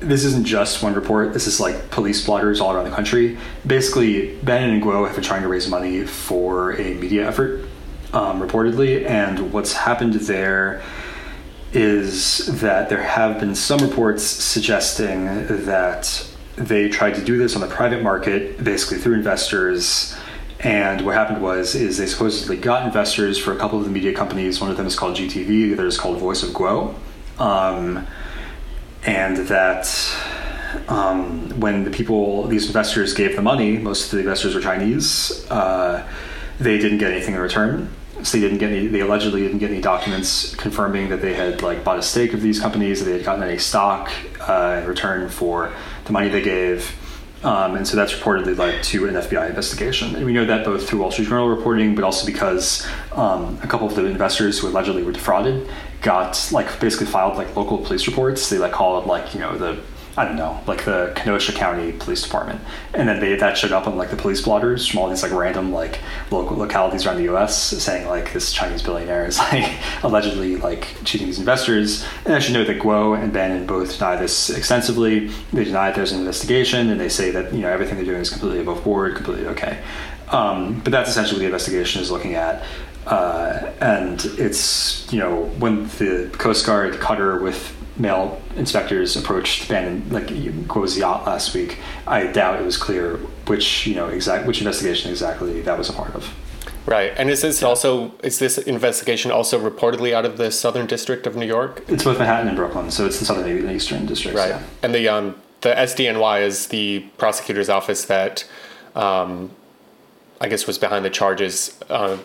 this 0.00 0.24
isn't 0.24 0.44
just 0.44 0.82
one 0.82 0.94
report. 0.94 1.32
This 1.32 1.46
is 1.46 1.60
like 1.60 1.90
police 1.90 2.24
blotters 2.24 2.60
all 2.60 2.72
around 2.72 2.84
the 2.84 2.94
country. 2.94 3.36
Basically, 3.66 4.36
Bannon 4.36 4.80
Guo 4.80 5.06
have 5.06 5.16
been 5.16 5.24
trying 5.24 5.42
to 5.42 5.48
raise 5.48 5.68
money 5.68 6.04
for 6.04 6.72
a 6.72 6.94
media 6.94 7.26
effort, 7.26 7.64
um, 8.12 8.40
reportedly. 8.40 9.04
And 9.06 9.52
what's 9.52 9.72
happened 9.72 10.14
there 10.14 10.82
is 11.72 12.46
that 12.60 12.88
there 12.88 13.02
have 13.02 13.40
been 13.40 13.54
some 13.54 13.80
reports 13.80 14.22
suggesting 14.24 15.24
that 15.66 16.26
they 16.56 16.88
tried 16.88 17.14
to 17.14 17.24
do 17.24 17.36
this 17.38 17.54
on 17.54 17.60
the 17.60 17.68
private 17.68 18.02
market, 18.02 18.62
basically 18.62 18.98
through 18.98 19.14
investors. 19.14 20.16
And 20.60 21.04
what 21.04 21.14
happened 21.14 21.42
was 21.42 21.74
is 21.74 21.98
they 21.98 22.06
supposedly 22.06 22.56
got 22.56 22.86
investors 22.86 23.38
for 23.38 23.52
a 23.52 23.56
couple 23.56 23.78
of 23.78 23.84
the 23.84 23.90
media 23.90 24.12
companies. 24.12 24.60
One 24.60 24.70
of 24.70 24.76
them 24.76 24.86
is 24.86 24.96
called 24.96 25.16
GTV, 25.16 25.46
the 25.46 25.72
other 25.74 25.86
is 25.86 25.98
called 25.98 26.18
Voice 26.18 26.42
of 26.42 26.50
Guo. 26.50 26.94
Um, 27.38 28.06
and 29.04 29.36
that 29.48 29.86
um, 30.88 31.60
when 31.60 31.84
the 31.84 31.90
people, 31.90 32.46
these 32.48 32.66
investors 32.66 33.14
gave 33.14 33.36
the 33.36 33.42
money, 33.42 33.78
most 33.78 34.06
of 34.06 34.10
the 34.12 34.18
investors 34.18 34.54
were 34.54 34.60
Chinese, 34.60 35.46
uh, 35.50 36.06
they 36.58 36.78
didn't 36.78 36.98
get 36.98 37.12
anything 37.12 37.34
in 37.34 37.40
return. 37.40 37.90
So 38.22 38.36
they 38.36 38.40
didn't 38.42 38.58
get 38.58 38.72
any. 38.72 38.88
They 38.88 39.00
allegedly 39.00 39.42
didn't 39.42 39.58
get 39.58 39.70
any 39.70 39.80
documents 39.80 40.52
confirming 40.56 41.08
that 41.10 41.22
they 41.22 41.34
had 41.34 41.62
like 41.62 41.84
bought 41.84 42.00
a 42.00 42.02
stake 42.02 42.32
of 42.32 42.42
these 42.42 42.58
companies, 42.58 42.98
that 42.98 43.04
they 43.04 43.12
had 43.12 43.24
gotten 43.24 43.44
any 43.44 43.58
stock 43.58 44.10
uh, 44.40 44.80
in 44.82 44.88
return 44.88 45.28
for 45.28 45.72
the 46.04 46.12
money 46.12 46.28
they 46.28 46.42
gave. 46.42 46.96
Um, 47.44 47.76
and 47.76 47.86
so 47.86 47.96
that's 47.96 48.12
reportedly 48.12 48.56
led 48.56 48.82
to 48.84 49.06
an 49.06 49.14
FBI 49.14 49.48
investigation. 49.48 50.16
And 50.16 50.24
we 50.24 50.32
know 50.32 50.44
that 50.44 50.64
both 50.64 50.88
through 50.88 51.00
Wall 51.00 51.12
Street 51.12 51.28
Journal 51.28 51.48
reporting, 51.48 51.94
but 51.94 52.02
also 52.02 52.26
because 52.26 52.86
um, 53.12 53.58
a 53.62 53.66
couple 53.66 53.86
of 53.86 53.94
the 53.94 54.04
investors 54.06 54.58
who 54.58 54.68
allegedly 54.68 55.04
were 55.04 55.12
defrauded 55.12 55.68
got 56.02 56.48
like 56.52 56.80
basically 56.80 57.06
filed 57.06 57.36
like 57.36 57.54
local 57.54 57.78
police 57.78 58.06
reports. 58.08 58.50
They 58.50 58.58
like 58.58 58.72
call 58.72 59.00
it 59.00 59.06
like 59.06 59.34
you 59.34 59.40
know 59.40 59.56
the 59.56 59.80
I 60.16 60.24
don't 60.24 60.36
know 60.36 60.60
like 60.66 60.84
the 60.84 61.12
Kenosha 61.16 61.52
County 61.52 61.92
Police 61.92 62.22
Department, 62.22 62.60
and 62.94 63.08
then 63.08 63.20
they 63.20 63.36
that 63.36 63.56
showed 63.56 63.72
up 63.72 63.86
on 63.86 63.96
like 63.96 64.10
the 64.10 64.16
police 64.16 64.40
blotters 64.40 64.86
from 64.86 65.00
all 65.00 65.08
these 65.08 65.22
like 65.22 65.32
random 65.32 65.72
like 65.72 66.00
local 66.30 66.56
localities 66.56 67.06
around 67.06 67.18
the 67.18 67.24
U.S. 67.24 67.56
saying 67.56 68.08
like 68.08 68.32
this 68.32 68.52
Chinese 68.52 68.82
billionaire 68.82 69.26
is 69.26 69.38
like 69.52 69.78
allegedly 70.02 70.56
like 70.56 70.88
cheating 71.04 71.26
these 71.26 71.38
investors. 71.38 72.04
And 72.24 72.34
I 72.34 72.38
should 72.38 72.54
note 72.54 72.66
that 72.66 72.78
Guo 72.80 73.20
and 73.20 73.32
Bannon 73.32 73.66
both 73.66 73.94
deny 73.98 74.16
this 74.16 74.50
extensively. 74.50 75.28
They 75.52 75.64
deny 75.64 75.88
that 75.88 75.96
there's 75.96 76.12
an 76.12 76.18
investigation, 76.20 76.90
and 76.90 77.00
they 77.00 77.08
say 77.08 77.30
that 77.30 77.52
you 77.52 77.60
know 77.60 77.70
everything 77.70 77.96
they're 77.96 78.04
doing 78.04 78.20
is 78.20 78.30
completely 78.30 78.60
above 78.60 78.82
board, 78.84 79.14
completely 79.14 79.46
okay. 79.48 79.82
Um, 80.30 80.80
but 80.80 80.90
that's 80.90 81.10
essentially 81.10 81.36
what 81.36 81.40
the 81.40 81.46
investigation 81.46 82.02
is 82.02 82.10
looking 82.10 82.34
at. 82.34 82.62
Uh, 83.06 83.72
and 83.80 84.22
it's 84.38 85.10
you 85.12 85.18
know 85.18 85.44
when 85.58 85.84
the 85.98 86.30
Coast 86.34 86.66
Guard 86.66 86.98
cutter 87.00 87.40
with 87.40 87.74
mail 87.98 88.40
inspectors 88.56 89.16
approached 89.16 89.68
Bannon 89.68 90.08
like 90.10 90.30
was 90.74 90.96
yacht 90.96 91.26
last 91.26 91.54
week, 91.54 91.78
I 92.06 92.26
doubt 92.26 92.60
it 92.60 92.64
was 92.64 92.76
clear 92.76 93.16
which 93.46 93.86
you 93.86 93.94
know 93.94 94.08
exact 94.08 94.46
which 94.46 94.60
investigation 94.60 95.10
exactly 95.10 95.60
that 95.62 95.76
was 95.78 95.88
a 95.88 95.92
part 95.92 96.14
of. 96.14 96.32
Right, 96.86 97.12
and 97.16 97.28
is 97.28 97.42
this 97.42 97.62
also 97.62 98.12
is 98.22 98.38
this 98.38 98.56
investigation 98.58 99.30
also 99.30 99.58
reportedly 99.58 100.12
out 100.14 100.24
of 100.24 100.38
the 100.38 100.50
Southern 100.50 100.86
District 100.86 101.26
of 101.26 101.36
New 101.36 101.46
York? 101.46 101.84
It's 101.88 102.04
both 102.04 102.18
Manhattan 102.18 102.48
and 102.48 102.56
Brooklyn, 102.56 102.90
so 102.90 103.04
it's 103.04 103.18
the 103.18 103.26
Southern 103.26 103.48
and 103.48 103.70
Eastern 103.70 104.06
districts. 104.06 104.38
Right, 104.38 104.50
yeah. 104.50 104.62
and 104.82 104.94
the 104.94 105.08
um 105.08 105.34
the 105.60 105.70
SDNY 105.70 106.42
is 106.42 106.68
the 106.68 107.00
prosecutor's 107.18 107.68
office 107.68 108.04
that. 108.06 108.48
Um, 108.94 109.50
I 110.40 110.48
guess 110.48 110.66
was 110.66 110.78
behind 110.78 111.04
the 111.04 111.10
charges 111.10 111.78
uh, 111.90 112.16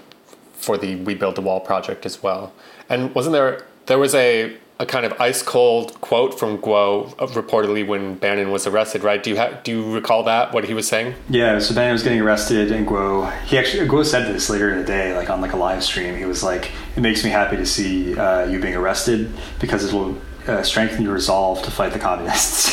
for 0.53 0.77
the 0.77 0.95
We 0.97 1.15
Build 1.15 1.35
the 1.35 1.41
Wall 1.41 1.59
project 1.59 2.05
as 2.05 2.21
well. 2.21 2.53
And 2.89 3.13
wasn't 3.15 3.33
there 3.33 3.65
there 3.87 3.99
was 3.99 4.15
a 4.15 4.55
a 4.79 4.85
kind 4.85 5.05
of 5.05 5.13
ice 5.21 5.41
cold 5.41 5.99
quote 6.01 6.37
from 6.37 6.57
Guo 6.57 7.13
reportedly 7.15 7.85
when 7.85 8.15
Bannon 8.15 8.51
was 8.51 8.65
arrested, 8.65 9.03
right? 9.03 9.21
Do 9.21 9.29
you 9.29 9.37
ha- 9.37 9.59
do 9.63 9.71
you 9.71 9.93
recall 9.93 10.23
that 10.23 10.53
what 10.53 10.65
he 10.65 10.73
was 10.73 10.87
saying? 10.87 11.15
Yeah, 11.29 11.59
so 11.59 11.75
Bannon 11.75 11.93
was 11.93 12.03
getting 12.03 12.21
arrested, 12.21 12.71
and 12.71 12.87
Guo 12.87 13.31
he 13.43 13.57
actually 13.57 13.87
Guo 13.87 14.05
said 14.05 14.33
this 14.33 14.49
later 14.49 14.71
in 14.71 14.79
the 14.79 14.85
day, 14.85 15.15
like 15.15 15.29
on 15.29 15.41
like 15.41 15.53
a 15.53 15.57
live 15.57 15.83
stream. 15.83 16.15
He 16.17 16.25
was 16.25 16.43
like, 16.43 16.71
"It 16.95 17.01
makes 17.01 17.23
me 17.23 17.29
happy 17.29 17.55
to 17.57 17.65
see 17.65 18.17
uh, 18.17 18.45
you 18.45 18.59
being 18.59 18.75
arrested 18.75 19.31
because 19.59 19.85
it 19.85 19.93
will 19.93 20.17
uh, 20.47 20.63
strengthen 20.63 21.03
your 21.03 21.13
resolve 21.13 21.61
to 21.63 21.71
fight 21.71 21.93
the 21.93 21.99
communists, 21.99 22.71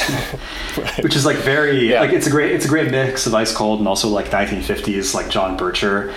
right. 0.77 0.99
which 1.03 1.17
is 1.17 1.25
like 1.25 1.37
very 1.37 1.91
yeah. 1.91 2.01
like 2.01 2.13
it's 2.13 2.27
a 2.27 2.31
great 2.31 2.53
it's 2.53 2.65
a 2.65 2.69
great 2.69 2.91
mix 2.91 3.27
of 3.27 3.35
ice 3.35 3.55
cold 3.55 3.79
and 3.79 3.89
also 3.89 4.09
like 4.09 4.27
1950s 4.27 5.15
like 5.15 5.31
John 5.31 5.59
Bircher 5.59 6.15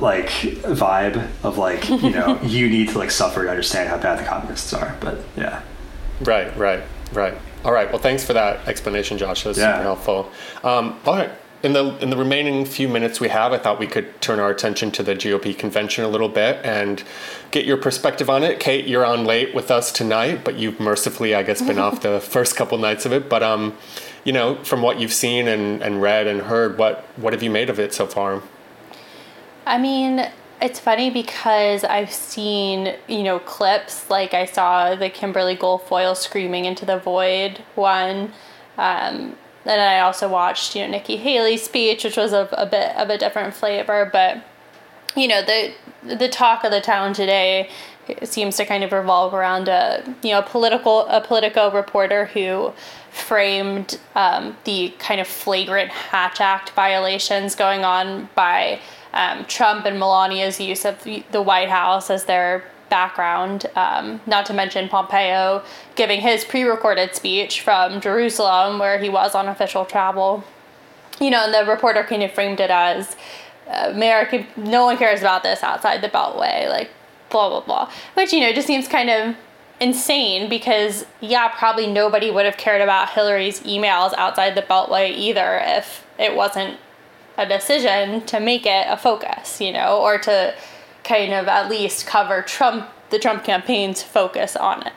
like 0.00 0.28
vibe 0.28 1.28
of 1.42 1.58
like 1.58 1.88
you 1.88 2.10
know 2.10 2.40
you 2.42 2.68
need 2.68 2.90
to 2.90 2.98
like 2.98 3.10
suffer 3.10 3.44
to 3.44 3.50
understand 3.50 3.88
how 3.88 3.98
bad 3.98 4.18
the 4.18 4.24
communists 4.24 4.72
are. 4.72 4.96
But 5.00 5.18
yeah, 5.36 5.62
right, 6.22 6.54
right, 6.56 6.82
right. 7.12 7.34
All 7.64 7.72
right. 7.72 7.90
Well, 7.90 8.00
thanks 8.00 8.24
for 8.24 8.32
that 8.32 8.68
explanation, 8.68 9.18
Josh. 9.18 9.42
That 9.42 9.50
was 9.50 9.58
yeah. 9.58 9.72
super 9.72 9.82
helpful. 9.82 10.30
Um, 10.62 11.00
all 11.04 11.14
right 11.14 11.30
in 11.62 11.72
the 11.72 11.96
in 11.98 12.10
the 12.10 12.16
remaining 12.16 12.64
few 12.64 12.88
minutes 12.88 13.20
we 13.20 13.28
have, 13.28 13.52
I 13.52 13.58
thought 13.58 13.78
we 13.78 13.86
could 13.86 14.20
turn 14.20 14.38
our 14.38 14.50
attention 14.50 14.90
to 14.92 15.02
the 15.02 15.14
GOP 15.14 15.56
convention 15.56 16.04
a 16.04 16.08
little 16.08 16.28
bit 16.28 16.64
and 16.64 17.02
get 17.50 17.64
your 17.64 17.76
perspective 17.76 18.28
on 18.28 18.42
it. 18.42 18.60
Kate, 18.60 18.86
you're 18.86 19.04
on 19.04 19.24
late 19.24 19.54
with 19.54 19.70
us 19.70 19.90
tonight, 19.90 20.44
but 20.44 20.56
you've 20.56 20.78
mercifully, 20.78 21.34
I 21.34 21.42
guess, 21.42 21.62
been 21.62 21.78
off 21.78 22.02
the 22.02 22.20
first 22.34 22.56
couple 22.56 22.78
nights 22.78 23.06
of 23.06 23.12
it. 23.12 23.28
But 23.28 23.42
um, 23.42 23.76
you 24.24 24.32
know, 24.32 24.62
from 24.64 24.82
what 24.82 25.00
you've 25.00 25.12
seen 25.12 25.48
and, 25.48 25.82
and 25.82 26.02
read 26.02 26.26
and 26.26 26.42
heard, 26.42 26.78
what 26.78 27.04
what 27.16 27.32
have 27.32 27.42
you 27.42 27.50
made 27.50 27.70
of 27.70 27.80
it 27.80 27.94
so 27.94 28.06
far? 28.06 28.42
I 29.66 29.78
mean, 29.78 30.30
it's 30.60 30.78
funny 30.78 31.10
because 31.10 31.84
I've 31.84 32.12
seen, 32.12 32.94
you 33.08 33.22
know, 33.22 33.38
clips 33.38 34.08
like 34.10 34.34
I 34.34 34.44
saw 34.44 34.94
the 34.94 35.10
Kimberly 35.10 35.56
Guilfoyle 35.56 36.16
screaming 36.16 36.64
into 36.64 36.84
the 36.84 36.98
void 36.98 37.62
one. 37.74 38.32
Um, 38.78 39.36
then 39.66 39.80
I 39.80 40.00
also 40.00 40.28
watched, 40.28 40.76
you 40.76 40.82
know, 40.82 40.90
Nikki 40.92 41.16
Haley's 41.16 41.62
speech, 41.62 42.04
which 42.04 42.16
was 42.16 42.32
a, 42.32 42.48
a 42.52 42.66
bit 42.66 42.94
of 42.96 43.10
a 43.10 43.18
different 43.18 43.54
flavor. 43.54 44.08
But, 44.10 44.42
you 45.16 45.28
know, 45.28 45.42
the 45.42 45.72
the 46.02 46.28
talk 46.28 46.64
of 46.64 46.70
the 46.70 46.80
town 46.80 47.12
today 47.12 47.68
seems 48.22 48.56
to 48.56 48.64
kind 48.64 48.84
of 48.84 48.92
revolve 48.92 49.34
around 49.34 49.68
a 49.68 50.02
you 50.22 50.30
know 50.30 50.38
a 50.38 50.42
political 50.42 51.06
a 51.08 51.20
Politico 51.20 51.72
reporter 51.72 52.26
who 52.26 52.72
framed 53.10 53.98
um, 54.14 54.56
the 54.64 54.94
kind 54.98 55.20
of 55.20 55.26
flagrant 55.26 55.90
Hatch 55.90 56.40
Act 56.40 56.70
violations 56.70 57.54
going 57.54 57.84
on 57.84 58.28
by 58.34 58.78
um, 59.14 59.44
Trump 59.46 59.86
and 59.86 59.98
Melania's 59.98 60.60
use 60.60 60.84
of 60.84 61.02
the 61.02 61.42
White 61.42 61.70
House 61.70 62.10
as 62.10 62.26
their 62.26 62.64
background, 62.88 63.66
um, 63.74 64.20
not 64.26 64.46
to 64.46 64.52
mention 64.52 64.88
Pompeo 64.88 65.62
giving 65.96 66.20
his 66.20 66.44
pre 66.44 66.62
recorded 66.62 67.14
speech 67.14 67.60
from 67.60 68.00
Jerusalem, 68.00 68.78
where 68.78 68.98
he 68.98 69.08
was 69.08 69.34
on 69.34 69.48
official 69.48 69.84
travel. 69.84 70.44
You 71.20 71.30
know, 71.30 71.44
and 71.44 71.54
the 71.54 71.70
reporter 71.70 72.04
kind 72.04 72.22
of 72.22 72.32
framed 72.32 72.60
it 72.60 72.70
as 72.70 73.16
uh, 73.68 73.90
American, 73.92 74.46
no 74.56 74.84
one 74.84 74.98
cares 74.98 75.20
about 75.20 75.42
this 75.42 75.62
outside 75.62 76.02
the 76.02 76.08
Beltway, 76.08 76.68
like 76.68 76.90
blah 77.30 77.48
blah 77.48 77.60
blah. 77.60 77.90
Which 78.14 78.32
you 78.32 78.40
know 78.40 78.52
just 78.52 78.66
seems 78.66 78.86
kind 78.86 79.10
of 79.10 79.36
insane 79.80 80.48
because 80.48 81.06
yeah, 81.20 81.48
probably 81.48 81.86
nobody 81.86 82.30
would 82.30 82.44
have 82.44 82.56
cared 82.56 82.80
about 82.80 83.10
Hillary's 83.10 83.60
emails 83.60 84.14
outside 84.14 84.54
the 84.54 84.62
Beltway 84.62 85.10
either 85.10 85.60
if 85.62 86.06
it 86.18 86.34
wasn't 86.34 86.78
a 87.38 87.46
decision 87.46 88.24
to 88.26 88.40
make 88.40 88.64
it 88.66 88.86
a 88.88 88.96
focus, 88.96 89.60
you 89.60 89.72
know, 89.72 90.00
or 90.00 90.18
to 90.18 90.54
kind 91.04 91.32
of 91.32 91.48
at 91.48 91.68
least 91.68 92.06
cover 92.06 92.42
Trump 92.42 92.88
the 93.10 93.18
Trump 93.18 93.44
campaign's 93.44 94.02
focus 94.02 94.56
on 94.56 94.86
it. 94.86 94.92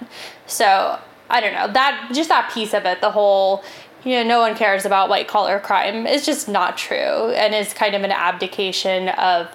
So 0.46 1.00
I 1.30 1.42
don't 1.42 1.54
know 1.54 1.72
that 1.72 2.12
just 2.14 2.30
that 2.30 2.52
piece 2.54 2.74
of 2.74 2.86
it, 2.86 3.02
the 3.02 3.12
whole 3.12 3.64
you 4.04 4.16
know 4.16 4.24
no 4.24 4.40
one 4.40 4.56
cares 4.56 4.86
about 4.86 5.10
white 5.10 5.28
collar 5.28 5.60
crime 5.60 6.08
is 6.08 6.26
just 6.26 6.48
not 6.48 6.78
true 6.78 7.32
and 7.32 7.54
is 7.54 7.74
kind 7.74 7.96
of 7.96 8.04
an 8.04 8.12
abdication 8.12 9.10
of 9.10 9.48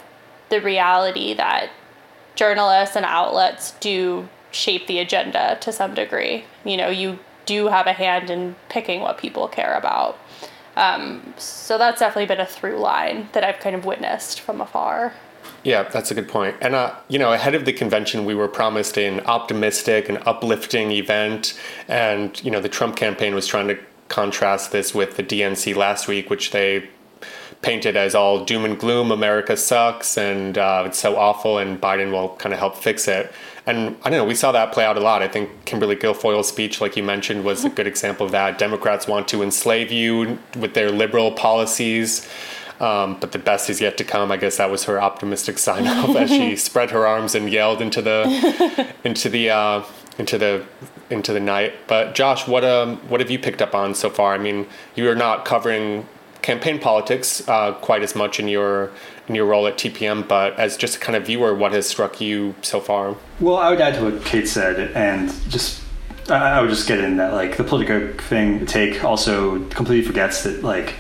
the 0.51 0.61
reality 0.61 1.35
that 1.35 1.71
journalists 2.37 2.97
and 2.97 3.07
outlets 3.07 3.73
do 3.81 4.29
shape 4.51 4.87
the 4.87 4.99
agenda 4.99 5.59
to 5.61 5.73
some 5.73 5.95
degree. 5.95 6.45
You 6.65 6.77
know, 6.77 6.89
you 6.89 7.19
do 7.47 7.67
have 7.69 7.87
a 7.87 7.93
hand 7.93 8.31
in 8.31 8.57
picking 8.69 9.01
what 9.01 9.19
people 9.19 9.49
care 9.49 9.75
about. 9.75 10.19
Um, 10.77 11.35
so 11.37 11.79
that's 11.79 12.01
definitely 12.01 12.27
been 12.27 12.41
a 12.41 12.47
through 12.47 12.79
line 12.79 13.29
that 13.33 13.45
I've 13.45 13.61
kind 13.61 13.77
of 13.77 13.85
witnessed 13.85 14.41
from 14.41 14.61
afar. 14.61 15.15
Yeah, 15.65 15.85
that's 15.85 16.11
a 16.11 16.15
good 16.15 16.29
point. 16.29 16.57
And, 16.61 16.75
uh, 16.75 16.95
you 17.09 17.19
know, 17.19 17.33
ahead 17.33 17.55
of 17.55 17.65
the 17.65 17.73
convention, 17.73 18.27
we 18.27 18.35
were 18.35 18.49
promised 18.49 18.99
an 18.99 19.21
optimistic 19.21 20.11
and 20.11 20.19
uplifting 20.27 20.93
event. 20.93 21.59
And, 21.89 22.43
you 22.45 22.51
know, 22.51 22.61
the 22.61 22.69
Trump 22.69 22.97
campaign 22.97 23.35
was 23.35 23.47
trying 23.47 23.69
to 23.69 23.79
contrast 24.09 24.73
this 24.73 24.95
with 24.95 25.17
the 25.17 25.23
DNC 25.23 25.75
last 25.75 26.07
week, 26.07 26.29
which 26.29 26.51
they 26.51 26.89
painted 27.63 27.97
as 27.97 28.15
all 28.15 28.45
doom 28.45 28.67
and 28.67 28.79
gloom 28.79 29.11
America 29.11 29.57
sucks 29.57 30.19
and 30.19 30.59
uh, 30.59 30.83
it's 30.85 30.99
so 30.99 31.17
awful, 31.17 31.57
and 31.57 31.81
Biden 31.81 32.13
will 32.13 32.37
kind 32.37 32.53
of 32.53 32.59
help 32.59 32.77
fix 32.77 33.09
it. 33.09 33.33
And 33.67 33.97
I 34.05 34.11
don't 34.11 34.19
know, 34.19 34.25
we 34.27 34.35
saw 34.35 34.53
that 34.53 34.73
play 34.73 34.85
out 34.85 34.99
a 34.99 35.01
lot. 35.01 35.23
I 35.23 35.29
think 35.29 35.65
Kimberly 35.65 35.97
Guilfoyle's 35.97 36.49
speech, 36.49 36.83
like 36.83 36.95
you 36.95 37.03
mentioned, 37.03 37.43
was 37.43 37.65
a 37.65 37.71
good 37.71 37.87
example 37.87 38.27
of 38.27 38.33
that. 38.33 38.59
Democrats 38.59 39.09
want 39.09 39.27
to 39.29 39.43
enslave 39.43 39.91
you 39.91 40.39
with 40.59 40.75
their 40.75 40.91
liberal 40.91 41.33
policies. 41.33 42.29
Um, 42.85 43.17
but 43.19 43.33
the 43.33 43.39
best 43.39 43.71
is 43.71 43.81
yet 43.81 43.97
to 43.97 44.05
come. 44.05 44.31
I 44.31 44.37
guess 44.37 44.59
that 44.59 44.71
was 44.71 44.85
her 44.85 45.01
optimistic 45.01 45.59
sign 45.59 45.87
off 45.87 46.15
as 46.17 46.29
she 46.29 46.55
spread 46.69 46.91
her 46.91 47.07
arms 47.07 47.35
and 47.35 47.51
yelled 47.51 47.81
into 47.81 48.03
the 48.03 48.93
into 49.05 49.31
the 49.31 49.49
uh, 49.49 49.85
into 50.19 50.37
the 50.37 50.67
into 51.09 51.33
the 51.33 51.41
night. 51.41 51.73
But 51.87 52.15
Josh, 52.15 52.47
what 52.47 52.63
um 52.63 52.99
what 53.09 53.21
have 53.21 53.31
you 53.31 53.39
picked 53.39 53.63
up 53.63 53.75
on 53.75 53.95
so 53.95 54.11
far? 54.11 54.35
I 54.35 54.39
mean, 54.39 54.67
you 54.95 55.09
are 55.09 55.15
not 55.15 55.47
covering 55.47 56.07
campaign 56.43 56.79
politics 56.79 57.49
uh, 57.49 57.73
quite 57.73 58.03
as 58.03 58.15
much 58.15 58.39
in 58.39 58.49
your 58.49 58.91
in 59.29 59.35
your 59.35 59.47
role 59.47 59.67
at 59.67 59.79
TPM, 59.79 60.29
but 60.29 60.59
as 60.59 60.77
just 60.77 60.97
a 60.97 61.01
kind 61.01 61.17
of 61.17 61.25
viewer, 61.25 61.55
what 61.55 61.73
has 61.73 61.87
struck 61.87 62.21
you 62.21 62.55
so 62.61 62.81
far? 62.81 63.17
Well, 63.41 63.57
I 63.57 63.71
would 63.71 63.81
add 63.81 63.95
to 63.95 64.11
what 64.11 64.23
Kate 64.27 64.47
said, 64.47 64.93
and 64.95 65.31
just 65.49 65.81
I 66.29 66.61
would 66.61 66.69
just 66.69 66.87
get 66.87 67.01
in 67.01 67.17
that 67.17 67.33
like 67.33 67.57
the 67.57 67.65
Politico 67.65 68.13
thing 68.19 68.67
take 68.67 69.03
also 69.03 69.65
completely 69.71 70.07
forgets 70.07 70.43
that 70.43 70.63
like 70.63 70.97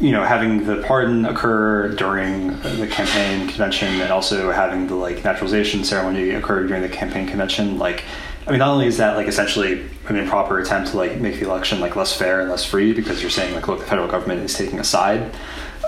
you 0.00 0.12
know 0.12 0.22
having 0.22 0.66
the 0.66 0.82
pardon 0.82 1.24
occur 1.24 1.88
during 1.94 2.48
the 2.60 2.86
campaign 2.90 3.48
convention 3.48 4.00
and 4.00 4.12
also 4.12 4.52
having 4.52 4.86
the 4.86 4.94
like 4.94 5.24
naturalization 5.24 5.84
ceremony 5.84 6.30
occur 6.30 6.66
during 6.66 6.82
the 6.82 6.88
campaign 6.88 7.26
convention 7.26 7.78
like 7.78 8.04
I 8.46 8.50
mean, 8.50 8.60
not 8.60 8.68
only 8.68 8.86
is 8.86 8.98
that 8.98 9.16
like 9.16 9.26
essentially 9.26 9.84
an 10.08 10.16
improper 10.16 10.60
attempt 10.60 10.90
to 10.90 10.96
like 10.96 11.18
make 11.18 11.40
the 11.40 11.46
election 11.46 11.80
like 11.80 11.96
less 11.96 12.16
fair 12.16 12.40
and 12.40 12.48
less 12.48 12.64
free 12.64 12.92
because 12.92 13.20
you're 13.20 13.30
saying 13.30 13.54
like, 13.54 13.66
look, 13.66 13.80
the 13.80 13.86
federal 13.86 14.06
government 14.06 14.42
is 14.42 14.54
taking 14.54 14.78
a 14.78 14.84
side. 14.84 15.34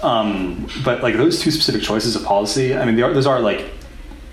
Um, 0.02 0.68
but 0.84 1.02
like 1.02 1.14
those 1.14 1.40
two 1.40 1.52
specific 1.52 1.82
choices 1.82 2.16
of 2.16 2.24
policy, 2.24 2.74
I 2.74 2.84
mean, 2.84 3.00
are, 3.00 3.12
those 3.12 3.26
are 3.26 3.38
like 3.38 3.70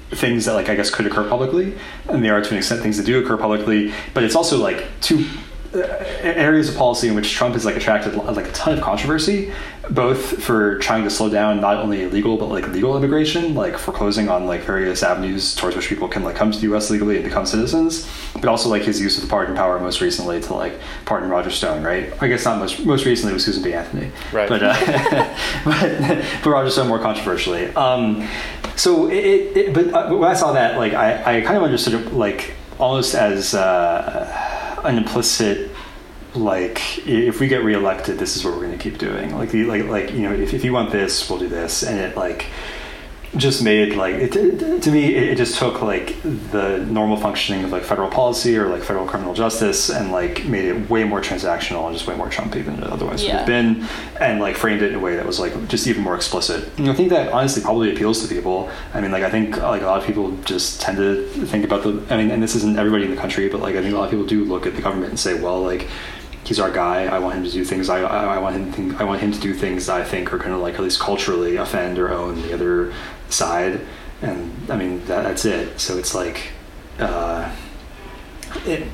things 0.09 0.45
that 0.45 0.53
like 0.53 0.69
I 0.69 0.76
guess 0.76 0.89
could 0.89 1.05
occur 1.05 1.28
publicly, 1.30 1.78
and 2.09 2.23
they 2.23 2.30
are 2.30 2.41
to 2.41 2.51
an 2.51 2.57
extent 2.57 2.82
things 2.82 2.97
that 2.97 3.05
do 3.05 3.23
occur 3.23 3.38
publicly. 3.38 3.93
But 4.15 4.23
it's 4.23 4.36
also 4.36 4.57
like 4.57 4.86
two 5.01 5.28
areas 5.76 6.69
of 6.69 6.76
policy 6.76 7.07
in 7.07 7.15
which 7.15 7.32
Trump 7.34 7.53
has 7.53 7.65
like 7.65 7.76
attracted 7.76 8.15
like 8.15 8.47
a 8.47 8.51
ton 8.51 8.78
of 8.78 8.84
controversy, 8.84 9.51
both 9.89 10.43
for 10.43 10.80
trying 10.80 11.03
to 11.03 11.09
slow 11.09 11.30
down 11.30 11.61
not 11.61 11.78
only 11.78 12.03
illegal 12.03 12.38
but 12.38 12.47
like 12.47 12.67
legal 12.69 12.95
immigration, 12.97 13.53
like 13.53 13.78
foreclosing 13.78 14.30
on 14.30 14.45
like 14.47 14.61
various 14.61 15.03
avenues 15.03 15.55
towards 15.55 15.76
which 15.76 15.88
people 15.88 16.07
can 16.07 16.23
like 16.23 16.36
come 16.36 16.51
to 16.51 16.57
the 16.57 16.63
U.S. 16.63 16.89
legally 16.89 17.15
and 17.15 17.23
become 17.23 17.45
citizens, 17.45 18.09
but 18.34 18.45
also 18.45 18.69
like 18.69 18.84
his 18.84 18.99
use 18.99 19.17
of 19.17 19.23
the 19.23 19.30
pardon 19.30 19.55
power 19.55 19.80
most 19.80 20.01
recently 20.01 20.41
to 20.41 20.53
like 20.53 20.80
pardon 21.05 21.30
Roger 21.30 21.51
Stone, 21.51 21.84
right? 21.84 22.11
I 22.21 22.28
guess 22.28 22.45
not 22.45 22.59
most 22.59 22.86
most 22.86 23.05
recently 23.05 23.34
was 23.34 23.45
Susan 23.45 23.63
B. 23.63 23.73
Anthony, 23.73 24.11
right? 24.32 24.49
But 24.49 24.63
uh, 24.63 25.36
but, 25.65 26.26
but 26.43 26.49
Roger 26.49 26.71
Stone 26.71 26.88
more 26.88 26.99
controversially. 26.99 27.67
Um, 27.76 28.28
so 28.76 29.09
it, 29.09 29.57
it 29.57 29.73
but 29.73 29.93
uh, 29.93 30.15
when 30.15 30.30
I 30.30 30.34
saw 30.34 30.53
that, 30.53 30.78
like 30.78 30.93
I, 30.93 31.38
I 31.38 31.41
kind 31.41 31.57
of 31.57 31.63
understood 31.63 31.93
it 31.93 32.13
like 32.13 32.53
almost 32.80 33.15
as. 33.15 33.53
Uh, 33.53 34.61
an 34.89 34.97
implicit 34.97 35.71
like 36.33 37.07
if 37.07 37.39
we 37.39 37.47
get 37.47 37.63
reelected 37.63 38.17
this 38.19 38.36
is 38.36 38.43
what 38.43 38.53
we're 38.53 38.65
going 38.65 38.77
to 38.77 38.83
keep 38.83 38.97
doing. 38.97 39.36
Like 39.36 39.51
the 39.51 39.63
like 39.65 39.86
like 39.86 40.11
you 40.11 40.23
know 40.23 40.33
if, 40.33 40.53
if 40.53 40.63
you 40.63 40.73
want 40.73 40.91
this 40.91 41.29
we'll 41.29 41.39
do 41.39 41.47
this. 41.47 41.83
And 41.83 41.99
it 41.99 42.15
like 42.17 42.47
just 43.38 43.63
made 43.63 43.95
like 43.95 44.15
it, 44.15 44.81
to 44.81 44.91
me 44.91 45.13
it 45.13 45.36
just 45.36 45.57
took 45.57 45.81
like 45.81 46.21
the 46.51 46.77
normal 46.89 47.17
functioning 47.17 47.63
of 47.63 47.71
like 47.71 47.83
federal 47.83 48.09
policy 48.09 48.57
or 48.57 48.67
like 48.67 48.81
federal 48.81 49.05
criminal 49.05 49.33
justice 49.33 49.89
and 49.89 50.11
like 50.11 50.45
made 50.45 50.65
it 50.65 50.89
way 50.89 51.03
more 51.03 51.21
transactional 51.21 51.86
and 51.88 51.95
just 51.95 52.07
way 52.07 52.15
more 52.15 52.29
trumpy 52.29 52.63
than 52.63 52.75
it 52.75 52.83
otherwise 52.83 53.23
yeah. 53.23 53.31
would 53.31 53.38
have 53.39 53.47
been 53.47 53.88
and 54.21 54.39
like 54.39 54.55
framed 54.55 54.81
it 54.81 54.89
in 54.89 54.95
a 54.95 54.99
way 54.99 55.15
that 55.15 55.25
was 55.25 55.39
like 55.39 55.67
just 55.67 55.88
even 55.88 56.01
more 56.01 56.15
explicit 56.15 56.69
and 56.77 56.89
i 56.89 56.93
think 56.93 57.09
that 57.09 57.31
honestly 57.33 57.61
probably 57.61 57.91
appeals 57.93 58.21
to 58.21 58.33
people 58.33 58.69
i 58.93 59.01
mean 59.01 59.11
like 59.11 59.23
i 59.23 59.29
think 59.29 59.57
like 59.57 59.81
a 59.81 59.86
lot 59.86 59.99
of 59.99 60.05
people 60.05 60.31
just 60.43 60.79
tend 60.79 60.97
to 60.97 61.27
think 61.47 61.65
about 61.65 61.83
the 61.83 62.05
i 62.09 62.17
mean 62.17 62.31
and 62.31 62.41
this 62.41 62.55
isn't 62.55 62.77
everybody 62.77 63.03
in 63.03 63.11
the 63.11 63.17
country 63.17 63.49
but 63.49 63.59
like 63.59 63.75
i 63.75 63.81
think 63.81 63.93
a 63.93 63.97
lot 63.97 64.05
of 64.05 64.11
people 64.11 64.25
do 64.25 64.45
look 64.45 64.65
at 64.65 64.75
the 64.75 64.81
government 64.81 65.09
and 65.09 65.19
say 65.19 65.39
well 65.39 65.61
like 65.61 65.88
he's 66.45 66.59
our 66.59 66.71
guy. 66.71 67.05
I 67.05 67.19
want 67.19 67.36
him 67.36 67.43
to 67.43 67.51
do 67.51 67.65
things. 67.65 67.89
I, 67.89 68.01
I, 68.01 68.36
I 68.36 68.38
want 68.38 68.55
him. 68.55 68.71
To, 68.91 69.01
I 69.01 69.03
want 69.03 69.21
him 69.21 69.31
to 69.31 69.39
do 69.39 69.53
things 69.53 69.89
I 69.89 70.03
think 70.03 70.31
are 70.31 70.38
going 70.38 70.51
to 70.51 70.57
like 70.57 70.75
at 70.75 70.81
least 70.81 70.99
culturally 70.99 71.57
offend 71.57 71.99
or 71.99 72.11
own 72.11 72.41
the 72.43 72.53
other 72.53 72.93
side. 73.30 73.82
And 74.21 74.53
I 74.69 74.78
mean 74.78 74.99
that, 75.05 75.23
that's 75.23 75.45
it. 75.45 75.80
So 75.80 75.97
it's 75.97 76.15
like, 76.15 76.49
uh, 76.99 77.53
it. 78.65 78.88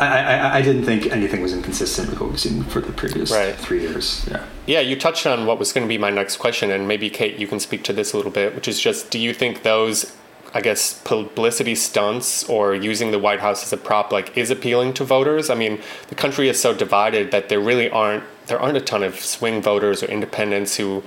I, 0.00 0.06
I, 0.06 0.56
I 0.56 0.62
didn't 0.62 0.84
think 0.84 1.06
anything 1.12 1.40
was 1.40 1.52
inconsistent 1.52 2.10
with 2.10 2.20
what 2.20 2.30
we've 2.30 2.40
seen 2.40 2.64
for 2.64 2.80
the 2.80 2.92
previous 2.92 3.30
right. 3.30 3.54
three 3.54 3.80
years. 3.80 4.26
Yeah. 4.28 4.44
Yeah, 4.66 4.80
you 4.80 4.96
touched 4.96 5.24
on 5.24 5.46
what 5.46 5.60
was 5.60 5.72
going 5.72 5.86
to 5.86 5.88
be 5.88 5.98
my 5.98 6.10
next 6.10 6.38
question, 6.38 6.72
and 6.72 6.88
maybe 6.88 7.08
Kate, 7.10 7.38
you 7.38 7.46
can 7.46 7.60
speak 7.60 7.84
to 7.84 7.92
this 7.92 8.12
a 8.12 8.16
little 8.16 8.32
bit, 8.32 8.56
which 8.56 8.66
is 8.66 8.80
just: 8.80 9.12
Do 9.12 9.20
you 9.20 9.32
think 9.32 9.62
those 9.62 10.16
I 10.54 10.60
guess 10.60 11.00
publicity 11.02 11.74
stunts 11.74 12.44
or 12.44 12.76
using 12.76 13.10
the 13.10 13.18
White 13.18 13.40
House 13.40 13.64
as 13.64 13.72
a 13.72 13.76
prop 13.76 14.12
like 14.12 14.36
is 14.38 14.52
appealing 14.52 14.94
to 14.94 15.04
voters. 15.04 15.50
I 15.50 15.56
mean, 15.56 15.80
the 16.08 16.14
country 16.14 16.48
is 16.48 16.60
so 16.60 16.72
divided 16.72 17.32
that 17.32 17.48
there 17.48 17.58
really 17.58 17.90
aren't 17.90 18.22
there 18.46 18.60
aren't 18.60 18.76
a 18.76 18.80
ton 18.80 19.02
of 19.02 19.18
swing 19.18 19.60
voters 19.60 20.02
or 20.02 20.06
independents 20.06 20.76
who 20.76 21.02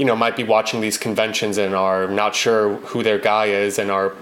you 0.00 0.06
know 0.06 0.16
might 0.16 0.34
be 0.34 0.44
watching 0.44 0.80
these 0.80 0.96
conventions 0.96 1.58
and 1.58 1.74
are 1.74 2.08
not 2.08 2.34
sure 2.34 2.76
who 2.76 3.02
their 3.02 3.18
guy 3.18 3.46
is 3.46 3.78
and 3.78 3.90
are 3.90 4.14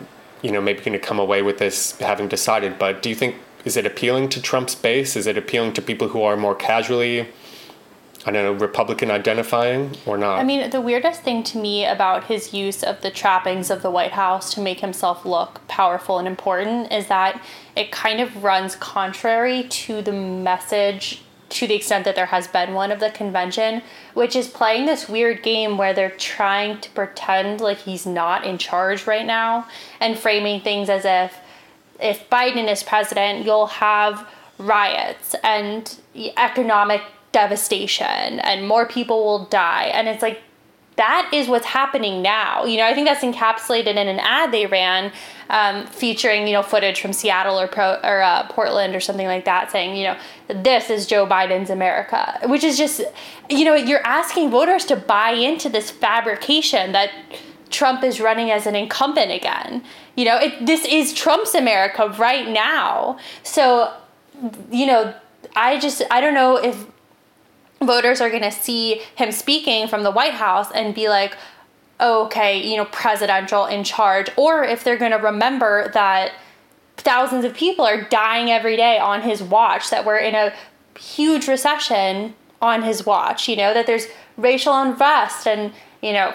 you 0.42 0.50
know 0.50 0.60
maybe 0.60 0.80
going 0.80 0.92
to 0.92 0.98
come 0.98 1.20
away 1.20 1.40
with 1.40 1.58
this 1.58 1.96
having 2.00 2.26
decided. 2.26 2.80
But 2.80 3.00
do 3.00 3.08
you 3.08 3.14
think 3.14 3.36
is 3.64 3.76
it 3.76 3.86
appealing 3.86 4.28
to 4.30 4.42
Trump's 4.42 4.74
base? 4.74 5.14
Is 5.14 5.28
it 5.28 5.38
appealing 5.38 5.74
to 5.74 5.82
people 5.82 6.08
who 6.08 6.22
are 6.22 6.36
more 6.36 6.56
casually 6.56 7.28
I 8.26 8.32
don't 8.32 8.44
know, 8.44 8.66
Republican 8.66 9.12
identifying 9.12 9.96
or 10.04 10.18
not? 10.18 10.40
I 10.40 10.44
mean, 10.44 10.68
the 10.70 10.80
weirdest 10.80 11.22
thing 11.22 11.44
to 11.44 11.58
me 11.58 11.86
about 11.86 12.24
his 12.24 12.52
use 12.52 12.82
of 12.82 13.00
the 13.00 13.12
trappings 13.12 13.70
of 13.70 13.82
the 13.82 13.90
White 13.90 14.10
House 14.10 14.52
to 14.54 14.60
make 14.60 14.80
himself 14.80 15.24
look 15.24 15.66
powerful 15.68 16.18
and 16.18 16.26
important 16.26 16.92
is 16.92 17.06
that 17.06 17.40
it 17.76 17.92
kind 17.92 18.20
of 18.20 18.42
runs 18.42 18.74
contrary 18.74 19.62
to 19.68 20.02
the 20.02 20.12
message 20.12 21.22
to 21.50 21.66
the 21.66 21.74
extent 21.74 22.04
that 22.04 22.14
there 22.14 22.26
has 22.26 22.46
been 22.46 22.74
one 22.74 22.92
of 22.92 23.00
the 23.00 23.10
convention, 23.10 23.82
which 24.14 24.36
is 24.36 24.48
playing 24.48 24.86
this 24.86 25.08
weird 25.08 25.42
game 25.42 25.78
where 25.78 25.94
they're 25.94 26.10
trying 26.10 26.80
to 26.80 26.90
pretend 26.90 27.60
like 27.60 27.78
he's 27.78 28.06
not 28.06 28.44
in 28.44 28.58
charge 28.58 29.06
right 29.06 29.26
now 29.26 29.66
and 30.00 30.18
framing 30.18 30.60
things 30.60 30.88
as 30.88 31.04
if 31.04 31.38
if 32.00 32.28
Biden 32.30 32.70
is 32.70 32.82
president, 32.82 33.44
you'll 33.44 33.66
have 33.66 34.26
riots 34.58 35.34
and 35.42 35.96
economic 36.36 37.02
devastation 37.32 38.40
and 38.40 38.66
more 38.66 38.86
people 38.86 39.24
will 39.24 39.44
die. 39.46 39.84
And 39.86 40.08
it's 40.08 40.22
like, 40.22 40.40
that 40.98 41.30
is 41.32 41.48
what's 41.48 41.66
happening 41.66 42.22
now. 42.22 42.64
You 42.64 42.76
know, 42.76 42.86
I 42.86 42.92
think 42.92 43.06
that's 43.06 43.24
encapsulated 43.24 43.96
in 43.96 44.08
an 44.08 44.18
ad 44.18 44.52
they 44.52 44.66
ran 44.66 45.12
um, 45.48 45.86
featuring, 45.86 46.46
you 46.46 46.52
know, 46.52 46.62
footage 46.62 47.00
from 47.00 47.12
Seattle 47.12 47.58
or, 47.58 47.68
Pro, 47.68 47.94
or 48.02 48.20
uh, 48.20 48.46
Portland 48.48 48.94
or 48.94 49.00
something 49.00 49.26
like 49.26 49.44
that 49.44 49.70
saying, 49.70 49.96
you 49.96 50.04
know, 50.04 50.18
this 50.48 50.90
is 50.90 51.06
Joe 51.06 51.24
Biden's 51.26 51.70
America, 51.70 52.38
which 52.46 52.64
is 52.64 52.76
just, 52.76 53.00
you 53.48 53.64
know, 53.64 53.74
you're 53.74 54.04
asking 54.04 54.50
voters 54.50 54.84
to 54.86 54.96
buy 54.96 55.30
into 55.30 55.68
this 55.68 55.88
fabrication 55.90 56.92
that 56.92 57.10
Trump 57.70 58.02
is 58.02 58.20
running 58.20 58.50
as 58.50 58.66
an 58.66 58.74
incumbent 58.74 59.30
again. 59.30 59.84
You 60.16 60.24
know, 60.24 60.36
it, 60.36 60.66
this 60.66 60.84
is 60.84 61.14
Trump's 61.14 61.54
America 61.54 62.12
right 62.18 62.48
now. 62.48 63.18
So, 63.44 63.94
you 64.70 64.86
know, 64.86 65.14
I 65.54 65.78
just, 65.78 66.02
I 66.10 66.20
don't 66.20 66.34
know 66.34 66.56
if 66.56 66.86
voters 67.80 68.20
are 68.20 68.30
going 68.30 68.42
to 68.42 68.52
see 68.52 69.02
him 69.14 69.32
speaking 69.32 69.88
from 69.88 70.02
the 70.02 70.10
White 70.10 70.34
House 70.34 70.70
and 70.72 70.94
be 70.94 71.08
like, 71.08 71.36
okay, 72.00 72.60
you 72.60 72.76
know, 72.76 72.84
presidential 72.86 73.66
in 73.66 73.84
charge, 73.84 74.30
or 74.36 74.64
if 74.64 74.84
they're 74.84 74.96
going 74.96 75.10
to 75.10 75.18
remember 75.18 75.90
that 75.94 76.32
thousands 76.96 77.44
of 77.44 77.54
people 77.54 77.84
are 77.84 78.02
dying 78.02 78.50
every 78.50 78.76
day 78.76 78.98
on 78.98 79.22
his 79.22 79.42
watch, 79.42 79.90
that 79.90 80.04
we're 80.04 80.18
in 80.18 80.34
a 80.34 80.52
huge 80.98 81.48
recession 81.48 82.34
on 82.60 82.82
his 82.82 83.06
watch, 83.06 83.48
you 83.48 83.56
know, 83.56 83.72
that 83.74 83.86
there's 83.86 84.06
racial 84.36 84.72
unrest 84.80 85.46
and, 85.46 85.72
you 86.02 86.12
know, 86.12 86.34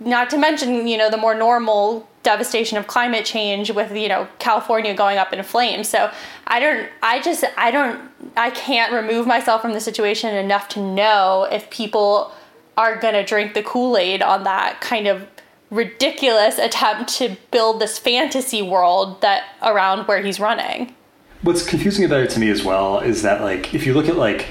not 0.00 0.30
to 0.30 0.38
mention, 0.38 0.86
you 0.86 0.96
know, 0.96 1.10
the 1.10 1.16
more 1.16 1.34
normal 1.34 2.08
devastation 2.22 2.78
of 2.78 2.86
climate 2.86 3.24
change 3.24 3.70
with, 3.70 3.94
you 3.96 4.08
know, 4.08 4.28
California 4.38 4.94
going 4.94 5.18
up 5.18 5.32
in 5.32 5.42
flames. 5.42 5.88
So 5.88 6.10
I 6.46 6.60
don't, 6.60 6.88
I 7.02 7.20
just, 7.20 7.44
I 7.56 7.70
don't, 7.70 8.00
I 8.36 8.50
can't 8.50 8.92
remove 8.92 9.26
myself 9.26 9.62
from 9.62 9.72
the 9.72 9.80
situation 9.80 10.34
enough 10.34 10.68
to 10.70 10.80
know 10.80 11.48
if 11.50 11.68
people 11.70 12.32
are 12.76 12.96
going 12.96 13.14
to 13.14 13.24
drink 13.24 13.54
the 13.54 13.62
Kool 13.62 13.96
Aid 13.96 14.22
on 14.22 14.44
that 14.44 14.80
kind 14.80 15.06
of 15.06 15.26
ridiculous 15.70 16.58
attempt 16.58 17.14
to 17.16 17.36
build 17.50 17.80
this 17.80 17.98
fantasy 17.98 18.62
world 18.62 19.20
that 19.22 19.44
around 19.62 20.06
where 20.06 20.22
he's 20.22 20.38
running. 20.38 20.94
What's 21.40 21.66
confusing 21.66 22.04
about 22.04 22.20
it 22.20 22.30
to 22.30 22.40
me 22.40 22.50
as 22.50 22.62
well 22.62 23.00
is 23.00 23.22
that 23.22 23.40
like 23.40 23.74
if 23.74 23.86
you 23.86 23.94
look 23.94 24.08
at 24.08 24.16
like 24.16 24.46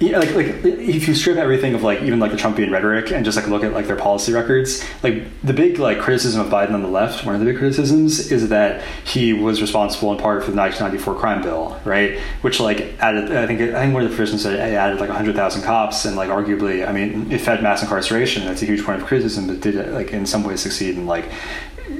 yeah, 0.00 0.18
like 0.18 0.32
like 0.36 0.46
if 0.64 1.08
you 1.08 1.14
strip 1.14 1.38
everything 1.38 1.74
of 1.74 1.82
like 1.82 2.02
even 2.02 2.20
like 2.20 2.30
the 2.30 2.36
Trumpian 2.36 2.70
rhetoric 2.70 3.10
and 3.10 3.24
just 3.24 3.36
like 3.36 3.48
look 3.48 3.64
at 3.64 3.72
like 3.72 3.88
their 3.88 3.96
policy 3.96 4.32
records, 4.32 4.84
like 5.02 5.24
the 5.42 5.52
big 5.52 5.80
like 5.80 5.98
criticism 5.98 6.40
of 6.40 6.52
Biden 6.52 6.72
on 6.72 6.82
the 6.82 6.88
left, 6.88 7.26
one 7.26 7.34
of 7.34 7.40
the 7.40 7.46
big 7.46 7.58
criticisms 7.58 8.30
is 8.30 8.48
that 8.48 8.84
he 9.04 9.32
was 9.32 9.60
responsible 9.60 10.12
in 10.12 10.18
part 10.18 10.44
for 10.44 10.52
the 10.52 10.56
1994 10.56 11.14
crime 11.16 11.42
bill, 11.42 11.80
right? 11.84 12.16
Which 12.42 12.60
like 12.60 12.94
added, 13.00 13.36
I 13.36 13.48
think 13.48 13.60
I 13.60 13.80
think 13.80 13.92
one 13.92 14.04
of 14.04 14.10
the 14.10 14.14
provisions 14.14 14.42
said 14.42 14.54
it 14.54 14.74
added 14.74 15.00
like 15.00 15.08
100,000 15.08 15.62
cops 15.62 16.04
and 16.04 16.14
like 16.14 16.30
arguably, 16.30 16.86
I 16.86 16.92
mean, 16.92 17.32
it 17.32 17.40
fed 17.40 17.60
mass 17.60 17.82
incarceration. 17.82 18.44
That's 18.44 18.62
a 18.62 18.66
huge 18.66 18.84
point 18.84 19.02
of 19.02 19.06
criticism, 19.08 19.48
but 19.48 19.60
did 19.60 19.74
it 19.74 19.92
like 19.92 20.12
in 20.12 20.26
some 20.26 20.44
ways 20.44 20.60
succeed 20.60 20.96
in 20.96 21.06
like 21.06 21.24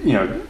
you 0.04 0.12
know 0.12 0.40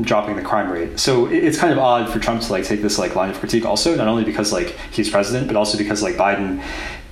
dropping 0.00 0.36
the 0.36 0.42
crime 0.42 0.70
rate. 0.70 0.98
So 0.98 1.26
it's 1.26 1.58
kind 1.58 1.72
of 1.72 1.78
odd 1.78 2.10
for 2.10 2.18
Trump 2.18 2.40
to 2.42 2.52
like 2.52 2.64
take 2.64 2.80
this 2.80 2.98
like 2.98 3.14
line 3.14 3.30
of 3.30 3.38
critique 3.38 3.66
also, 3.66 3.94
not 3.94 4.08
only 4.08 4.24
because 4.24 4.52
like 4.52 4.76
he's 4.90 5.10
president, 5.10 5.46
but 5.46 5.56
also 5.56 5.76
because 5.76 6.02
like 6.02 6.14
Biden, 6.14 6.62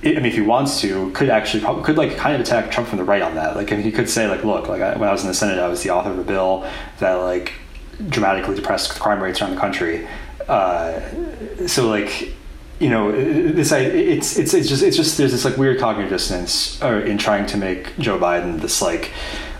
I 0.03 0.07
mean, 0.15 0.25
if 0.25 0.33
he 0.33 0.41
wants 0.41 0.81
to, 0.81 1.11
could 1.11 1.29
actually 1.29 1.63
probably 1.63 1.83
could 1.83 1.97
like 1.97 2.17
kind 2.17 2.35
of 2.35 2.41
attack 2.41 2.71
Trump 2.71 2.89
from 2.89 2.97
the 2.97 3.03
right 3.03 3.21
on 3.21 3.35
that. 3.35 3.55
Like, 3.55 3.69
he 3.69 3.91
could 3.91 4.09
say 4.09 4.27
like, 4.27 4.43
look, 4.43 4.67
like 4.67 4.81
I, 4.81 4.97
when 4.97 5.07
I 5.07 5.11
was 5.11 5.21
in 5.21 5.27
the 5.27 5.33
Senate, 5.33 5.59
I 5.59 5.67
was 5.67 5.83
the 5.83 5.91
author 5.91 6.11
of 6.11 6.19
a 6.19 6.23
bill 6.23 6.67
that 6.99 7.13
like 7.13 7.53
dramatically 8.09 8.55
depressed 8.55 8.99
crime 8.99 9.21
rates 9.21 9.41
around 9.41 9.51
the 9.51 9.61
country. 9.61 10.07
Uh, 10.47 10.99
so 11.67 11.87
like 11.87 12.33
you 12.83 12.89
know 12.89 13.11
this 13.13 13.71
I, 13.71 13.79
it's 13.79 14.37
it's 14.37 14.53
it's 14.53 14.67
just 14.67 14.83
it's 14.83 14.97
just 14.97 15.17
there's 15.17 15.31
this 15.31 15.45
like 15.45 15.55
weird 15.55 15.79
cognitive 15.79 16.11
dissonance 16.11 16.81
uh, 16.81 17.01
in 17.05 17.17
trying 17.17 17.45
to 17.47 17.57
make 17.57 17.97
Joe 17.97 18.19
Biden 18.19 18.59
this 18.59 18.81
like 18.81 19.11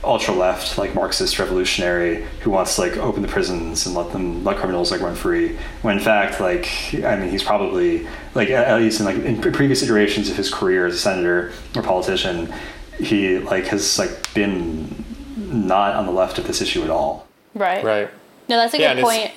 ultra 0.04 0.34
left, 0.34 0.78
like 0.78 0.94
Marxist 0.94 1.40
revolutionary 1.40 2.26
who 2.42 2.52
wants 2.52 2.76
to 2.76 2.82
like 2.82 2.98
open 2.98 3.22
the 3.22 3.30
prisons 3.30 3.86
and 3.86 3.96
let 3.96 4.12
them 4.12 4.44
let 4.44 4.58
criminals 4.58 4.92
like 4.92 5.00
run 5.00 5.16
free. 5.16 5.58
When 5.84 5.98
in 5.98 6.04
fact, 6.04 6.42
like 6.42 6.68
I 6.96 7.16
mean, 7.16 7.30
he's 7.30 7.44
probably 7.44 8.06
like 8.36 8.50
at 8.50 8.78
least 8.78 9.00
in 9.00 9.06
like 9.06 9.16
in 9.18 9.42
previous 9.54 9.82
iterations 9.82 10.30
of 10.30 10.36
his 10.36 10.54
career 10.54 10.86
as 10.86 10.96
a 10.96 11.00
senator 11.00 11.54
or 11.78 11.82
politician, 11.82 12.54
he 13.00 13.40
like 13.40 13.68
has 13.68 13.98
like 13.98 14.34
been 14.34 15.06
not 15.38 15.96
on 15.96 16.06
the 16.06 16.12
left 16.12 16.38
of 16.40 16.46
this 16.46 16.62
issue 16.62 16.84
at 16.84 16.90
all. 16.90 17.26
Right. 17.56 17.84
Right. 17.84 18.10
No, 18.50 18.58
that's 18.58 18.74
a 18.74 18.80
Yeah, 18.80 18.96
good 18.96 19.04
point. 19.04 19.32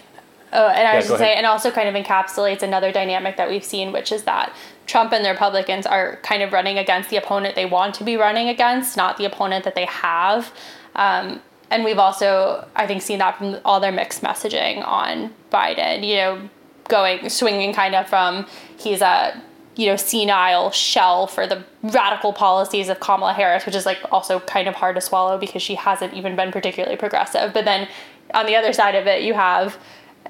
Oh, 0.53 0.69
and 0.69 0.87
I 0.87 0.93
Yeah, 0.93 0.97
was 0.97 1.09
go 1.09 1.15
to 1.15 1.19
say, 1.19 1.35
and 1.35 1.47
also 1.47 1.71
kind 1.71 1.89
of 1.89 2.05
encapsulates 2.05 2.63
another 2.63 2.93
dynamic 2.93 3.37
that 3.37 3.49
we've 3.49 3.65
seen, 3.65 3.93
which 3.93 4.13
is 4.13 4.25
that 4.25 4.55
Trump 4.87 5.13
and 5.13 5.25
the 5.25 5.31
Republicans 5.31 5.87
are 5.87 6.17
kind 6.23 6.43
of 6.43 6.53
running 6.53 6.79
against 6.79 7.11
the 7.11 7.17
opponent 7.17 7.55
they 7.57 7.67
want 7.67 7.95
to 7.97 8.05
be 8.05 8.17
running 8.17 8.49
against, 8.49 8.97
not 8.97 9.17
the 9.17 9.25
opponent 9.25 9.65
that 9.65 9.75
they 9.75 9.87
have. 9.87 10.53
Um, 10.95 11.41
and 11.71 11.85
we've 11.85 11.99
also, 11.99 12.67
I 12.77 12.87
think, 12.87 13.03
seen 13.03 13.19
that 13.19 13.37
from 13.37 13.59
all 13.65 13.81
their 13.81 13.93
mixed 13.93 14.23
messaging 14.23 14.87
on 14.87 15.35
Biden. 15.53 16.07
You 16.07 16.17
know, 16.17 16.49
going 16.89 17.29
swinging 17.29 17.73
kind 17.75 17.95
of 17.95 18.09
from 18.09 18.47
he's 18.79 19.01
a 19.01 19.43
you 19.75 19.87
know 19.87 19.97
senile 19.97 20.71
shell 20.71 21.27
for 21.27 21.47
the 21.47 21.65
radical 21.83 22.33
policies 22.33 22.89
of 22.89 23.01
Kamala 23.01 23.33
Harris, 23.33 23.67
which 23.67 23.75
is 23.75 23.85
like 23.85 23.99
also 24.13 24.41
kind 24.41 24.69
of 24.69 24.77
hard 24.77 24.95
to 24.95 25.01
swallow 25.01 25.39
because 25.39 25.63
she 25.63 25.75
hasn't 25.75 26.15
even 26.15 26.37
been 26.37 26.53
particularly 26.53 26.97
progressive. 26.97 27.53
But 27.53 27.65
then 27.65 27.89
on 28.35 28.47
the 28.47 28.57
other 28.57 28.73
side 28.73 28.95
of 28.95 29.07
it, 29.07 29.23
you 29.23 29.35
have, 29.35 29.77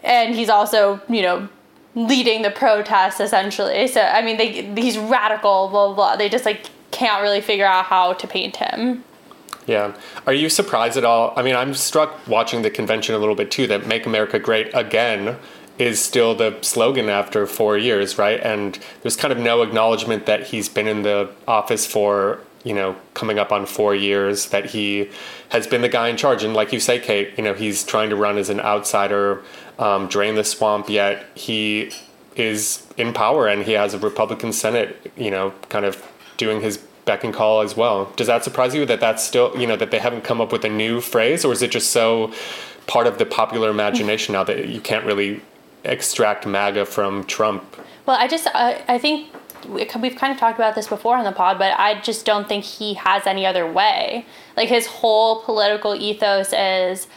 and 0.03 0.35
he's 0.35 0.49
also 0.49 1.01
you 1.09 1.23
know 1.23 1.49
leading 1.95 2.43
the 2.43 2.51
protests 2.51 3.21
essentially. 3.21 3.89
So 3.89 4.01
I 4.01 4.23
mean, 4.23 4.37
they 4.37 4.75
he's 4.81 4.99
radical, 4.99 5.69
blah 5.69 5.89
blah. 5.89 5.95
blah. 5.95 6.17
They 6.17 6.29
just 6.29 6.45
like 6.45 6.67
can't 6.91 7.23
really 7.23 7.41
figure 7.41 7.67
out 7.67 7.87
how 7.87 8.13
to 8.15 8.27
paint 8.27 8.57
him. 8.57 9.05
Yeah. 9.67 9.97
Are 10.27 10.33
you 10.33 10.49
surprised 10.49 10.97
at 10.97 11.05
all? 11.05 11.33
I 11.37 11.43
mean, 11.43 11.57
I'm 11.57 11.75
struck 11.75 12.27
watching 12.29 12.63
the 12.63 12.71
convention 12.71 13.15
a 13.15 13.19
little 13.19 13.35
bit 13.35 13.51
too 13.51 13.67
that 13.67 13.87
Make 13.87 14.07
America 14.07 14.39
Great 14.39 14.71
Again 14.75 15.37
is 15.79 16.01
still 16.01 16.35
the 16.35 16.57
slogan 16.63 17.09
after 17.09 17.47
four 17.47 17.77
years, 17.77 18.17
right? 18.17 18.41
And 18.41 18.79
there's 19.03 19.17
kind 19.17 19.33
of 19.33 19.39
no 19.39 19.63
acknowledgement 19.63 20.27
that 20.27 20.45
he's 20.45 20.69
been 20.69 20.87
in 20.87 21.03
the 21.03 21.31
office 21.47 21.87
for, 21.87 22.41
you 22.67 22.75
know, 22.75 22.97
coming 23.15 23.39
up 23.39 23.53
on 23.53 23.65
four 23.65 23.95
years, 23.95 24.47
that 24.47 24.67
he 24.67 25.09
has 25.51 25.69
been 25.69 25.83
the 25.83 25.89
guy 25.89 26.09
in 26.09 26.17
charge. 26.17 26.43
And 26.43 26.53
like 26.53 26.73
you 26.73 26.81
say, 26.81 26.99
Kate, 26.99 27.33
you 27.37 27.45
know, 27.45 27.55
he's 27.55 27.85
trying 27.85 28.11
to 28.11 28.17
run 28.17 28.39
as 28.39 28.51
an 28.51 28.59
outsider, 28.59 29.45
um, 29.79 30.09
drain 30.09 30.35
the 30.35 30.43
swamp, 30.43 30.91
yet 30.91 31.25
he 31.37 31.93
is 32.35 32.85
in 32.97 33.13
power 33.13 33.47
and 33.47 33.63
he 33.63 33.73
has 33.73 33.95
a 33.95 33.99
Republican 34.01 34.53
Senate, 34.53 35.13
you 35.17 35.31
know, 35.31 35.55
kind 35.69 35.85
of 35.85 36.05
doing 36.39 36.61
his 36.61 36.79
beck 37.05 37.23
and 37.23 37.33
call 37.33 37.61
as 37.61 37.77
well. 37.77 38.13
Does 38.17 38.27
that 38.27 38.43
surprise 38.43 38.75
you 38.75 38.85
that 38.87 38.99
that's 38.99 39.23
still, 39.23 39.57
you 39.57 39.69
know, 39.69 39.77
that 39.77 39.93
they 39.93 40.01
haven't 40.01 40.25
come 40.25 40.41
up 40.41 40.51
with 40.51 40.65
a 40.65 40.69
new 40.69 41.01
phrase 41.01 41.45
or 41.45 41.53
is 41.53 41.63
it 41.63 41.71
just 41.71 41.93
so 41.93 42.33
part 42.89 43.07
of 43.07 43.19
the 43.19 43.27
popular 43.27 43.71
imagination 43.71 44.33
now 44.33 44.43
that 44.43 44.67
you 44.67 44.81
can't 44.81 45.05
really 45.05 45.41
extract 45.85 46.47
MAGA 46.47 46.85
from 46.85 47.23
Trump? 47.27 47.77
Well, 48.07 48.17
I 48.19 48.27
just 48.27 48.49
I, 48.49 48.83
I 48.89 48.99
think 48.99 49.31
we've 49.69 50.17
kind 50.17 50.33
of 50.33 50.39
talked 50.39 50.59
about 50.59 50.75
this 50.75 50.89
before 50.89 51.17
on 51.17 51.25
the 51.25 51.33
pod, 51.33 51.59
but 51.59 51.79
I 51.79 52.01
just 52.01 52.25
don't 52.25 52.49
think 52.49 52.65
he 52.65 52.95
has 52.95 53.27
any 53.27 53.47
other 53.47 53.71
way. 53.71 54.27
Like 54.57 54.69
his 54.69 54.87
whole 54.87 55.43
political 55.43 55.95
ethos 55.95 56.53
is 56.53 57.09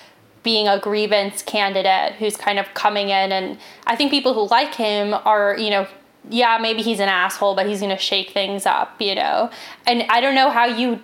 being 0.44 0.68
a 0.68 0.80
grievance 0.80 1.42
candidate 1.42 2.14
who's 2.14 2.38
kind 2.38 2.60
of 2.60 2.74
coming 2.74 3.10
in 3.10 3.32
and 3.32 3.58
I 3.86 3.96
think 3.96 4.12
people 4.12 4.34
who 4.34 4.48
like 4.50 4.76
him 4.76 5.14
are, 5.14 5.58
you 5.58 5.70
know, 5.70 5.88
yeah, 6.30 6.58
maybe 6.62 6.82
he's 6.82 7.00
an 7.00 7.10
asshole, 7.10 7.56
but 7.56 7.66
he's 7.66 7.80
going 7.80 7.96
to 7.96 8.02
shake 8.02 8.32
things 8.32 8.66
up, 8.66 9.02
you 9.02 9.16
know. 9.16 9.50
And 9.88 10.04
I 10.10 10.22
don't 10.22 10.36
know 10.36 10.50
how 10.50 10.66
you 10.66 11.02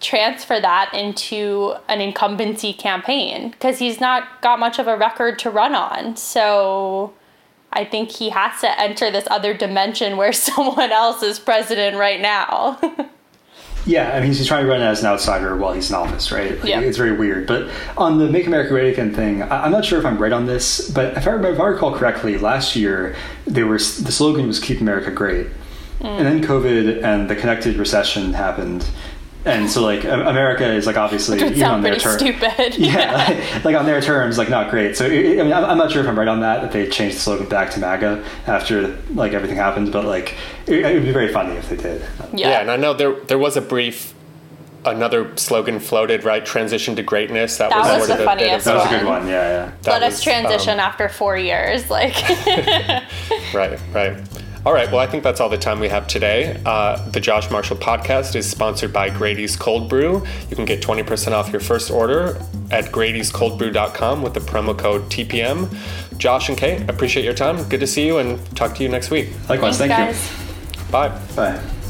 transfer 0.00 0.60
that 0.60 0.92
into 0.92 1.74
an 1.88 2.00
incumbency 2.00 2.72
campaign 2.72 3.50
because 3.50 3.78
he's 3.78 4.00
not 4.00 4.42
got 4.42 4.58
much 4.58 4.78
of 4.78 4.88
a 4.88 4.96
record 4.96 5.38
to 5.40 5.50
run 5.50 5.74
on. 5.74 6.16
So 6.16 7.12
I 7.72 7.84
think 7.84 8.10
he 8.10 8.30
has 8.30 8.60
to 8.60 8.80
enter 8.80 9.10
this 9.10 9.26
other 9.30 9.54
dimension 9.54 10.16
where 10.16 10.32
someone 10.48 10.92
else 10.92 11.22
is 11.22 11.38
president 11.38 11.96
right 11.96 12.20
now. 12.20 12.78
Yeah, 13.84 14.12
I 14.12 14.20
mean, 14.20 14.28
he's 14.28 14.46
trying 14.46 14.64
to 14.64 14.70
run 14.70 14.80
as 14.80 15.00
an 15.00 15.06
outsider 15.06 15.56
while 15.56 15.72
he's 15.72 15.90
in 15.90 15.96
office, 15.96 16.30
right? 16.30 16.52
Like, 16.60 16.68
Yeah. 16.68 16.80
It's 16.80 16.96
very 16.96 17.16
weird. 17.16 17.46
But 17.48 17.68
on 17.96 18.18
the 18.18 18.28
Make 18.28 18.46
America 18.46 18.70
Great 18.70 18.92
Again 18.92 19.12
thing, 19.12 19.42
I- 19.42 19.64
I'm 19.64 19.72
not 19.72 19.84
sure 19.84 19.98
if 19.98 20.06
I'm 20.06 20.18
right 20.18 20.32
on 20.32 20.46
this, 20.46 20.88
but 20.90 21.16
if 21.16 21.26
I, 21.26 21.30
remember, 21.30 21.54
if 21.54 21.60
I 21.60 21.66
recall 21.66 21.92
correctly, 21.92 22.38
last 22.38 22.76
year 22.76 23.16
they 23.46 23.64
were 23.64 23.78
the 23.78 24.12
slogan 24.12 24.46
was 24.46 24.60
"Keep 24.60 24.80
America 24.80 25.10
Great," 25.10 25.48
mm. 26.00 26.06
and 26.06 26.24
then 26.26 26.44
COVID 26.44 27.02
and 27.02 27.28
the 27.28 27.34
connected 27.34 27.76
recession 27.76 28.34
happened, 28.34 28.86
and 29.44 29.70
so 29.70 29.82
like 29.82 30.04
America 30.04 30.64
is 30.72 30.86
like 30.86 30.96
obviously 30.96 31.36
Which 31.36 31.44
would 31.44 31.52
even 31.52 31.64
on 31.64 31.82
their 31.82 31.92
pretty 31.98 32.04
terms. 32.04 32.20
stupid. 32.20 32.78
Yeah, 32.78 33.60
like 33.64 33.76
on 33.76 33.86
their 33.86 34.00
terms, 34.00 34.38
like 34.38 34.48
not 34.48 34.70
great. 34.70 34.96
So 34.96 35.06
it, 35.06 35.40
I 35.40 35.42
mean, 35.42 35.52
I'm 35.52 35.64
I'm 35.64 35.78
not 35.78 35.90
sure 35.90 36.02
if 36.02 36.08
I'm 36.08 36.18
right 36.18 36.28
on 36.28 36.40
that 36.40 36.62
that 36.62 36.72
they 36.72 36.88
changed 36.88 37.16
the 37.16 37.20
slogan 37.20 37.48
back 37.48 37.70
to 37.72 37.80
MAGA 37.80 38.24
after 38.46 38.96
like 39.14 39.32
everything 39.32 39.56
happened, 39.56 39.92
but 39.92 40.04
like 40.04 40.36
it, 40.66 40.84
it 40.84 40.94
would 40.94 41.04
be 41.04 41.12
very 41.12 41.32
funny 41.32 41.56
if 41.56 41.68
they 41.68 41.76
did. 41.76 42.02
Yeah. 42.32 42.60
and 42.60 42.70
I 42.70 42.76
know 42.76 42.94
there 42.94 43.14
there 43.14 43.38
was 43.38 43.56
a 43.56 43.60
brief 43.62 44.14
another 44.84 45.36
slogan 45.36 45.78
floated, 45.78 46.24
right? 46.24 46.44
Transition 46.44 46.96
to 46.96 47.02
greatness. 47.02 47.56
That, 47.58 47.70
That 47.70 47.78
was, 47.78 47.86
was 47.86 48.06
sort 48.06 48.08
the 48.08 48.14
of 48.14 48.18
a 48.18 48.22
bit 48.22 48.26
funniest 48.26 48.66
of 48.66 48.74
That 48.74 48.76
was 48.76 48.86
a 48.92 48.98
good 48.98 49.06
one. 49.06 49.26
Yeah, 49.26 49.32
yeah. 49.32 49.72
that 49.82 50.00
Let 50.00 50.02
us 50.02 50.22
transition 50.22 50.74
um, 50.74 50.80
after 50.80 51.08
four 51.08 51.36
years. 51.36 51.90
Like, 51.90 52.14
Right, 53.54 53.78
right. 53.92 54.16
All 54.64 54.72
right, 54.72 54.88
well, 54.90 55.00
I 55.00 55.08
think 55.08 55.24
that's 55.24 55.40
all 55.40 55.48
the 55.48 55.58
time 55.58 55.80
we 55.80 55.88
have 55.88 56.06
today. 56.06 56.60
Uh, 56.64 56.96
the 57.10 57.18
Josh 57.18 57.50
Marshall 57.50 57.76
podcast 57.76 58.36
is 58.36 58.48
sponsored 58.48 58.92
by 58.92 59.10
Grady's 59.10 59.56
Cold 59.56 59.88
Brew. 59.88 60.24
You 60.50 60.56
can 60.56 60.64
get 60.64 60.80
20% 60.80 61.32
off 61.32 61.50
your 61.50 61.60
first 61.60 61.90
order 61.90 62.40
at 62.70 62.86
gradyscoldbrew.com 62.86 64.22
with 64.22 64.34
the 64.34 64.40
promo 64.40 64.78
code 64.78 65.02
TPM. 65.10 65.68
Josh 66.16 66.48
and 66.48 66.56
Kate, 66.56 66.88
appreciate 66.88 67.24
your 67.24 67.34
time. 67.34 67.68
Good 67.68 67.80
to 67.80 67.86
see 67.88 68.06
you 68.06 68.18
and 68.18 68.38
talk 68.56 68.76
to 68.76 68.84
you 68.84 68.88
next 68.88 69.10
week. 69.10 69.30
Likewise, 69.48 69.78
thanks, 69.78 69.96
thank 69.96 70.16
guys. 70.16 70.76
you. 70.86 70.92
Bye. 70.92 71.08
Bye. 71.34 71.81